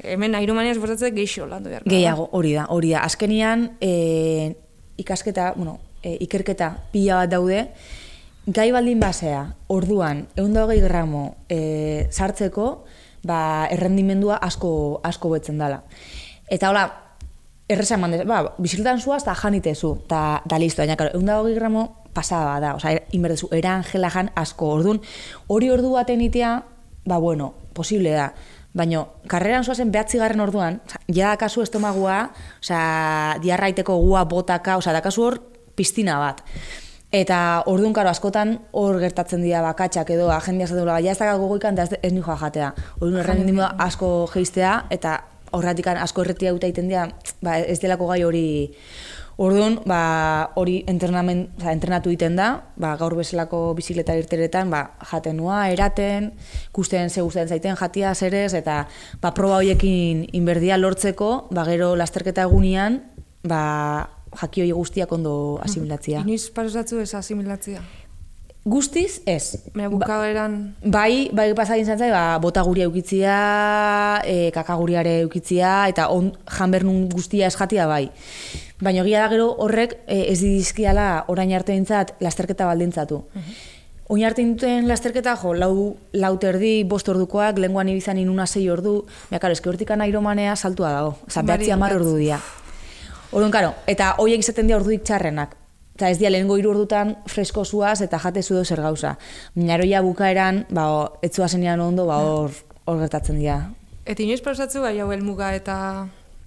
Hemen 0.07 0.37
airomaniaz 0.37 0.77
bortatzen 0.79 1.15
geixo 1.17 1.47
landu 1.49 1.73
behar 1.73 1.85
da. 1.85 1.91
Gehiago, 1.91 2.29
hori 2.37 2.55
da, 2.57 2.67
hori 2.73 2.93
da. 2.95 3.05
Azkenian, 3.07 3.71
e, 3.81 4.55
ikasketa, 5.03 5.53
bueno, 5.57 5.79
e, 6.03 6.17
ikerketa 6.27 6.73
pila 6.93 7.23
bat 7.23 7.33
daude, 7.33 7.63
gai 8.47 8.69
baldin 8.73 9.01
basea, 9.03 9.43
orduan, 9.73 10.27
egun 10.37 10.57
hogei 10.61 10.79
gramo 10.85 11.25
e, 11.51 12.07
sartzeko, 12.11 12.69
ba, 13.27 13.41
errendimendua 13.75 14.39
asko, 14.47 14.71
asko 15.05 15.33
betzen 15.35 15.59
dela. 15.59 15.83
Eta 16.53 16.71
hola, 16.71 16.87
erreza 17.69 17.95
eman, 17.95 18.13
dez- 18.13 18.27
ba, 18.27 18.55
biziltan 18.59 19.01
zuaz, 19.01 19.23
eta 19.23 19.35
janitezu, 19.35 19.93
eta 20.05 20.43
da 20.47 20.59
listo, 20.59 20.83
baina, 20.83 20.97
karo, 20.97 21.11
egun 21.15 21.29
hogei 21.35 21.55
gramo 21.55 22.05
pasada 22.15 22.61
da, 22.61 22.75
oza, 22.77 22.95
inberdezu, 23.13 23.49
eran 23.53 23.85
jela 23.85 24.11
jan 24.11 24.31
asko, 24.35 24.71
orduan, 24.79 25.01
hori 25.49 25.71
ordu 25.71 25.93
baten 25.93 26.21
itea, 26.21 26.63
ba, 27.05 27.19
bueno, 27.19 27.55
posible 27.75 28.15
da. 28.15 28.33
Baina, 28.77 29.07
karreran 29.27 29.65
zoazen 29.65 29.91
behatzi 29.91 30.19
garren 30.19 30.41
orduan, 30.41 30.81
oza, 30.87 31.03
ja 31.09 31.35
dakazu 31.35 31.63
estomagua, 31.63 32.31
oza, 32.61 32.81
diarraiteko 33.43 33.99
gua 33.99 34.25
botaka, 34.25 34.77
oza, 34.77 34.93
dakazu 34.93 35.23
hor 35.23 35.41
piztina 35.75 36.19
bat. 36.19 36.43
Eta 37.11 37.63
orduan, 37.67 37.95
karo, 37.97 38.11
askotan 38.11 38.59
hor 38.73 38.99
gertatzen 39.01 39.43
dira 39.43 39.63
bakatxak 39.63 40.11
edo 40.11 40.31
agendia 40.31 40.67
zaten 40.67 40.87
ja 40.87 41.13
ez 41.13 41.19
dakat 41.19 41.39
gogoikan, 41.39 41.75
eta 41.79 41.97
ez, 41.97 42.13
nijoa 42.13 42.37
jatea. 42.37 42.75
Orduan, 43.01 43.23
errendimua 43.25 43.75
asko 43.79 44.29
geistea, 44.33 44.85
eta 44.91 45.23
horretik 45.57 45.89
asko 45.93 46.25
erretia 46.25 46.53
dute 46.53 46.69
egiten 46.71 46.89
dira, 46.93 47.09
ba, 47.43 47.59
ez 47.59 47.81
delako 47.83 48.13
gai 48.13 48.23
hori 48.25 48.47
Orduan, 49.37 49.83
ba, 49.85 50.49
hori 50.57 50.79
entrenamen, 50.89 51.43
oza, 51.59 51.75
entrenatu 51.75 52.09
egiten 52.09 52.39
da, 52.39 52.47
ba, 52.81 52.95
gaur 52.97 53.19
bezalako 53.19 53.75
bizikleta 53.77 54.15
irteretan, 54.17 54.71
ba, 54.73 54.95
jaten 55.11 55.37
nua, 55.37 55.67
eraten, 55.69 56.31
ikusten 56.71 57.13
ze 57.13 57.21
gustatzen 57.21 57.53
zaiten 57.53 57.77
jatia 57.77 58.15
zerez, 58.15 58.55
eta 58.57 58.87
ba, 59.21 59.35
proba 59.37 59.59
horiekin 59.61 60.25
inberdia 60.33 60.81
lortzeko, 60.81 61.51
ba, 61.53 61.67
gero 61.69 61.93
lasterketa 62.01 62.49
egunian, 62.49 63.03
ba, 63.45 63.61
jaki 64.41 64.65
hori 64.65 64.73
guztiak 64.73 65.13
ondo 65.13 65.37
asimilatzia. 65.65 66.25
Inoiz 66.25 66.49
pasatzu 66.57 67.05
ez 67.05 67.13
asimilatzia. 67.21 67.85
Guztiz, 68.67 69.21
ez. 69.27 69.63
Me 69.79 69.87
bukaeran... 69.87 70.75
Bai, 70.83 71.31
bai 71.31 71.53
pasa 71.55 71.77
egin 71.77 71.87
zantzai, 71.87 72.09
ba, 72.11 72.35
bota 72.43 72.65
guria 72.67 72.89
eukitzia, 72.89 73.35
e, 74.27 74.49
kakaguriare 74.51 75.21
eukitzia, 75.21 75.85
eta 75.87 76.09
on, 76.11 76.33
janbernun 76.51 77.05
guztia 77.13 77.47
esjatia 77.47 77.85
bai. 77.87 78.09
Baina 78.83 79.05
egia 79.05 79.21
da 79.23 79.29
gero 79.31 79.53
horrek 79.63 79.95
e, 80.09 80.19
ez 80.33 80.41
dizkiala 80.41 81.05
orain 81.31 81.53
arte 81.55 81.77
dintzat 81.77 82.17
lasterketa 82.19 82.67
baldintzatu. 82.67 83.21
Oin 84.11 84.25
arte 84.27 84.43
duten 84.43 84.89
lasterketa, 84.91 85.37
jo, 85.39 85.53
lau, 85.55 85.77
lau 86.19 86.33
terdi, 86.43 86.81
bost 86.91 87.07
ordukoak, 87.13 87.61
lenguan 87.63 87.93
ibizan 87.93 88.19
inuna 88.19 88.49
sei 88.51 88.65
ordu, 88.75 88.97
ja, 89.31 89.39
karo, 89.39 89.55
eski 89.55 89.71
hortikan 89.71 90.03
airomanea 90.03 90.57
saltua 90.57 90.91
dago, 90.91 91.15
oza, 91.29 91.47
behatzi 91.47 91.71
amar 91.71 91.95
ordu 92.01 92.17
dia. 92.19 92.41
Orduan, 93.31 93.55
karo, 93.55 93.77
eta 93.87 94.17
hoiek 94.19 94.43
izaten 94.43 94.67
dira 94.67 94.81
ordudik 94.83 95.07
txarrenak. 95.07 95.55
Eta 95.97 96.11
ez 96.13 96.19
dia 96.21 96.29
lehenengo 96.29 96.59
hiru 96.61 96.75
ordutan 96.75 97.15
fresko 97.25 97.63
zuaz 97.65 98.03
eta 98.05 98.19
jate 98.21 98.43
zu 98.45 98.61
zer 98.65 98.83
gauza. 98.85 99.15
Minaroia 99.57 100.03
bukaeran, 100.05 100.67
ba, 100.69 100.85
etzua 101.25 101.49
zenean 101.49 101.81
ondo, 101.81 102.05
ba, 102.05 102.19
hor, 102.21 102.53
hor 102.85 102.99
gertatzen 103.01 103.39
dira. 103.41 103.71
Eta 104.05 104.23
inoiz 104.23 104.43
pasatzu 104.45 104.85
gai 104.85 104.99
hau 105.01 105.09
helmuga 105.11 105.55
eta... 105.57 105.77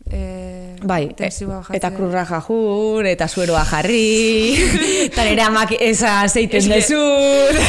E, 0.10 0.76
Bai, 0.86 1.10
e- 1.18 1.30
eta 1.78 1.90
krurra 1.94 2.24
jajur, 2.30 3.06
eta 3.10 3.28
sueroa 3.28 3.66
jarri, 3.66 4.54
eta 5.10 5.26
nire 5.26 5.44
amak 5.46 5.74
eza 5.80 6.14
zeiten 6.30 6.62
Eske- 6.62 6.80
dezur, 6.80 7.60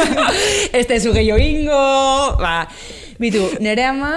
ez 0.78 0.86
dezu 0.88 1.12
gehiago 1.16 1.40
ingo, 1.40 1.84
ba, 2.40 2.56
bitu, 3.20 3.48
nire 3.64 3.84
ama, 3.88 4.14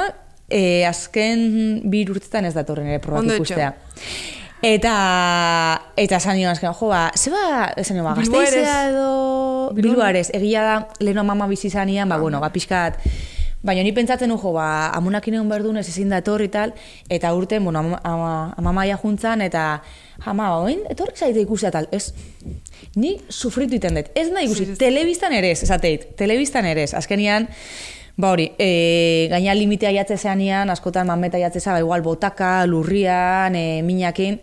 e, 0.47 0.83
azken 0.87 1.83
bi 1.91 2.03
urtetan 2.07 2.47
ez 2.47 2.53
datorren 2.55 2.91
ere 2.91 3.03
probak 3.03 3.23
Ondo 3.25 3.39
etxo. 3.39 3.71
Eta, 4.61 4.93
eta 5.95 6.17
esan 6.17 6.35
nion 6.39 6.49
azken, 6.51 6.73
jo, 6.73 6.87
ba, 6.89 7.11
zeba, 7.15 7.71
esan 7.77 7.97
nion, 7.97 8.07
ba, 8.07 8.15
gazteizea 8.17 8.89
edo 8.89 9.71
eres, 10.09 10.31
egia 10.33 10.63
da, 10.65 10.75
leheno 10.99 11.23
mama 11.23 11.47
bizi 11.47 11.69
zanean, 11.69 12.07
Ah. 12.11 12.15
ba, 12.15 12.21
bueno, 12.21 12.39
ba, 12.39 12.49
pixkat, 12.49 12.97
Baina 13.63 13.81
ni 13.83 13.91
pentsatzen 13.91 14.31
ujo, 14.31 14.51
ba, 14.53 14.91
amunakin 14.95 15.33
egon 15.33 15.49
behar 15.49 15.63
duen 15.65 15.77
ez 15.81 15.87
ezin 15.89 16.09
da 16.13 16.19
etorri 16.21 16.47
tal, 16.47 16.73
eta 17.09 17.33
urten, 17.33 17.63
bueno, 17.65 17.79
ama, 17.79 17.99
ama, 18.05 18.53
amamaia 18.55 18.95
juntzan, 19.01 19.41
eta 19.41 19.81
ama, 20.25 20.51
oin, 20.61 20.83
etorrik 20.89 21.17
zaite 21.17 21.41
ikustea 21.41 21.71
tal, 21.73 21.87
ez, 21.91 22.13
ni 22.95 23.17
sufritu 23.29 23.75
iten 23.75 23.95
dut, 23.97 24.11
ez 24.15 24.29
nahi 24.31 24.45
ikusi, 24.45 24.65
Zer- 24.69 24.77
telebistan 24.77 25.33
ere 25.33 25.51
ez, 25.51 25.63
esateit, 25.65 26.05
telebistan 26.15 26.65
ere 26.69 26.83
ez, 26.85 26.93
azkenian, 26.93 27.47
ba 28.17 28.31
hori, 28.33 28.49
e, 28.57 29.27
gaina 29.29 29.53
limitea 29.53 29.91
jatze 29.93 30.17
zeanian, 30.17 30.69
askotan 30.73 31.05
mameta 31.07 31.37
jatze 31.37 31.61
za, 31.61 31.75
ba, 31.75 31.83
igual 31.83 32.01
botaka, 32.01 32.65
lurrian, 32.65 33.55
e, 33.55 33.81
minakin, 33.85 34.39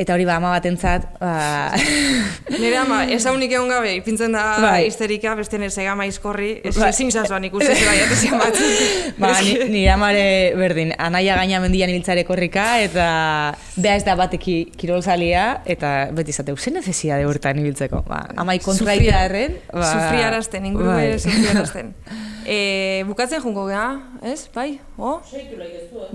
Eta 0.00 0.14
hori 0.16 0.24
ba, 0.24 0.38
ama 0.40 0.54
batentzat, 0.54 1.04
ba... 1.20 1.32
Nire 2.62 2.78
ama, 2.80 3.02
esaunik 3.12 3.52
egon 3.52 3.68
gabe, 3.68 3.90
ipintzen 3.98 4.32
da 4.32 4.44
Bai. 4.62 4.86
histerika, 4.86 5.34
beste 5.36 5.58
nire 5.60 5.68
segama 5.70 6.06
izkorri, 6.08 6.54
ez 6.64 6.72
Bai. 6.78 6.88
ezin 6.88 7.12
zazuan 7.12 7.44
ikusi 7.44 7.68
zela 7.74 7.92
jatezian 7.98 8.40
bat. 8.40 8.56
Ba, 9.20 9.34
ni, 9.44 9.52
nire 9.68 9.90
amare 9.92 10.24
berdin, 10.56 10.94
anaia 10.96 11.36
gaina 11.36 11.60
mendian 11.60 11.92
ibiltzare 11.92 12.24
korrika, 12.24 12.66
eta 12.80 13.06
beha 13.76 14.00
ez 14.00 14.06
da 14.08 14.16
bateki 14.16 14.56
kirolzalia, 14.80 15.44
eta 15.76 15.92
beti 16.16 16.32
zateu, 16.32 16.56
zen 16.56 16.80
necesia 16.80 17.20
de 17.20 17.28
hortan 17.28 17.60
ibiltzeko. 17.60 18.02
Ba, 18.08 18.24
amai 18.40 18.58
kontraita 18.64 19.26
erren, 19.28 19.60
ba, 19.68 19.92
Sufriarazten, 19.92 20.72
inguru 20.72 20.88
bai. 20.88 21.06
bai. 21.12 21.22
sufriarazten. 21.28 21.94
e, 22.48 22.58
bukatzen 23.12 23.44
jungo 23.44 23.68
gea, 23.68 23.86
ez? 24.24 24.46
Bai? 24.56 24.70
O? 24.96 25.18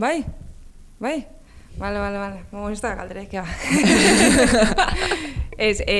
Bai? 0.01 0.17
Bai? 0.97 1.17
Vale, 1.77 1.99
vale, 1.99 2.17
vale. 2.17 2.43
Mo, 2.51 2.69
ez 2.73 2.81
da 2.81 2.95
galderek, 2.95 3.33
ja. 3.33 3.45
ez, 5.57 5.81
e, 5.85 5.99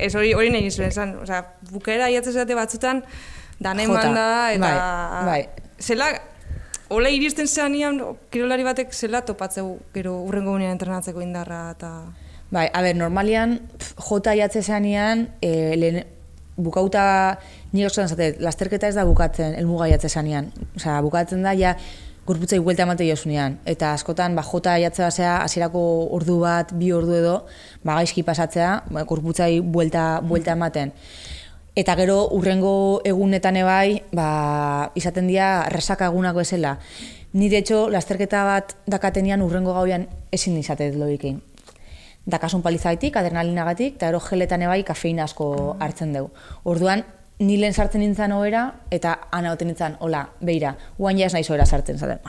ez 0.00 0.14
hori, 0.14 0.32
hori 0.34 0.52
nahi 0.52 0.64
nizuen 0.66 0.88
esan. 0.88 1.16
Osa, 1.22 1.42
bukera 1.72 2.08
iatzen 2.12 2.36
zate 2.40 2.56
batzutan, 2.56 3.02
dana 3.58 3.84
Jota, 3.84 4.06
eman 4.06 4.16
da, 4.16 4.28
eta... 4.54 4.70
bai, 4.70 5.26
bai. 5.28 5.68
Zela, 5.80 6.10
hola 6.94 7.12
iristen 7.12 7.48
zeanian, 7.48 8.00
kirolari 8.32 8.64
batek 8.64 8.94
zela 8.94 9.24
topatzeu 9.26 9.78
gero 9.94 10.16
urrengo 10.24 10.56
gunean 10.56 10.76
entrenatzeko 10.76 11.24
indarra, 11.24 11.66
eta... 11.76 11.94
Bai, 12.54 12.68
a 12.70 12.82
ber, 12.84 12.96
normalian, 12.96 13.58
pf, 13.78 13.94
jota 14.08 14.34
jatze 14.38 14.62
zanean, 14.62 15.26
e, 15.42 15.74
lehen, 15.80 16.04
bukauta, 16.56 17.04
nire 17.74 17.88
osoan 17.88 18.08
zate, 18.08 18.34
lasterketa 18.44 18.88
ez 18.88 18.94
da 18.94 19.04
bukatzen, 19.08 19.56
elmuga 19.58 19.88
jatze 19.90 20.08
zanean. 20.08 20.52
Osea, 20.78 21.00
bukatzen 21.02 21.42
da, 21.42 21.54
ja, 21.58 21.74
gorputzai 22.26 22.58
buelta 22.58 22.84
emate 22.84 23.06
josunean. 23.08 23.58
Eta 23.68 23.92
askotan, 23.94 24.34
ba, 24.36 24.42
jota 24.42 24.76
jatze 24.80 25.04
basea, 25.04 25.36
hasierako 25.44 25.82
ordu 26.16 26.38
bat, 26.40 26.72
bi 26.78 26.90
ordu 26.92 27.16
edo, 27.18 27.36
ba, 27.84 27.98
gaizki 28.00 28.24
pasatzea, 28.26 28.70
ba, 28.90 29.04
gorputzai 29.04 29.60
buelta, 29.60 30.20
buelta 30.24 30.56
ematen. 30.56 30.92
Eta 31.76 31.96
gero, 31.98 32.20
urrengo 32.36 32.74
egunetan 33.04 33.58
ebai, 33.60 34.02
ba, 34.14 34.28
izaten 34.94 35.26
dira 35.28 35.66
resaka 35.74 36.08
egunak 36.12 36.36
bezala. 36.38 36.78
Ni, 37.32 37.48
de 37.48 37.58
hecho, 37.58 37.88
lasterketa 37.90 38.44
bat 38.46 38.76
dakatenian 38.86 39.42
urrengo 39.42 39.74
gauian 39.74 40.06
ezin 40.32 40.56
izatet 40.60 40.94
logikein 40.94 41.42
dakasun 42.24 42.62
palizaitik, 42.64 43.16
adrenalinagatik, 43.20 43.98
eta 43.98 44.08
ero 44.08 44.20
geletan 44.24 44.64
ebai 44.64 44.82
kafeina 44.84 45.26
asko 45.28 45.76
hartzen 45.80 46.14
dugu. 46.16 46.30
Orduan, 46.64 47.04
ni 47.38 47.56
lehen 47.58 47.74
sartzen 47.74 48.00
nintzen 48.00 48.32
ohera, 48.32 48.64
eta 48.94 49.18
ana 49.32 49.52
oten 49.52 49.68
nintzen, 49.72 49.96
hola, 50.00 50.28
beira, 50.40 50.76
guain 50.98 51.18
ja 51.18 51.26
ez 51.26 51.32
naiz 51.34 51.48
ohera 51.50 51.66
sartzen 51.66 51.98
zaten. 51.98 52.20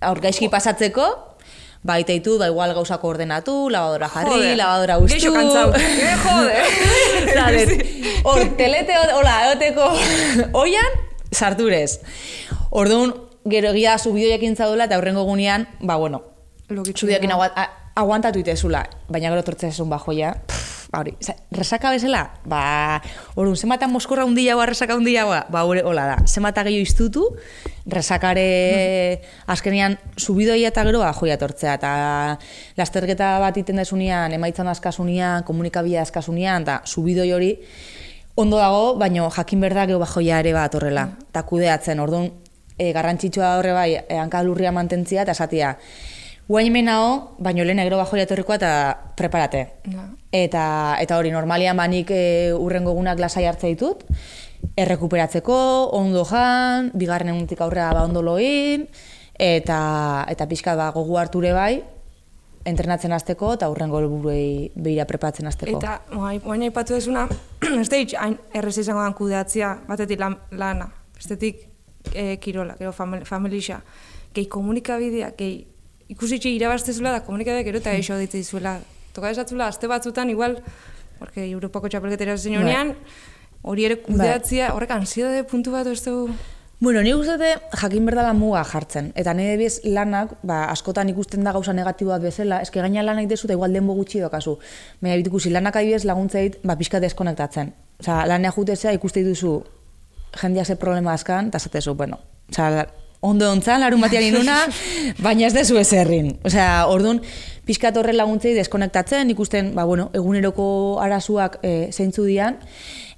Aur 0.00 0.20
gaizki 0.20 0.48
pasatzeko, 0.48 1.06
ba, 1.82 1.98
iteitu, 2.02 2.36
da 2.38 2.48
igual 2.50 2.74
gauzako 2.74 3.08
ordenatu, 3.14 3.68
lavadora 3.70 4.08
jarri, 4.08 4.30
Joder, 4.34 4.56
lavadora 4.58 4.98
ustu. 4.98 5.14
Geixo 5.14 5.32
kantzau. 5.32 5.72
Eh, 5.78 7.34
jode. 7.36 7.76
Hor, 8.28 8.44
telete, 8.58 8.94
hola, 9.14 9.36
eoteko 9.50 9.86
oian, 10.58 10.98
sarturez. 11.30 12.00
Orduan, 12.70 13.14
gero 13.48 13.70
egia 13.72 13.96
zubidoiak 13.98 14.42
intzadola, 14.42 14.84
eta 14.90 14.96
aurrengo 14.98 15.22
gunean, 15.24 15.68
ba, 15.80 15.96
bueno, 15.96 16.22
a- 16.68 17.68
aguantatu 17.96 18.38
itezula, 18.38 18.84
baina 19.08 19.30
gero 19.30 19.42
tortzen 19.46 19.70
esun 19.70 19.88
bajoia, 19.90 20.34
pff, 20.46 20.77
ba 20.90 21.00
hori, 21.00 21.12
resaka 21.52 21.90
bezala, 21.92 22.22
ba, 22.48 23.02
orun, 23.36 23.56
zemata 23.56 23.86
moskorra 23.88 24.24
hundia 24.24 24.54
hau, 24.54 24.64
resaka 24.64 24.96
hundia 24.96 25.26
hau, 25.26 25.34
ba, 25.52 25.64
hori, 25.68 25.82
hola 25.84 26.06
da, 26.08 26.16
zemata 26.26 26.64
gehiago 26.64 26.86
iztutu, 26.86 27.24
resakare 27.84 29.20
azkenean 29.46 29.98
subidoia 30.16 30.72
eta 30.72 30.84
gero 30.88 31.02
bajoia 31.04 31.36
tortzea, 31.40 31.76
eta 31.76 31.92
lasterketa 32.80 33.34
bat 33.42 33.56
iten 33.60 33.76
desunean, 33.82 34.32
emaitzan 34.32 34.70
askasunean, 34.72 35.44
komunikabia 35.44 36.06
askasunean, 36.06 36.64
eta 36.64 36.80
subidoi 36.88 37.32
hori, 37.36 37.52
ondo 38.40 38.56
dago, 38.56 38.94
baino 38.96 39.28
jakin 39.34 39.60
berda 39.60 39.84
gero 39.90 40.00
bajoia 40.00 40.38
ere 40.40 40.54
bat 40.56 40.78
horrela, 40.78 41.10
eta 41.28 41.42
kudeatzen, 41.44 42.00
orduan, 42.00 42.30
e, 42.78 42.94
garrantzitsua 42.96 43.58
horre 43.58 43.76
bai, 43.76 43.90
e, 44.00 44.16
hankalurria 44.22 44.72
mantentzia 44.72 45.26
eta 45.26 45.36
esatia, 45.36 45.74
guain 46.48 46.72
menao, 46.72 47.36
baino 47.44 47.66
lehen 47.68 47.84
gero 47.84 48.00
bajoia 48.00 48.24
etorrikoa 48.24 48.56
eta 48.56 48.72
preparate. 49.20 49.66
Ja. 49.92 50.08
Eta, 50.32 50.96
eta 51.00 51.16
hori, 51.16 51.30
normalian 51.32 51.76
banik 51.76 52.10
e, 52.12 52.52
urrengo 52.52 52.92
egunak 52.92 53.20
lasai 53.20 53.46
hartze 53.48 53.70
ditut, 53.72 54.04
errekuperatzeko, 54.76 55.58
ondo 55.96 56.24
jan, 56.28 56.90
bigarren 56.94 57.32
egunetik 57.32 57.62
aurrera 57.64 57.94
ba 57.96 58.04
ondo 58.04 58.20
loin, 58.22 58.84
eta, 59.38 59.78
eta 60.28 60.48
pixka 60.50 60.74
ba, 60.76 60.90
gogu 60.92 61.16
harture 61.16 61.54
bai, 61.56 61.80
entrenatzen 62.68 63.14
hasteko 63.16 63.54
eta 63.56 63.70
urrengo 63.72 64.02
helburuei 64.02 64.68
beira 64.76 65.06
prepatzen 65.08 65.48
hasteko. 65.48 65.78
Eta, 65.78 66.02
oain 66.18 66.66
aipatu 66.66 66.98
dezuna, 66.98 67.24
ez 67.82 67.88
da 67.88 68.02
hain 68.20 68.36
errez 68.52 68.76
izango 68.82 69.00
dan 69.00 69.16
kudeatzea, 69.16 69.72
batetik 69.88 70.20
lan, 70.20 70.36
lana, 70.52 70.90
bestetik 71.16 71.64
e, 72.12 72.36
kirola, 72.42 72.76
gero 72.76 72.92
famil, 72.92 73.24
familixa, 73.24 73.80
gehi 74.34 74.46
komunikabidea, 74.52 75.32
gehi 75.38 75.58
ikusitxe 76.12 76.52
irabaztezula 76.52 77.16
da 77.16 77.24
komunikabideak 77.24 77.68
gero 77.70 77.82
eta 77.82 77.96
eixo 78.00 78.20
ditze 78.20 78.40
dizuela. 78.44 78.78
Toka 79.18 79.32
esatzula, 79.34 79.66
aste 79.66 79.88
batzutan, 79.90 80.30
igual, 80.30 80.60
porque 81.18 81.42
Europako 81.50 81.88
txapelketera 81.90 82.36
zen 82.38 82.54
honean, 82.60 82.92
hori 83.66 83.88
ere 83.88 83.96
kudeatzea, 84.04 84.68
horrek 84.76 84.92
ansiedade 84.94 85.42
puntu 85.50 85.74
bat 85.74 85.88
ez 85.90 86.04
du... 86.04 86.28
Bueno, 86.78 87.02
ni 87.02 87.10
dut 87.10 87.26
jakin 87.80 88.06
berdala 88.06 88.30
muga 88.38 88.62
jartzen. 88.62 89.08
Eta 89.18 89.34
nire 89.34 89.56
bez 89.58 89.80
lanak, 89.82 90.36
ba, 90.46 90.60
askotan 90.70 91.10
ikusten 91.10 91.42
da 91.42 91.50
gauza 91.56 91.74
negatibo 91.74 92.12
bat 92.12 92.22
bezala, 92.22 92.60
eske 92.62 92.78
gaina 92.78 93.02
lanak 93.02 93.26
dezu 93.26 93.48
eta 93.48 93.56
igual 93.58 93.74
denbo 93.74 93.96
gutxi 93.98 94.22
dokazu. 94.22 94.54
Baina 95.02 95.18
bitukusi 95.18 95.50
lanak 95.50 95.80
adibidez 95.80 96.04
laguntzeit, 96.06 96.60
ba, 96.62 96.78
pixka 96.78 97.02
deskonektatzen. 97.02 97.74
Osa, 97.98 98.20
lanea 98.30 98.54
jutezea 98.54 98.94
ikuste 98.94 99.26
duzu 99.26 99.56
jendeak 100.38 100.70
ze 100.70 100.78
problema 100.78 101.18
azkan, 101.18 101.50
eta 101.50 101.58
zatezu, 101.58 101.98
bueno, 101.98 102.20
osa, 102.52 102.86
ondo 103.20 103.50
ontzan, 103.50 103.80
larun 103.82 104.00
batian 104.00 104.28
inuna, 104.28 104.60
baina 105.24 105.48
ez 105.48 105.54
dezu 105.56 105.78
ezerrin. 105.80 106.36
Osea, 106.46 106.86
orduan, 106.90 107.20
pixkat 107.68 107.96
horre 108.00 108.14
laguntzei 108.16 108.54
deskonektatzen, 108.56 109.28
ikusten, 109.36 109.74
ba, 109.76 109.84
bueno, 109.84 110.08
eguneroko 110.16 110.68
arazuak 111.04 111.60
e, 111.62 111.74
zeintzu 111.92 112.24
dian, 112.24 112.58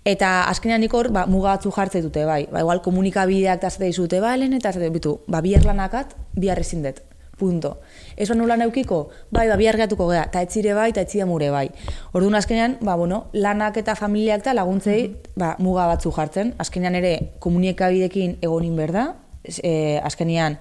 Eta 0.08 0.46
azkenean 0.48 0.80
ikor, 0.86 1.10
ba, 1.12 1.26
muga 1.28 1.58
batzu 1.58 1.70
jartze 1.76 2.00
dute, 2.00 2.24
bai. 2.24 2.46
Ba, 2.48 2.62
igual 2.64 2.80
komunikabideak 2.80 3.60
eta 3.60 3.68
zate 3.68 3.84
dizute, 3.84 4.22
ba, 4.24 4.32
lehen 4.40 4.56
eta 4.56 4.72
zate, 4.72 4.88
bitu, 4.88 5.18
ba, 5.28 5.42
bihar 5.44 5.66
lanakat, 5.68 6.14
bihar 6.32 6.60
ezin 6.62 6.86
dut. 6.86 7.02
Punto. 7.40 7.78
Ez 8.16 8.28
ba 8.28 8.34
nola 8.36 8.56
neukiko? 8.56 9.08
Bai, 9.32 9.46
ba, 9.48 9.56
bihar 9.60 9.76
gehiatuko 9.76 10.08
gea, 10.10 10.24
eta 10.28 10.42
etzire 10.44 10.72
bai, 10.76 10.90
eta 10.92 11.04
etzide 11.04 11.24
mure 11.28 11.50
bai. 11.52 11.66
Orduan 12.12 12.36
azkenean, 12.36 12.78
ba, 12.80 12.96
bueno, 12.96 13.26
lanak 13.32 13.76
eta 13.80 13.94
familiak 13.96 14.40
eta 14.40 14.56
laguntzei, 14.56 15.16
ba, 15.36 15.54
muga 15.58 15.86
batzu 15.88 16.12
jartzen. 16.16 16.54
Azkenean 16.60 16.96
ere, 16.96 17.14
komunikabidekin 17.40 18.38
egonin 18.40 18.76
behar 18.80 18.92
da. 18.96 19.04
E, 19.44 20.00
azkenean, 20.04 20.58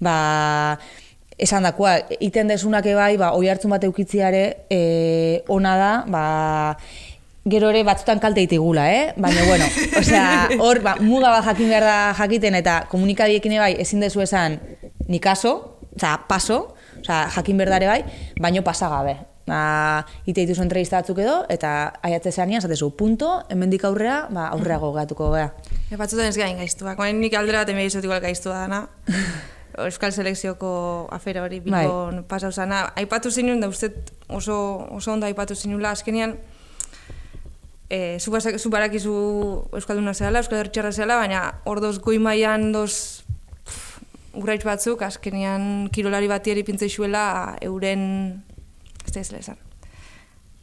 ba, 0.00 0.78
esan 1.38 1.66
dakoa, 1.66 1.96
iten 2.22 2.48
desunak 2.50 2.86
ebai, 2.86 3.16
ba, 3.18 3.32
oi 3.34 3.48
hartzun 3.50 3.74
bat 3.74 3.84
eukitziare, 3.86 4.44
e, 4.70 5.42
ona 5.50 5.74
da, 5.78 5.90
ba, 6.10 6.24
gero 7.50 7.68
ere 7.72 7.82
batzutan 7.84 8.22
kalte 8.22 8.44
itigula, 8.46 8.86
eh? 8.92 9.12
Baina, 9.20 9.44
bueno, 9.48 9.66
osea, 9.98 10.48
hor, 10.62 10.80
ba, 10.84 10.96
muga 11.02 11.32
bat 11.34 11.44
jakin 11.50 11.74
behar 11.74 11.84
da 11.84 11.98
jakiten 12.16 12.56
eta 12.60 12.84
komunikabiekin 12.90 13.58
bai 13.60 13.74
ezin 13.82 14.00
dezu 14.00 14.24
esan 14.24 14.58
ni 15.08 15.20
kaso, 15.20 15.78
osea, 15.96 16.16
paso, 16.28 16.74
osea, 17.02 17.26
jakin 17.36 17.60
behar 17.60 17.74
da 17.74 17.80
ere 17.82 17.92
bai, 17.92 18.02
baino 18.40 18.64
pasa 18.64 18.88
gabe. 18.92 19.18
Ba, 19.44 20.06
ite 20.24 20.46
dituzu 20.46 20.62
entrevista 20.64 21.02
batzuk 21.02 21.18
edo, 21.20 21.42
eta 21.52 21.98
aiatze 22.06 22.32
zeanian, 22.32 22.62
zatezu, 22.64 22.94
punto, 22.96 23.42
hemendik 23.52 23.84
aurrera, 23.84 24.22
ba, 24.32 24.46
aurreago 24.54 24.94
gatuko 24.94 25.34
gea. 25.34 25.50
E, 25.90 25.98
batzutan 26.00 26.30
ez 26.30 26.38
gain 26.38 26.56
gaiztuak, 26.62 27.02
nik 27.12 27.36
aldera 27.36 27.66
bat 27.66 27.74
igual 27.74 28.22
gaiztua 28.24 28.64
dana. 28.64 28.86
Euskal 29.78 30.12
selekzioko 30.12 31.08
afera 31.12 31.42
hori 31.42 31.60
bilbon 31.60 32.20
Bai. 32.20 32.26
pasau 32.28 32.52
zana. 32.52 32.92
Aipatu 32.96 33.30
zinuen, 33.30 33.60
da 33.60 33.68
uste 33.68 33.90
oso, 34.28 34.56
oso 34.94 35.12
ondo 35.12 35.26
aipatu 35.26 35.54
zinula, 35.54 35.90
azkenean, 35.90 36.36
e, 37.90 38.18
zu, 38.20 38.30
basak, 38.30 38.58
zu 38.58 38.70
barakizu 38.70 39.14
Euskalduna 39.72 40.14
zehala, 40.14 40.42
Euskal 40.42 40.62
Hertxarra 40.62 40.92
zehala, 40.92 41.18
baina 41.20 41.42
hor 41.64 41.80
doz 41.80 41.98
goi 41.98 42.18
mailan 42.18 42.70
doz 42.72 43.24
pff, 43.64 44.00
urraitz 44.40 44.64
batzuk, 44.66 45.02
azkenean 45.02 45.88
kirolari 45.92 46.28
bati 46.28 46.50
eri 46.50 46.64
zuela 46.88 47.56
euren, 47.60 48.42
ez 49.06 49.12
da 49.12 49.20
ez 49.20 49.32
lezan, 49.32 49.58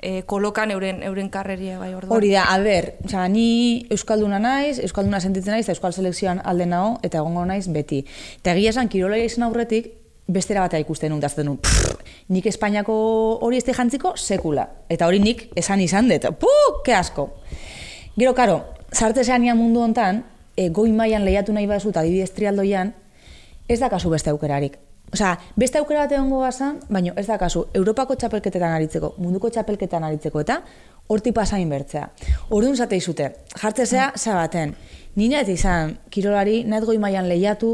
e, 0.01 0.23
kolokan 0.23 0.71
euren, 0.71 1.01
euren 1.03 1.29
karreria 1.29 1.79
bai 1.79 1.93
orduan. 1.93 2.17
Hori 2.17 2.31
da, 2.33 2.45
a 2.49 2.57
ber, 2.59 2.95
osea, 3.05 3.27
ni 3.29 3.85
Euskalduna 3.89 4.39
naiz, 4.39 4.79
Euskalduna 4.79 5.21
sentitzen 5.21 5.53
naiz, 5.55 5.65
eta 5.65 5.75
Euskal 5.77 5.93
Selekzioan 5.93 6.41
alde 6.43 6.65
nago, 6.65 6.97
eta 7.05 7.21
egongo 7.21 7.45
naiz 7.45 7.67
beti. 7.71 8.03
Eta 8.41 8.55
egia 8.57 8.73
esan, 8.73 8.89
kirolaria 8.89 9.29
izan 9.29 9.47
aurretik, 9.47 9.93
bestera 10.31 10.61
batea 10.65 10.81
ikusten 10.81 11.11
nun, 11.11 11.19
da 11.19 11.29
zaten 11.29 11.45
nun, 11.45 11.57
"Pff, 11.57 11.95
nik 12.29 12.45
Espainiako 12.45 12.93
hori 13.41 13.57
ez 13.57 13.65
jantziko 13.65 14.15
sekula. 14.17 14.67
Eta 14.89 15.07
hori 15.07 15.19
nik 15.19 15.49
esan 15.55 15.81
izan 15.81 16.07
dut, 16.09 16.25
puh, 16.39 16.81
ke 16.83 16.93
asko. 16.93 17.29
Gero, 18.17 18.33
karo, 18.33 18.63
zarte 18.91 19.23
zeanian 19.23 19.57
mundu 19.57 19.81
hontan, 19.81 20.23
e, 20.55 20.69
goi 20.69 20.91
mailan 20.91 21.25
lehiatu 21.25 21.53
nahi 21.53 21.67
bazu 21.67 21.89
eta 21.89 21.99
adibidez 21.99 22.31
trialdoian, 22.31 22.93
ez 23.67 23.79
da 23.79 23.89
kasu 23.89 24.09
beste 24.09 24.29
aukerarik. 24.29 24.77
Osea, 25.11 25.33
beste 25.59 25.79
aukera 25.81 26.05
bat 26.05 26.13
egongo 26.15 26.39
bazan, 26.39 26.79
baina 26.89 27.11
ez 27.19 27.25
da 27.27 27.37
kasu, 27.37 27.65
Europako 27.75 28.15
txapelketetan 28.15 28.71
aritzeko, 28.77 29.13
munduko 29.19 29.49
txapelketan 29.51 30.05
aritzeko, 30.07 30.39
eta 30.39 30.61
horti 31.11 31.33
pasain 31.35 31.69
bertzea. 31.69 32.05
Orduan 32.49 32.77
zate 32.79 32.95
izute, 32.95 33.27
jartzezea, 33.59 34.11
zabaten, 34.15 34.75
nina 35.19 35.41
ez 35.43 35.49
izan, 35.51 35.97
kirolari, 36.09 36.61
nahet 36.63 36.87
goi 36.87 36.97
mailan 36.97 37.27
lehiatu, 37.27 37.73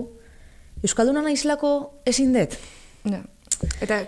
Euskalduna 0.86 1.24
naizlako 1.26 1.72
ezin 2.06 2.34
dut. 2.34 2.58
Ja. 3.10 3.24
Eta 3.82 4.00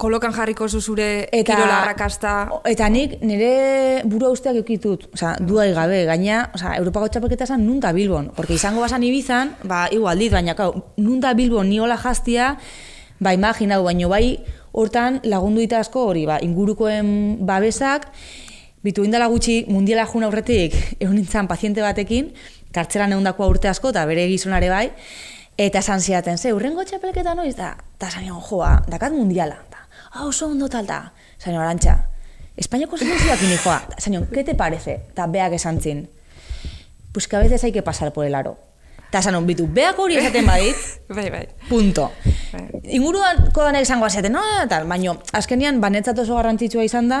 kolokan 0.00 0.32
jarriko 0.32 0.68
zu 0.68 0.80
zure 0.80 1.28
Eta, 1.32 1.54
kirola 1.54 1.80
arrakasta. 1.82 2.32
Eta 2.68 2.88
nik 2.92 3.18
nire 3.24 4.02
buru 4.08 4.30
usteak 4.32 4.56
eukitut, 4.62 5.08
osea, 5.14 5.34
duai 5.40 5.70
gabe, 5.76 6.04
gaina, 6.08 6.46
osea, 6.56 6.76
Europako 6.80 7.10
txapelketa 7.12 7.44
esan 7.48 7.66
nunta 7.66 7.92
Bilbon, 7.96 8.30
porque 8.36 8.56
izango 8.56 8.80
basan 8.84 9.04
ibizan, 9.04 9.54
ba, 9.64 9.86
igual 9.92 10.18
dit, 10.18 10.32
baina, 10.32 10.56
kau, 10.58 10.72
nunta 10.96 11.34
Bilbon 11.36 11.68
niola 11.68 11.98
jaztia, 12.00 12.54
ba, 13.20 13.34
imaginau, 13.36 13.82
baino 13.84 14.08
bai, 14.12 14.38
hortan 14.72 15.20
lagundu 15.24 15.64
dita 15.64 15.80
asko 15.80 16.08
hori, 16.10 16.26
ba, 16.28 16.40
ingurukoen 16.44 17.46
babesak, 17.46 18.10
bitu 18.84 19.04
indala 19.04 19.28
gutxi 19.32 19.64
mundiala 19.68 20.06
jun 20.06 20.24
aurretik, 20.28 20.76
egon 21.00 21.16
nintzen 21.18 21.48
paziente 21.48 21.84
batekin, 21.84 22.32
kartzelan 22.76 23.16
egundakoa 23.16 23.48
urte 23.48 23.68
asko, 23.72 23.90
eta 23.94 24.04
bere 24.08 24.28
gizonare 24.28 24.68
bai, 24.70 24.90
Eta 25.56 25.78
esan 25.80 26.00
ziaten, 26.00 26.36
ze, 26.38 26.52
urrengo 26.52 26.84
txapelketa 26.84 27.32
noiz 27.34 27.54
da? 27.56 27.70
Eta 27.96 28.10
zanion, 28.10 28.42
joa, 28.44 28.82
dakat 28.92 29.14
mundiala. 29.16 29.56
Ta, 29.72 29.86
ah, 30.12 30.26
oso 30.26 30.50
ondo 30.52 30.68
talta. 30.68 31.12
Zanion, 31.40 31.62
arantxa, 31.62 31.96
Espainiako 32.56 32.96
selekzioak 32.96 33.42
ini 33.44 33.56
joa. 33.60 33.80
Ta, 33.88 33.96
Zanion, 34.00 34.26
¿qué 34.32 34.44
te 34.44 34.54
parece? 34.54 35.00
Ta 35.14 35.26
beak 35.26 35.52
esan 35.52 35.80
zin. 35.80 36.08
Pues 37.12 37.28
que 37.28 37.36
a 37.36 37.38
veces 37.38 37.64
hay 37.64 37.72
que 37.72 37.82
pasar 37.82 38.12
por 38.12 38.24
el 38.24 38.34
aro. 38.34 38.58
Ta 39.10 39.22
zanion, 39.22 39.46
bitu, 39.46 39.68
beak 39.70 39.98
hori 39.98 40.16
esaten 40.16 40.46
badit, 40.46 40.76
Bai, 41.08 41.30
bai. 41.30 41.48
punto. 41.68 42.10
Bai. 42.52 42.80
Inguruan 42.96 43.50
kodanek 43.52 43.82
izango 43.82 44.04
aziaten, 44.04 44.32
no, 44.32 44.42
tal, 44.68 44.86
baino, 44.88 45.18
azkenian, 45.32 45.80
banetzat 45.80 46.18
oso 46.18 46.34
garrantzitsua 46.36 46.84
izan 46.84 47.08
da, 47.08 47.20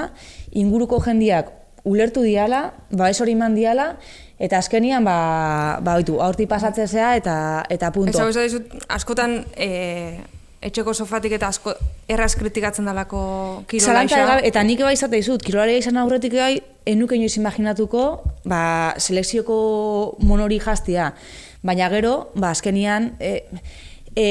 inguruko 0.50 1.00
jendiak 1.04 1.52
ulertu 1.86 2.22
diala, 2.26 2.70
babes 2.90 3.20
hori 3.22 3.36
eman 3.36 3.54
diala, 3.56 3.92
eta 4.42 4.58
azkenian, 4.58 5.04
ba, 5.06 5.78
ba, 5.84 5.96
oitu, 6.00 6.18
aurti 6.20 6.46
pasatzezea, 6.50 7.14
eta, 7.20 7.36
eta 7.72 7.92
punto. 7.94 8.18
Ez 8.18 8.36
hau 8.36 8.44
dizut, 8.44 8.74
askotan 8.92 9.38
e, 9.54 9.70
etxeko 10.66 10.92
sofatik 10.94 11.36
eta 11.36 11.50
asko 11.52 11.74
erraz 12.10 12.32
kritikatzen 12.38 12.88
dalako 12.88 13.20
kirola 13.70 13.92
Zalantza 13.92 14.18
isa. 14.18 14.28
gabe, 14.30 14.46
eta 14.50 14.62
nik 14.66 14.82
bai 14.84 14.94
izate 14.96 15.20
dizut, 15.20 15.44
kirolaria 15.46 15.80
izan 15.80 16.00
aurretik 16.02 16.36
bai, 16.36 16.54
enuke 16.86 17.16
inoiz 17.18 17.36
imaginatuko, 17.38 18.06
ba, 18.44 18.60
selekzioko 18.98 19.58
monori 20.26 20.60
jaztia. 20.62 21.12
Baina 21.66 21.90
gero, 21.92 22.16
ba, 22.34 22.52
azkenian, 22.52 23.12
e, 23.20 23.32
e, 24.14 24.26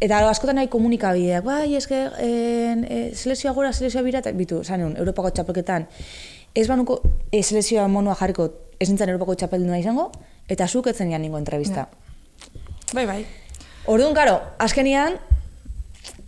eta 0.00 0.24
askotan 0.30 0.58
nahi 0.58 0.70
komunikabideak, 0.72 1.44
bai, 1.44 1.74
eske, 1.76 2.06
e, 2.18 3.00
selekzioa 3.14 3.54
gora, 3.56 3.72
selekzioa 3.76 4.04
bira, 4.06 4.24
eta 4.24 4.32
bitu, 4.36 4.62
zanun, 4.64 4.96
Europako 4.98 5.30
txapelketan, 5.36 5.86
ez 6.54 6.66
banuko 6.68 7.00
e, 7.30 7.42
selekzioa 7.42 7.88
monoa 7.88 8.16
jarriko, 8.18 8.48
ez 8.80 8.88
nintzen 8.88 9.12
Europako 9.12 9.36
txapelduna 9.38 9.78
izango, 9.78 10.10
eta 10.48 10.66
zuk 10.68 10.90
etzen 10.90 11.10
ningo 11.10 11.38
entrevista. 11.38 11.88
Bai, 12.92 13.06
bai. 13.06 13.24
Orduan, 13.86 14.14
karo, 14.14 14.40
azkenian, 14.58 15.18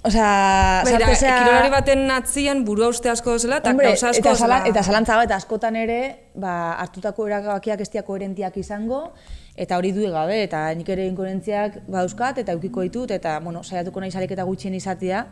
Osea, 0.02 0.82
Bai, 0.82 0.92
da, 0.98 1.06
sartzea- 1.06 1.36
kirolari 1.38 1.68
baten 1.70 2.10
atzian 2.10 2.64
burua 2.66 2.88
uste 2.90 3.08
asko 3.08 3.36
zela, 3.38 3.60
eta 3.62 3.72
gauza 3.72 4.08
asko 4.10 4.18
eta, 4.18 4.34
zala, 4.34 4.56
zela. 4.58 4.70
eta 4.72 4.82
zalantza 4.82 5.16
bat 5.16 5.30
askotan 5.30 5.76
ere, 5.78 5.98
ba, 6.34 6.72
hartutako 6.82 7.28
erabakiak 7.28 7.80
ez 7.80 7.88
dira 7.92 8.02
koherentiak 8.02 8.56
izango, 8.58 9.12
eta 9.54 9.78
hori 9.78 9.92
du 9.92 10.10
gabe, 10.10 10.42
eta 10.42 10.64
nik 10.74 10.88
ere 10.88 11.06
inkoherentziak 11.06 11.84
bauzkat, 11.86 12.38
eta 12.38 12.52
eukiko 12.52 12.82
ditut, 12.82 13.14
eta, 13.14 13.38
bueno, 13.40 13.62
saiatuko 13.62 14.00
nahi 14.00 14.10
eta 14.10 14.42
gutxien 14.42 14.74
izatea, 14.74 15.26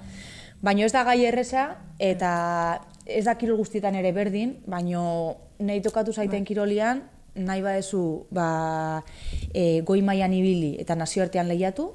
baina 0.63 0.85
ez 0.85 0.93
da 0.93 1.03
gai 1.03 1.25
erresa, 1.25 1.77
eta 1.99 2.81
ez 3.17 3.25
da 3.25 3.37
kirol 3.39 3.59
guztietan 3.61 3.97
ere 3.99 4.13
berdin, 4.17 4.57
baino 4.71 5.03
nahi 5.59 5.81
tokatu 5.85 6.13
zaiten 6.13 6.45
kirolian, 6.45 7.03
nahi 7.35 7.63
badezu, 7.63 8.27
ba, 8.35 9.03
e, 9.55 9.83
goi 9.87 10.01
mailan 10.03 10.33
ibili 10.35 10.75
eta 10.83 10.97
nazioartean 10.99 11.49
lehiatu, 11.51 11.91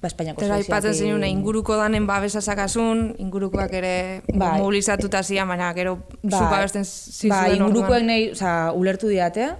ba, 0.00 0.10
Espainiako 0.10 0.44
Eta 0.44 0.58
aipatzen 0.60 0.94
zenun, 0.94 1.24
inguruko 1.28 1.76
danen 1.78 2.06
babesa 2.08 2.40
sakasun, 2.40 3.14
ingurukoak 3.22 3.72
ere 3.78 3.94
Bai. 4.32 4.56
mobilizatuta 4.60 5.22
zian, 5.22 5.48
baina 5.48 5.72
gero 5.76 5.98
Ba, 6.22 6.46
babesten 6.50 6.84
zizuen 6.84 7.32
ba, 7.32 7.54
ingurukoek 7.54 8.06
nahi, 8.06 8.30
oza, 8.36 8.56
ulertu 8.76 9.12
diate, 9.12 9.52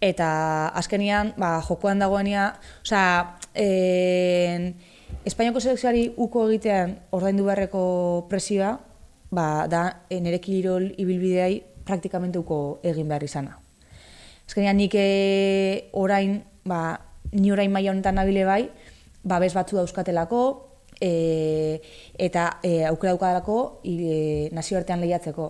eta 0.00 0.28
azkenian, 0.78 1.34
ba, 1.38 1.58
jokoan 1.66 1.98
dagoenia, 2.04 2.52
oza, 2.84 3.02
en, 3.54 4.72
Espainiako 5.28 5.60
selekzioari 5.60 6.04
uko 6.16 6.46
egitean 6.48 6.94
ordaindu 7.12 7.44
beharreko 7.44 7.80
presioa, 8.30 8.78
ba, 9.30 9.66
da, 9.68 10.04
e, 10.10 10.20
nire 10.20 10.40
kirol 10.40 10.92
ibilbideai 10.96 11.62
praktikamente 11.84 12.38
uko 12.38 12.80
egin 12.82 13.08
behar 13.08 13.24
izana. 13.24 13.58
Azkenean 14.48 14.78
nik 14.80 14.94
eh, 14.96 15.90
orain, 15.92 16.42
ba, 16.64 17.00
ni 17.32 17.52
orain 17.52 17.72
maila 17.72 17.92
honetan 17.92 18.16
nabile 18.16 18.44
bai, 18.48 18.62
babes 19.24 19.52
batzu 19.54 19.76
dauzkatelako, 19.76 20.42
e, 21.00 21.80
eta 22.18 22.58
e, 22.62 22.84
aukera 22.88 23.12
daukadalako 23.14 23.80
e, 23.84 24.48
nazioartean 24.52 25.00
lehiatzeko. 25.00 25.48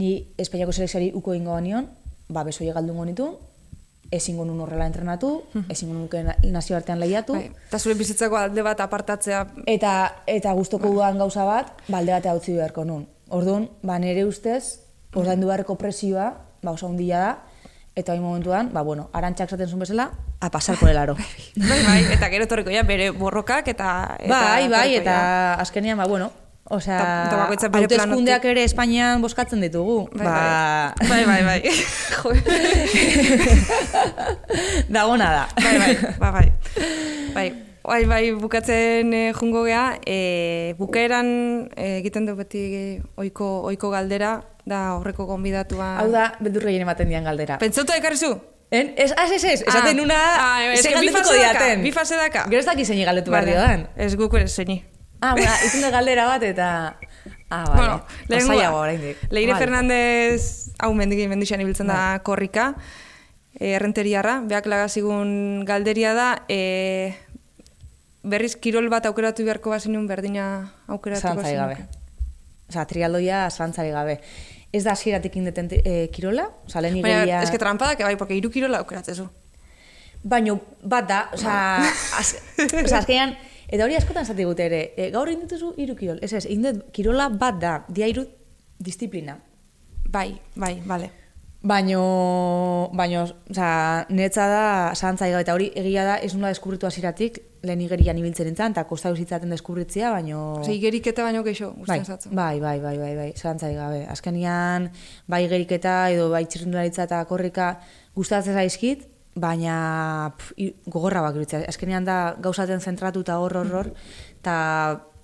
Ni 0.00 0.16
Espainiako 0.38 0.72
selekzioari 0.72 1.12
uko 1.14 1.34
ingo 1.34 1.58
nion, 1.60 1.88
babes 2.28 2.56
hori 2.60 2.72
galdungo 2.74 3.04
nitu, 3.04 3.28
ezingo 4.10 4.44
nun 4.44 4.60
horrela 4.60 4.86
entrenatu, 4.86 5.44
ezingo 5.68 5.94
nuke 5.94 6.22
na- 6.22 6.36
nazioartean 6.42 7.00
lehiatu, 7.00 7.34
Bai, 7.34 7.50
Eta 7.68 7.78
zure 7.78 7.94
bizitzako 7.94 8.36
alde 8.36 8.62
bat 8.62 8.80
apartatzea 8.80 9.46
eta 9.66 9.94
eta 10.26 10.52
gustoko 10.52 10.88
dudan 10.88 11.18
gauza 11.18 11.44
bat, 11.44 11.72
balde 11.88 12.12
batea 12.12 12.34
utzi 12.34 12.52
beharko 12.52 12.84
nun. 12.84 13.06
Orduan, 13.28 13.68
ba 13.82 13.98
nere 13.98 14.24
ustez, 14.24 14.80
ordaindu 15.14 15.46
beharreko 15.48 15.76
presioa, 15.80 16.34
ba 16.62 16.70
oso 16.70 16.88
handia 16.88 17.18
da, 17.18 17.32
eta 17.96 18.12
hain 18.12 18.22
momentuan, 18.22 18.72
ba 18.72 18.82
bueno, 18.82 19.08
arantxak 19.12 19.48
esaten 19.48 19.68
zuen 19.68 19.80
bezala, 19.80 20.10
a 20.40 20.50
pasar 20.50 20.76
por 20.76 20.88
el 20.88 20.98
aro. 20.98 21.16
Bai, 21.56 21.82
bai, 21.86 22.00
eta 22.12 22.28
gero 22.28 22.44
etorriko 22.44 22.70
ja 22.70 22.82
bere 22.82 23.10
borrokak 23.10 23.68
eta... 23.68 24.16
eta 24.18 24.28
bai, 24.28 24.68
bai, 24.68 24.94
eta 24.96 25.12
ja. 25.12 25.54
azkenean, 25.62 25.96
ba 25.98 26.06
bueno, 26.06 26.30
osea, 26.70 27.50
hauteskundeak 27.72 28.44
ere 28.48 28.64
Espainian 28.64 29.22
boskatzen 29.22 29.60
ditugu. 29.64 30.08
Bai, 30.14 30.24
ba, 30.24 30.94
bai, 31.08 31.24
bai, 31.28 31.42
bai. 31.44 31.60
Jo. 32.14 32.32
dagona 34.88 35.30
da. 35.32 35.44
bai, 35.60 35.76
bai, 35.78 35.94
bai, 36.18 36.32
bai. 36.32 36.48
Bai, 37.34 37.48
bai, 37.84 38.04
bai, 38.08 38.22
bukatzen 38.38 39.12
e, 39.12 39.22
jungo 39.36 39.64
gea, 39.66 39.98
e, 40.06 40.74
bukaeran 40.78 41.28
eh, 41.76 41.98
egiten 41.98 42.24
du 42.26 42.36
beti 42.38 42.64
oiko, 43.20 43.50
oiko 43.68 43.90
galdera, 43.92 44.38
da 44.64 44.94
horreko 44.96 45.26
gonbidatua. 45.28 45.98
Hau 46.00 46.08
da, 46.12 46.30
beldur 46.40 46.64
gehien 46.70 46.86
ematen 46.86 47.10
dian 47.12 47.26
galdera. 47.28 47.58
Pentsauta 47.60 47.98
ekarri 48.00 48.16
zu? 48.16 48.32
En, 48.74 48.94
ez, 48.96 49.12
ez, 49.12 49.30
ez, 49.36 49.44
ez, 49.44 49.60
esaten 49.60 50.00
una, 50.02 50.16
ah, 50.40 50.72
eske 50.72 50.96
bi 50.98 51.12
fase 51.14 51.36
daka. 51.38 51.68
Bi 51.82 51.92
fase 51.94 52.16
daka. 52.18 52.48
Gero 52.48 52.64
ez 52.64 52.66
daki 52.66 52.86
zein 52.88 53.04
galdetu 53.06 53.34
behar 53.34 53.46
diodan. 53.46 53.86
Ez 53.94 54.14
guk 54.18 54.34
ere 54.40 54.48
zeini. 54.48 54.80
Ah, 55.24 55.32
bueno, 55.32 55.52
izan 55.64 55.90
galdera 55.90 56.26
bat 56.28 56.42
eta... 56.44 56.68
Ah, 57.48 57.64
vale. 57.64 57.76
Bueno, 57.76 58.04
Pasaiago 58.28 58.78
oraindik. 58.82 59.20
Leire 59.30 59.52
Vale. 59.54 59.64
Fernandez, 59.64 60.72
hau 60.78 60.90
mendiki 60.92 61.28
mendixan 61.30 61.62
ibiltzen 61.64 61.88
da 61.88 62.18
korrika, 62.26 62.74
e, 63.54 63.76
errenteriarra, 63.78 64.40
beak 64.50 64.68
lagazigun 64.68 65.64
galderia 65.64 66.12
da, 66.18 66.26
e, 66.48 67.14
berriz 68.24 68.52
kirol 68.60 68.90
bat 68.92 69.06
aukeratu 69.08 69.46
beharko 69.46 69.72
bazinun 69.72 70.04
berdina 70.10 70.48
aukeratuko 70.88 71.30
Zalantzari 71.30 71.56
gabe. 71.56 71.78
Osa, 72.68 72.84
trialdoia 72.90 73.46
zalantzari 73.48 73.94
gabe. 73.94 74.18
Ez 74.74 74.82
da 74.84 74.92
hasieratik 74.92 75.40
indeten 75.40 75.70
e, 75.78 75.96
kirola, 76.12 76.50
osa, 76.66 76.84
lehen 76.84 77.00
Baina, 77.00 77.22
igeria... 77.22 77.40
eske 77.46 77.62
trampa 77.62 77.94
da, 77.94 78.10
bai, 78.10 78.18
porque 78.20 78.36
hiru 78.36 78.52
kirola 78.52 78.82
aukeratzezu. 78.84 79.30
Baino, 80.24 80.58
bat 80.82 81.08
da, 81.08 81.24
osa, 81.36 81.56
az, 82.18 82.34
osa, 82.66 82.98
azkenean, 83.04 83.36
eta 83.68 83.84
hori 83.84 83.96
askotan 83.96 84.24
zati 84.26 84.44
gute 84.44 84.66
ere, 84.66 84.82
e, 84.96 85.10
gaur 85.14 85.28
egin 85.28 85.44
dituzu 85.46 85.74
hiru 85.76 85.96
kirol, 85.98 86.18
ez 86.22 86.32
ez, 86.32 86.44
egin 86.46 86.62
dut 86.68 86.84
kirola 86.92 87.28
bat 87.28 87.58
da, 87.60 87.74
dia 87.88 88.06
hiru 88.10 88.24
disiplina. 88.78 89.38
Bai, 90.10 90.30
bai, 90.56 90.76
bale. 90.86 91.10
Baino, 91.64 92.90
baino, 92.92 93.22
oza, 93.48 94.04
niretza 94.10 94.44
da 94.50 94.64
zalantzai 94.94 95.30
gabe, 95.32 95.46
eta 95.46 95.54
hori 95.56 95.70
egia 95.80 96.02
da, 96.04 96.18
ez 96.20 96.34
nula 96.36 96.50
deskubritu 96.52 96.84
hasieratik 96.86 97.38
lehen 97.64 97.80
igerian 97.80 98.18
ibiltzen 98.20 98.44
nintzen, 98.50 98.74
eta 98.76 98.84
kosta 98.84 99.14
zitzaten 99.16 99.48
deskubritzia, 99.54 100.10
baino... 100.12 100.58
Ose, 100.60 100.74
igeriketa 100.76 101.24
baino 101.24 101.40
keixo, 101.46 101.70
Bai, 101.88 102.02
zatzu. 102.04 102.28
bai, 102.36 102.60
bai, 102.60 102.76
bai, 102.84 102.98
bai, 103.00 103.14
bai, 103.16 103.30
zalantzari 103.32 103.78
gabe. 103.78 104.02
Azkenian, 104.12 104.90
bai 105.26 105.46
geriketa 105.48 106.10
edo 106.12 106.28
bai 106.34 106.44
txirrindularitza 106.44 107.08
eta 107.08 107.22
korrika 107.32 107.78
gustatzen 108.14 108.60
zaizkit, 108.60 109.08
baina 109.34 110.34
pf, 110.38 110.52
gogorra 110.86 111.20
bak 111.24 111.34
iruditzea. 111.34 111.64
Azkenean 111.68 112.04
da 112.06 112.36
gauzaten 112.40 112.80
zentratu 112.80 113.20
eta 113.26 113.38
hor, 113.42 113.56
hor, 113.56 113.72
hor, 113.74 113.90
eta 114.38 114.54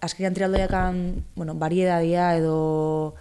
azkenean 0.00 0.34
trialdoiakan, 0.34 1.24
bueno, 1.36 1.54
bariedadia 1.54 2.34
edo 2.36 3.14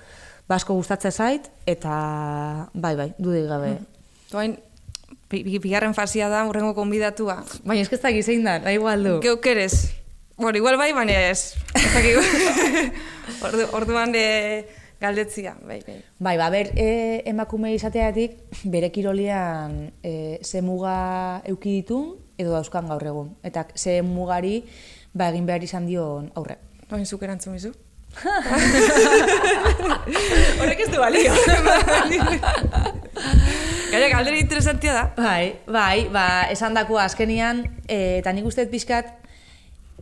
basko 0.50 0.74
gustatzen 0.74 1.12
zait, 1.12 1.52
eta 1.70 2.70
bai, 2.74 2.96
bai, 2.96 3.14
dudik 3.20 3.46
gabe. 3.52 3.76
Toain, 4.32 4.56
bi- 5.30 5.44
bigarren 5.62 5.94
fasia 5.94 6.30
da, 6.30 6.46
urrengo 6.50 6.74
konbidatua. 6.74 7.44
Baina 7.64 7.84
ez 7.84 7.90
que 7.90 7.96
ez 8.00 8.02
dakit 8.02 8.26
zein 8.26 8.44
da, 8.44 8.58
nahi 8.60 8.80
igual 8.80 9.04
du. 9.04 9.20
Geuk 9.22 9.46
erez, 9.46 9.96
Bueno, 10.40 10.56
igual 10.58 10.78
bai, 10.80 10.94
baina 10.96 11.12
ez. 11.30 11.54
Ez. 11.76 12.16
Ordu, 13.44 13.66
orduan 13.76 14.14
e, 14.16 14.64
galdetzia, 15.00 15.56
bai, 15.66 15.82
bai. 15.86 16.04
Bai, 16.20 16.38
ba, 16.38 16.50
ber, 16.50 16.72
e, 16.76 17.24
emakume 17.30 17.74
izateatik, 17.74 18.32
bere 18.66 18.92
kirolian 18.92 19.94
e, 20.04 20.40
ze 20.44 20.62
muga 20.62 21.42
euki 21.48 21.80
ditun, 21.80 22.18
edo 22.38 22.52
dauzkan 22.56 22.88
gaur 22.92 23.04
egun. 23.04 23.36
Eta 23.44 23.66
ze 23.76 24.02
mugari, 24.04 24.64
ba, 25.14 25.30
egin 25.30 25.46
behar 25.48 25.64
izan 25.64 25.86
dion 25.88 26.32
aurre. 26.36 26.58
Baina 26.90 27.06
zuk 27.06 27.24
erantzun 27.24 27.54
bizu. 27.56 27.72
Horrek 30.60 30.80
ez 30.84 30.90
du 30.90 30.98
balio. 31.00 31.34
Gaia, 33.90 34.10
galdera 34.12 34.38
interesantia 34.38 34.94
da. 34.94 35.14
Bai, 35.16 35.56
bai, 35.66 36.10
ba, 36.14 36.46
esan 36.52 36.76
dako 36.78 37.00
azkenian, 37.00 37.64
e, 37.88 38.20
eta 38.20 38.34
nik 38.36 38.46
uste 38.46 38.68
pixkat, 38.70 39.06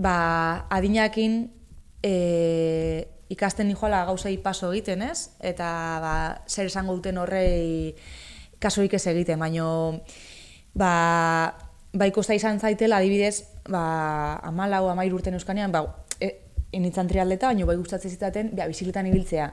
ba, 0.01 0.65
adinakin 0.73 1.45
e, 2.03 3.07
ikasten 3.29 3.67
nijoala 3.67 4.05
gauzei 4.07 4.37
paso 4.37 4.71
egiten, 4.71 5.01
ez? 5.01 5.31
Eta 5.43 5.67
ba, 6.03 6.13
zer 6.47 6.69
esango 6.71 6.95
duten 6.95 7.17
horrei 7.17 7.95
kasoik 8.59 8.93
ez 8.97 9.05
egiten, 9.11 9.39
baino 9.39 9.67
ba, 10.77 10.91
ba 11.93 12.07
ikosta 12.09 12.35
izan 12.37 12.59
zaitela, 12.59 13.01
adibidez, 13.01 13.43
ba, 13.69 14.37
amalau, 14.47 14.87
amair 14.89 15.13
urten 15.13 15.37
euskanean, 15.37 15.73
ba, 15.73 15.83
e, 16.19 16.33
enitzan 16.73 17.09
trialdeta, 17.09 17.51
baino 17.51 17.67
bai 17.67 17.77
gustatzen 17.77 18.13
zitaten, 18.13 18.53
ba, 18.55 18.69
bizikletan 18.69 19.09
ibiltzea. 19.11 19.51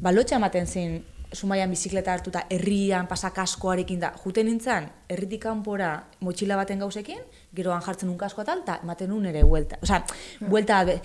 Ba, 0.00 0.12
lotxa 0.12 0.38
ematen 0.38 0.68
zin, 0.68 1.00
sumaian 1.32 1.70
bizikleta 1.70 2.12
hartuta 2.12 2.44
herrian 2.50 3.06
pasak 3.06 3.38
askoarekin 3.38 4.00
da. 4.02 4.12
Juten 4.24 4.48
nintzen, 4.50 4.88
herritik 5.08 5.44
kanpora 5.44 5.92
motxila 6.26 6.58
baten 6.58 6.82
gauzekin, 6.82 7.20
geroan 7.54 7.84
jartzen 7.86 8.10
un 8.10 8.18
kasko 8.18 8.44
tal, 8.44 8.64
eta 8.66 8.80
ematen 8.82 9.12
un 9.14 9.28
ere 9.30 9.44
buelta. 9.46 9.78
Osea, 9.82 10.02
buelta 10.50 10.82
be, 10.88 10.98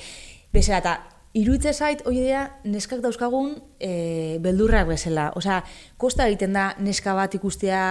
bezala, 0.53 0.81
eta 0.81 0.95
iruitze 1.35 1.73
zait, 1.73 2.01
hoi 2.07 2.15
idea, 2.21 2.45
neskak 2.63 3.01
dauzkagun 3.03 3.57
e, 3.79 4.37
beldurrak 4.43 4.87
bezala. 4.87 5.29
Osea, 5.35 5.59
kosta 5.99 6.29
egiten 6.29 6.55
da 6.55 6.69
neska 6.79 7.13
bat 7.17 7.35
ikustea, 7.35 7.81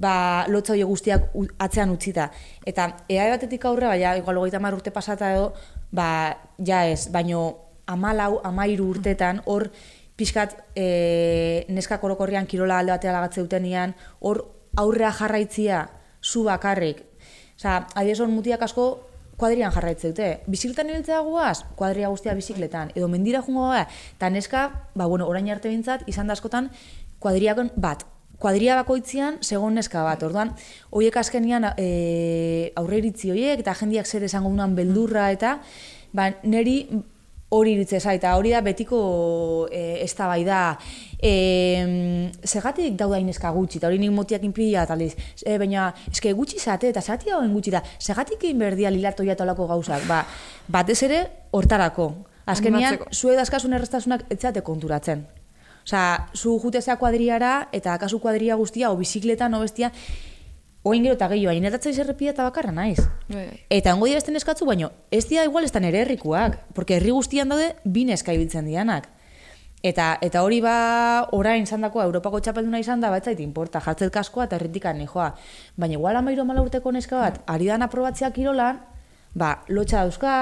ba, 0.00 0.12
lotza 0.48 0.72
hori 0.72 0.86
guztiak 0.88 1.28
atzean 1.60 1.92
utzita. 1.92 2.30
Eta 2.66 2.88
ea 3.12 3.28
batetik 3.34 3.66
aurre, 3.68 3.90
baina, 3.92 4.16
igual 4.16 4.40
hogeita 4.40 4.60
urte 4.72 4.90
pasata 4.90 5.32
edo, 5.34 5.52
ba, 5.92 6.38
ja 6.64 6.86
ez, 6.86 7.10
baino 7.12 7.58
amalau, 7.86 8.40
amairu 8.44 8.88
urtetan, 8.88 9.42
hor, 9.44 9.68
pixkat 10.16 10.56
e, 10.74 11.66
neska 11.68 12.00
korokorrian 12.00 12.46
kirola 12.46 12.78
alde 12.78 12.92
batea 12.92 13.12
lagatze 13.12 13.40
dutenean, 13.40 13.94
hor 14.20 14.46
aurrea 14.76 15.12
jarraitzia 15.12 15.90
zu 16.22 16.44
bakarrik. 16.44 17.04
Osa, 17.58 17.86
adiez 17.94 18.18
hor 18.20 18.28
mutiak 18.32 18.62
asko 18.62 19.07
kuadrian 19.38 19.72
jarraitze 19.72 20.12
dute. 20.12 20.28
Bizikletan 20.50 20.90
ibiltzea 20.90 21.20
guaz, 21.24 21.62
kuadria 21.78 22.10
guztia 22.12 22.34
bizikletan. 22.34 22.92
Edo 22.98 23.08
mendira 23.08 23.42
jungo 23.46 23.68
gara, 23.70 23.86
eta 24.16 24.30
neska, 24.34 24.68
ba, 24.94 25.06
bueno, 25.06 25.28
orain 25.30 25.48
arte 25.54 25.70
bintzat, 25.70 26.04
izan 26.10 26.28
da 26.28 26.36
askotan, 26.36 26.72
kuadriakon 27.22 27.72
bat. 27.76 28.04
Kuadria 28.38 28.76
bakoitzian, 28.78 29.40
segon 29.42 29.78
neska 29.78 30.02
bat. 30.06 30.22
Orduan, 30.26 30.52
horiek 30.94 31.16
azkenian 31.22 31.72
e, 31.74 32.72
aurre 32.78 33.00
iritzi 33.02 33.32
horiek, 33.34 33.62
eta 33.64 33.74
jendiak 33.78 34.06
zer 34.06 34.26
esango 34.26 34.52
dunan 34.54 34.76
beldurra, 34.78 35.30
eta 35.34 35.58
ba, 36.12 36.30
neri 36.42 36.80
hori 37.50 37.72
iritze 37.72 38.00
zaita, 38.00 38.34
hori 38.36 38.52
da 38.52 38.60
betiko 38.64 38.98
e, 39.72 40.02
ez 40.04 40.12
da 40.16 40.26
bai 40.28 40.42
da. 40.44 40.60
E, 41.18 41.32
segatik 42.44 42.96
dauda 42.98 43.18
ineska 43.22 43.50
gutxi, 43.54 43.80
eta 43.80 43.88
hori 43.88 43.98
nik 44.02 44.12
motiak 44.12 44.44
inpidia 44.44 44.84
taliz. 44.86 45.14
E, 45.44 45.56
baina, 45.60 45.88
eske 46.12 46.34
gutxi 46.36 46.60
zate, 46.60 46.92
eta 46.92 47.00
zati 47.00 47.32
hauen 47.32 47.52
gutxi 47.56 47.72
da. 47.74 47.82
Segatik 47.98 48.44
egin 48.44 48.60
berdia 48.60 48.92
lilartoia 48.92 49.36
talako 49.36 49.68
gauzak. 49.70 50.04
Ba, 50.10 50.22
batez 50.68 51.00
ere, 51.08 51.24
hortarako. 51.56 52.12
Azkenian, 52.48 53.02
zue 53.12 53.34
dazkasun 53.36 53.76
errestasunak 53.76 54.24
etzate 54.32 54.62
konturatzen. 54.64 55.26
Osa, 55.88 56.28
zu 56.36 56.58
jutezea 56.60 56.98
kuadriara, 57.00 57.68
eta 57.72 57.94
akasu 57.96 58.20
kuadria 58.20 58.56
guztia, 58.60 58.90
o 58.92 58.96
bizikletan, 58.96 59.54
o 59.56 59.60
bestia, 59.64 59.88
oin 60.88 61.04
gero 61.04 61.14
eta 61.18 61.28
gehiago, 61.30 61.52
hain 61.52 61.68
erratzai 61.68 61.92
zerrepia 61.94 62.32
eta 62.34 62.46
bakarra 62.46 62.72
naiz. 62.72 62.98
Bai, 63.28 63.44
bai. 63.44 63.60
Eta 63.78 63.94
ongo 63.94 64.08
dira 64.08 64.20
eskatzu, 64.20 64.66
baino, 64.66 64.90
ez 65.10 65.26
dira 65.28 65.44
igual 65.44 65.64
ez 65.64 65.74
ere 65.74 66.00
herrikuak, 66.00 66.58
porque 66.74 66.96
herri 66.96 67.10
guztian 67.10 67.48
daude 67.48 67.76
bine 67.84 68.12
eska 68.12 68.32
ibiltzen 68.32 68.66
dianak. 68.66 69.08
Eta, 69.82 70.18
eta 70.22 70.42
hori 70.42 70.60
ba, 70.60 71.28
orain 71.30 71.66
zandakoa, 71.66 72.04
Europako 72.08 72.40
txapelduna 72.40 72.80
izan 72.82 73.00
da, 73.00 73.10
batzait, 73.10 73.38
importa, 73.40 73.80
jartzet 73.80 74.10
kaskoa 74.12 74.48
eta 74.48 74.56
herritikan 74.56 74.98
nijoa. 74.98 75.34
Baina 75.76 75.94
igual 75.94 76.16
amairu 76.18 76.42
amala 76.42 76.64
urteko 76.66 76.90
neska 76.92 77.20
bat, 77.20 77.42
ari 77.46 77.70
dan 77.70 77.86
aprobatziak 77.86 78.34
kirolan, 78.34 78.80
ba, 79.38 79.62
lotxa 79.70 80.02
dauzka, 80.02 80.32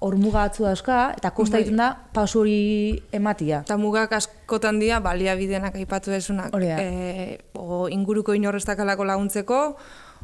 hor 0.00 0.16
muga 0.16 0.46
atzu 0.48 0.64
dauzka, 0.64 1.12
eta 1.18 1.30
kosta 1.36 1.58
Bai. 1.58 1.62
egiten 1.64 1.82
da, 1.82 1.90
pausu 2.16 2.40
hori 2.42 3.02
ematia. 3.14 3.60
Eta 3.66 3.76
mugak 3.80 4.14
askotan 4.16 4.80
dira, 4.80 5.00
baliabidenak 5.04 5.76
aipatu 5.76 6.14
desunak. 6.14 6.56
E, 6.56 7.38
o 7.54 7.86
inguruko 7.92 8.34
inorrestakalako 8.34 9.06
laguntzeko, 9.08 9.60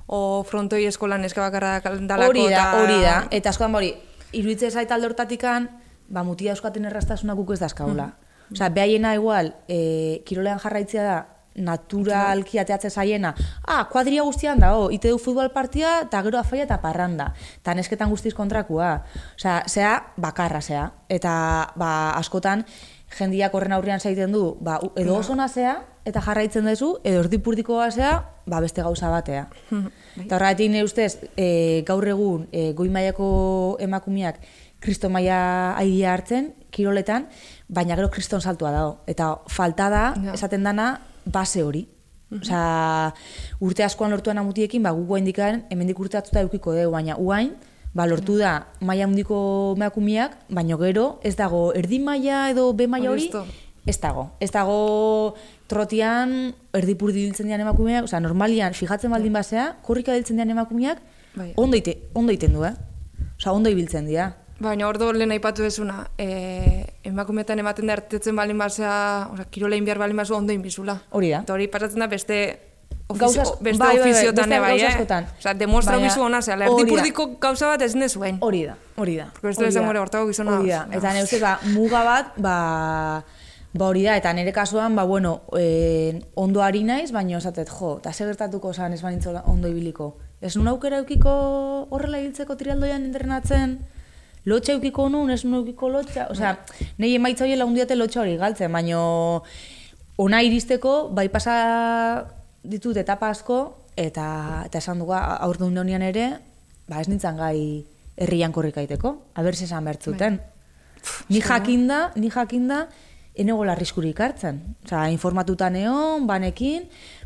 o 0.07 0.20
frontoi 0.49 0.87
eskolan 0.89 1.22
neska 1.22 1.45
bakarra 1.45 1.76
dalako. 1.85 2.33
Hori 2.33 2.49
da, 2.51 2.64
hori 2.80 2.99
da. 3.05 3.16
Eta 3.30 3.53
askoan 3.53 3.76
hori, 3.78 3.93
iruditzen 4.33 4.72
zait 4.72 4.91
alde 4.91 5.11
hortatikan, 5.11 5.68
ba, 6.09 6.24
mutia 6.24 6.57
euskaten 6.57 6.89
errastasunak 6.89 7.39
guk 7.39 7.55
ez 7.55 7.61
dazkaula. 7.61 8.12
Mm. 8.12 8.57
Osea, 8.57 8.68
behaiena 8.72 9.14
igual, 9.16 9.55
e, 9.68 10.22
kirolean 10.28 10.61
jarraitzea 10.61 11.05
da, 11.05 11.20
naturalki 11.55 12.59
ateatze 12.59 12.90
zaiena, 12.90 13.34
ah, 13.66 13.84
kuadria 13.90 14.22
guztian 14.22 14.59
da, 14.62 14.72
oh, 14.76 14.90
ite 14.94 15.11
du 15.12 15.18
futbol 15.18 15.50
partia, 15.53 16.00
eta 16.07 16.22
gero 16.22 16.38
afaia 16.38 16.64
eta 16.64 16.80
parranda. 16.80 17.32
Eta 17.61 17.74
nesketan 17.74 18.11
guztiz 18.11 18.34
kontrakua. 18.34 19.03
Osea, 19.36 19.62
zea, 19.68 19.92
bakarra 20.16 20.61
zea. 20.61 20.90
Eta, 21.09 21.34
ba, 21.76 21.92
askotan, 22.16 22.64
jendiak 23.18 23.55
horren 23.55 23.72
aurrean 23.76 24.00
zaiten 24.00 24.32
du, 24.32 24.57
ba, 24.61 24.78
edo 24.96 25.16
oso 25.16 25.36
zea, 25.48 25.82
eta 26.05 26.20
jarraitzen 26.20 26.66
duzu, 26.66 26.96
edo 27.05 27.20
erdipurdikoa 27.20 27.90
zea, 27.90 28.24
ba, 28.46 28.61
beste 28.61 28.82
gauza 28.82 29.11
batea. 29.11 29.48
Eta 30.24 30.36
horregatik 30.36 30.70
nire 30.70 30.84
ustez, 30.84 31.18
e, 31.36 31.82
gaur 31.86 32.07
egun 32.09 32.48
e, 32.53 32.72
goi 32.76 32.88
mailako 32.92 33.78
emakumeak 33.80 34.40
kristo 34.82 35.09
maila 35.09 35.74
aidia 35.78 36.12
hartzen, 36.12 36.50
kiroletan, 36.74 37.28
baina 37.68 37.96
gero 37.96 38.11
kriston 38.11 38.42
saltua 38.42 38.72
dago. 38.74 38.98
Eta 39.07 39.38
falta 39.48 39.88
da, 39.88 40.03
Ja. 40.22 40.34
esaten 40.34 40.64
dana, 40.64 41.00
base 41.25 41.62
hori. 41.62 41.87
Osea, 42.33 43.12
urte 43.61 43.85
askoan 43.85 44.11
lortuan 44.11 44.39
amutiekin, 44.41 44.83
ba, 44.83 44.91
gugu 44.97 45.18
indikan, 45.20 45.66
hemendik 45.70 45.99
urte 46.01 46.16
atzuta 46.16 46.41
eukiko 46.41 46.73
dugu, 46.73 46.91
baina 46.95 47.18
uain, 47.20 47.51
ba, 47.93 48.07
lortu 48.09 48.39
da 48.39 48.68
maila 48.81 49.05
handiko 49.05 49.75
emakumeak, 49.77 50.39
baina 50.49 50.79
gero 50.81 51.18
ez 51.23 51.35
dago 51.37 51.73
erdi 51.77 51.99
maila 52.01 52.47
edo 52.51 52.73
B 52.73 52.87
maila 52.89 53.11
Hori 53.12 53.27
ez 53.27 53.33
da. 53.35 53.45
ez 53.87 53.99
dago. 54.01 54.31
Ez 54.41 54.51
dago 54.51 55.35
trotian 55.68 56.55
erdipurdi 56.73 57.27
diltzen 57.27 57.47
dian 57.53 57.61
emakumeak, 57.61 58.05
osea, 58.09 58.20
normalian, 58.20 58.73
fijatzen 58.73 59.12
baldin 59.12 59.33
basea, 59.33 59.77
korrika 59.83 60.14
diltzen 60.16 60.37
dian 60.41 60.51
emakumeak, 60.51 61.03
Bai. 61.37 61.53
ondo, 61.57 61.77
ite, 61.77 61.99
ondo 62.14 62.33
iten 62.33 62.53
du, 62.57 62.64
eh? 62.64 62.73
Osea, 63.37 63.53
ondo 63.53 63.68
ibiltzen 63.68 64.07
dira. 64.09 64.31
Baina 64.63 64.87
ordo 64.87 65.11
lehen 65.13 65.33
aipatu 65.35 65.65
desuna, 65.65 66.05
e, 66.21 66.85
emakumetan 67.09 67.59
ematen 67.59 67.89
da 67.91 67.97
ertetzen 67.99 68.37
balin 68.39 68.59
basea, 68.61 68.93
osea, 69.33 69.47
kirolein 69.51 69.85
behar 69.85 69.99
balin 69.99 70.21
basu 70.23 70.37
ondo 70.37 70.55
inbizula. 70.55 71.01
Hori 71.11 71.33
da. 71.33 71.41
Eta 71.43 71.57
hori 71.57 71.67
pasatzen 71.73 72.05
da 72.05 72.07
beste 72.07 72.39
Gauzas- 73.13 73.59
beste 73.61 73.79
bai, 73.79 73.97
bai, 73.97 73.99
bai, 73.99 74.11
ofiziotan 74.11 74.49
beste 74.49 74.55
ere 74.55 74.61
bai, 74.61 74.79
gauza 74.79 75.19
eh? 75.19 75.27
Osea, 75.39 75.55
demostra 75.55 75.97
bizu 75.99 76.23
ona, 76.23 76.41
zela, 76.43 76.69
hori 76.71 76.71
da. 76.71 76.81
erdipurdiko 76.81 77.27
gauza 77.41 77.69
bat 77.73 77.83
ez 77.83 77.95
nezuen. 77.95 78.39
Hori 78.41 78.65
da, 78.65 78.77
hori 78.97 79.17
da. 79.17 79.31
Porque 79.33 79.49
beste 79.49 79.81
da. 79.81 79.91
ere 79.91 79.99
hortako 79.99 80.29
gizona 80.31 80.59
Hori 80.59 80.71
da, 80.71 80.87
eta 80.91 81.13
ustez, 81.23 81.41
ba, 81.43 81.59
muga 81.75 82.05
bat, 82.05 82.33
ba, 82.37 82.57
ba 83.75 83.87
hori 83.87 84.05
da, 84.07 84.17
eta 84.17 84.33
nire 84.33 84.53
kasuan, 84.53 84.95
ba, 84.97 85.05
bueno, 85.05 85.43
e, 85.59 86.23
ondo 86.35 86.63
ari 86.63 86.85
naiz, 86.85 87.11
baina 87.13 87.39
esatet, 87.39 87.69
jo, 87.69 87.99
eta 87.99 88.13
zer 88.13 88.31
gertatuko 88.31 88.73
zan 88.73 88.93
ez 88.93 89.03
banintzola 89.03 89.43
ondo 89.47 89.69
ibiliko. 89.69 90.17
Ez 90.41 90.57
nun 90.57 90.69
aukera 90.69 91.03
eukiko 91.03 91.89
horrela 91.91 92.19
ibiltzeko 92.23 92.57
trialdoian 92.57 93.05
entrenatzen, 93.05 93.81
lotxa 94.49 94.74
eukiko 94.76 95.09
nun, 95.09 95.30
ez 95.30 95.43
nun 95.45 95.61
eukiko 95.61 95.88
lotxa, 95.93 96.26
osea, 96.32 96.57
nahi 96.99 97.14
emaitza 97.18 97.45
hori 97.45 97.57
lagundiate 97.57 97.97
lotxa 97.97 98.22
hori 98.24 98.36
galtzen, 98.40 98.72
baina 98.72 98.99
ona 100.22 100.43
iristeko, 100.43 101.11
bai 101.14 101.28
pasa 101.32 101.55
ditut 102.62 102.99
etapa 103.01 103.30
asko, 103.32 103.61
eta, 103.97 104.64
eta 104.66 104.82
esan 104.82 105.03
dugu 105.03 105.14
aurdu 105.16 105.68
indonian 105.70 106.03
ere, 106.03 106.28
ba 106.88 107.01
ez 107.01 107.09
nintzen 107.09 107.38
gai 107.38 107.84
herrian 108.16 108.53
korrikaiteko, 108.53 109.16
aber 109.34 109.55
esan 109.55 109.84
bertzuten. 109.84 110.40
Ni 111.28 111.40
jakinda, 111.43 112.12
ni 112.16 112.30
jakinda, 112.30 112.86
enegola 113.34 113.72
arriskurik 113.72 114.20
hartzen. 114.20 114.61
Osea, 114.84 115.09
informatuta 115.11 115.70
neon, 115.70 116.26
banekin, 116.28 116.84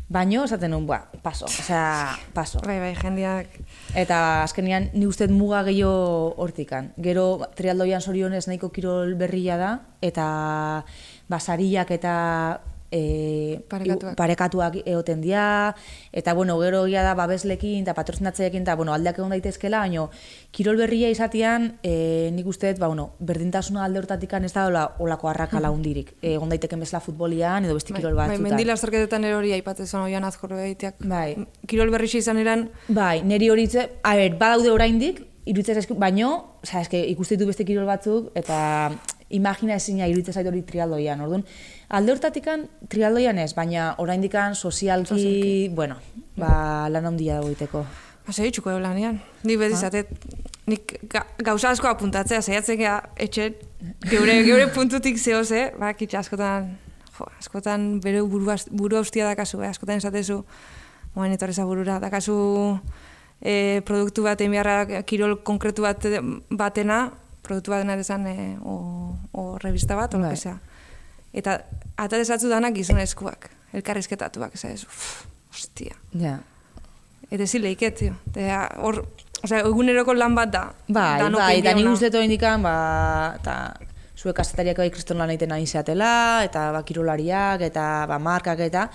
baino, 0.09 0.45
esaten 0.47 0.71
nuen, 0.71 0.85
ba, 0.87 1.09
paso, 1.23 1.45
osea, 1.45 2.15
paso. 2.33 2.61
Bai, 2.65 2.79
bai, 2.79 2.93
jendeak... 2.95 3.59
Eta 3.97 4.43
azkenean 4.45 4.89
ni 4.93 5.07
uste 5.07 5.27
dut 5.27 5.35
muga 5.35 5.63
gehiago 5.67 6.33
hortikan. 6.39 6.93
Gero 7.03 7.27
trialdoian 7.57 8.01
sorionez 8.01 8.45
nahiko 8.47 8.71
kirol 8.71 9.15
berria 9.19 9.57
da, 9.59 9.71
eta 10.01 10.27
basariak 11.27 11.91
eta 11.91 12.15
e, 12.91 13.61
Parekatuak. 13.69 14.15
parekatuak 14.15 14.75
egoten 14.85 15.21
dira, 15.21 15.75
eta 16.11 16.33
bueno, 16.33 16.57
gero 16.61 16.85
egia 16.87 17.03
da 17.03 17.13
babeslekin 17.15 17.83
eta 17.83 17.93
patrozinatzeekin 17.97 18.63
eta 18.63 18.75
bueno, 18.75 18.93
aldeak 18.93 19.19
egon 19.19 19.33
daitezkela, 19.35 19.83
baina 19.85 20.07
kirol 20.51 20.77
berria 20.77 21.09
izatean, 21.09 21.77
e, 21.83 22.29
nik 22.33 22.47
uste 22.47 22.71
dut, 22.71 22.81
ba, 22.81 22.87
bueno, 22.87 23.11
berdintasuna 23.19 23.85
alde 23.85 23.99
hortatik 23.99 24.33
ez 24.37 24.53
da 24.53 24.65
hola, 24.67 24.95
olako 24.99 25.29
arrakala 25.29 25.71
hundirik. 25.71 26.13
E, 26.21 26.33
egon 26.33 26.49
daiteken 26.49 26.79
bezala 26.79 27.01
futbolian 27.01 27.65
edo 27.65 27.73
beste 27.73 27.93
kirol 27.93 28.13
bai, 28.15 28.27
batzutan. 28.27 28.49
mendila 28.49 28.73
azterketetan 28.73 29.23
ere 29.23 29.35
hori 29.35 29.53
aipatzen 29.53 29.99
oian 30.01 30.23
azkorro 30.23 30.57
egiteak. 30.59 30.95
Bai. 30.99 31.37
Kirol 31.67 31.91
berri 31.91 32.07
izan 32.17 32.37
eran, 32.37 32.69
Bai, 32.87 33.21
neri 33.23 33.49
hori 33.49 33.67
a 34.03 34.15
ber, 34.15 34.37
badaude 34.39 34.71
oraindik, 34.71 35.21
iruditzen 35.45 35.99
baino, 35.99 36.59
oza, 36.63 36.81
eske, 36.81 36.99
ikuste 37.11 37.35
ditu 37.35 37.47
beste 37.47 37.65
kirol 37.67 37.85
batzuk, 37.87 38.31
eta 38.35 38.91
imagina 39.29 39.75
ezina 39.75 40.07
iruditzen 40.07 40.35
zait 40.35 40.47
hori 40.47 40.61
trialdoian, 40.67 41.21
orduan. 41.21 41.43
Alde 41.89 42.13
hortatikan, 42.13 42.67
trialdoian 42.91 43.39
ez, 43.41 43.53
baina 43.55 43.93
oraindikan 44.03 44.55
sozialki, 44.55 45.69
bueno, 45.75 45.97
ba, 46.37 46.87
lan 46.91 47.11
handia 47.11 47.39
dago 47.39 47.51
egiteko. 47.51 47.85
ba, 48.27 48.33
segitxuko 48.33 48.71
edo 48.71 48.79
lanean. 48.83 49.21
Ni 49.47 49.55
beti 49.59 49.77
izatet, 49.77 50.09
nik 50.67 50.97
ga, 51.11 51.25
gauza 51.43 51.71
asko 51.71 51.87
apuntatzea, 51.87 52.41
saiatzen 52.41 52.79
gea, 52.79 52.97
etxe, 53.27 53.53
geure, 54.09 54.41
geure 54.47 54.67
puntutik 54.75 55.19
zehoze, 55.19 55.71
ba, 55.79 55.93
kitxa 55.97 56.23
askotan, 56.23 56.73
jo, 57.17 57.29
askotan 57.39 57.87
bere 58.03 58.23
buru, 58.23 58.57
buru 58.71 58.99
haustia 58.99 59.27
dakazu, 59.29 59.61
eh? 59.63 59.71
askotan 59.71 60.03
esatezu, 60.03 60.41
moen 61.15 61.33
etorreza 61.33 61.65
burura, 61.65 62.01
dakazu 62.03 62.35
e, 63.41 63.81
produktu 63.87 64.27
bat 64.27 64.41
egin 64.41 64.57
beharra, 64.57 65.03
kirol 65.07 65.39
konkretu 65.47 65.87
bat 65.87 66.03
batena, 66.49 67.07
produktu 67.47 67.73
batena 67.73 67.95
esan 67.99 68.27
e, 68.27 68.35
o, 68.61 69.15
o 69.33 69.47
revista 69.63 69.95
bat, 69.97 70.13
o 70.13 70.21
Bai. 70.21 70.35
sea. 70.37 70.57
Eta 71.37 71.59
atadezatzu 71.97 72.49
danak 72.51 72.75
gizonezkoak, 72.77 73.49
elkarrizketatuak, 73.77 74.55
ez 74.55 74.65
ez, 74.65 74.85
hostia. 75.51 75.97
Ja. 76.17 76.37
Eta 77.27 77.43
ezin 77.43 77.65
leiket, 77.65 77.97
tio. 77.99 78.15
Eta 78.31 78.61
hor, 78.83 79.01
osea, 79.43 79.65
eguneroko 79.67 80.15
lan 80.15 80.35
bat 80.37 80.53
da. 80.53 80.63
Bai, 80.87 81.19
Danok 81.23 81.43
bai, 81.43 81.59
eta 81.59 81.75
nik 81.75 81.91
uste 81.91 82.11
indikan, 82.23 82.63
ba, 82.63 82.77
eta 83.39 83.57
zuek 84.17 84.35
kazetariak 84.37 84.79
bai 84.81 84.89
kriston 84.93 85.19
lan 85.21 85.29
egiten 85.33 85.53
ari 85.53 85.67
zeatela, 85.67 86.43
eta 86.47 86.71
ba, 86.73 86.81
kirolariak, 86.87 87.61
eta 87.67 88.07
ba, 88.09 88.17
markak 88.19 88.63
eta, 88.65 88.87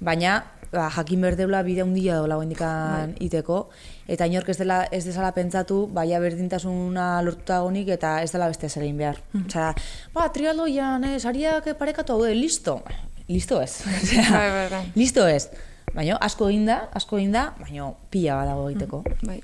baina 0.00 0.40
ba, 0.72 0.88
jakin 0.90 1.22
berdeula 1.22 1.62
bide 1.62 1.84
handia 1.84 2.18
dola 2.18 2.40
indikan 2.42 3.14
Bai. 3.14 3.26
iteko, 3.28 3.68
eta 4.08 4.26
inork 4.26 4.48
ez 4.48 4.58
dela 4.58 4.84
ez 4.92 5.04
dezala 5.06 5.32
pentsatu, 5.32 5.86
baia 5.92 6.20
berdintasuna 6.20 7.22
lortuta 7.22 7.60
gonik, 7.64 7.88
eta 7.88 8.20
ez 8.22 8.30
dela 8.32 8.48
beste 8.52 8.68
zer 8.68 8.82
egin 8.82 8.98
behar. 8.98 9.20
Mhm. 9.32 9.46
Osea, 9.46 9.74
ba, 10.14 10.28
trialdoian, 10.32 11.04
eh, 11.04 11.18
sariak 11.20 11.72
parekatu 11.78 12.12
haude, 12.12 12.34
listo. 12.34 12.82
Listo 13.28 13.60
ez. 13.62 13.80
Osea, 14.02 14.30
Bai, 14.30 14.50
bai, 14.50 14.66
bai. 14.70 14.82
Listo 14.94 15.26
ez. 15.26 15.48
Baina 15.94 16.16
asko 16.26 16.48
egin 16.50 16.64
da, 16.66 16.88
asko 16.98 17.20
egin 17.20 17.30
da, 17.36 17.52
baina 17.60 17.86
pila 18.10 18.40
badago 18.40 18.64
egiteko. 18.70 19.02
Bai. 19.22 19.36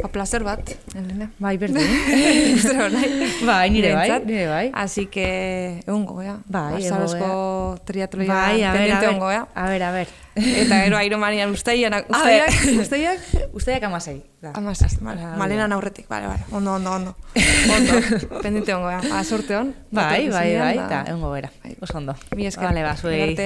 Ba, 0.00 0.08
placer 0.08 0.40
bat, 0.46 0.70
Elena. 0.96 1.26
Bai, 1.38 1.58
berdin. 1.60 1.90
Gustero 2.54 2.86
nahi. 2.88 3.26
Bai, 3.44 3.66
nire 3.68 3.90
bai, 3.94 4.06
nire 4.24 4.46
bai. 4.48 4.70
Así 4.72 5.04
que, 5.12 5.26
egongo, 5.84 6.16
gea. 6.22 6.38
Bai, 6.48 6.72
Barzarozko 6.78 7.28
triatloia 7.84 8.32
Bai, 8.32 8.62
a 8.62 8.72
ber, 8.72 8.78
a 8.78 8.78
pendiente 8.78 9.04
ber, 9.04 9.10
egongo, 9.10 9.28
gea. 9.28 9.42
a 9.54 9.68
ber, 9.68 9.82
a 9.82 9.90
ber. 9.92 10.08
Eta 10.40 10.78
gero 10.86 11.02
Ironmanian 11.04 11.52
usteian, 11.52 11.92
A 11.98 12.00
usteiak, 12.08 12.56
usteiak, 12.80 13.20
Usteiak 13.52 13.82
amasei. 13.90 14.22
da. 14.40 14.54
Amasei, 14.56 14.88
vale. 15.02 15.20
Ah, 15.22 15.34
Malenan 15.36 15.72
aurretik, 15.76 16.08
vale, 16.08 16.26
vale. 16.32 16.48
Ondo, 16.50 16.72
ondo, 16.80 16.92
ondo. 16.96 17.16
Ondo, 17.76 18.40
pendiente 18.40 18.72
ongo, 18.72 18.88
Ba, 18.88 19.22
sorte 19.22 19.54
hon. 19.54 19.74
Bai, 19.92 20.30
bai, 20.30 20.56
bai, 20.56 20.76
da. 20.80 20.86
eta 20.86 21.04
egongo 21.12 21.30
bera. 21.36 21.52
Bai. 21.62 21.76
Oso 21.82 21.98
ondo. 22.00 22.16
Mi 22.34 22.46
esker. 22.46 22.64
Vale, 22.72 22.82
ba, 22.88 22.96
zuei. 22.96 23.36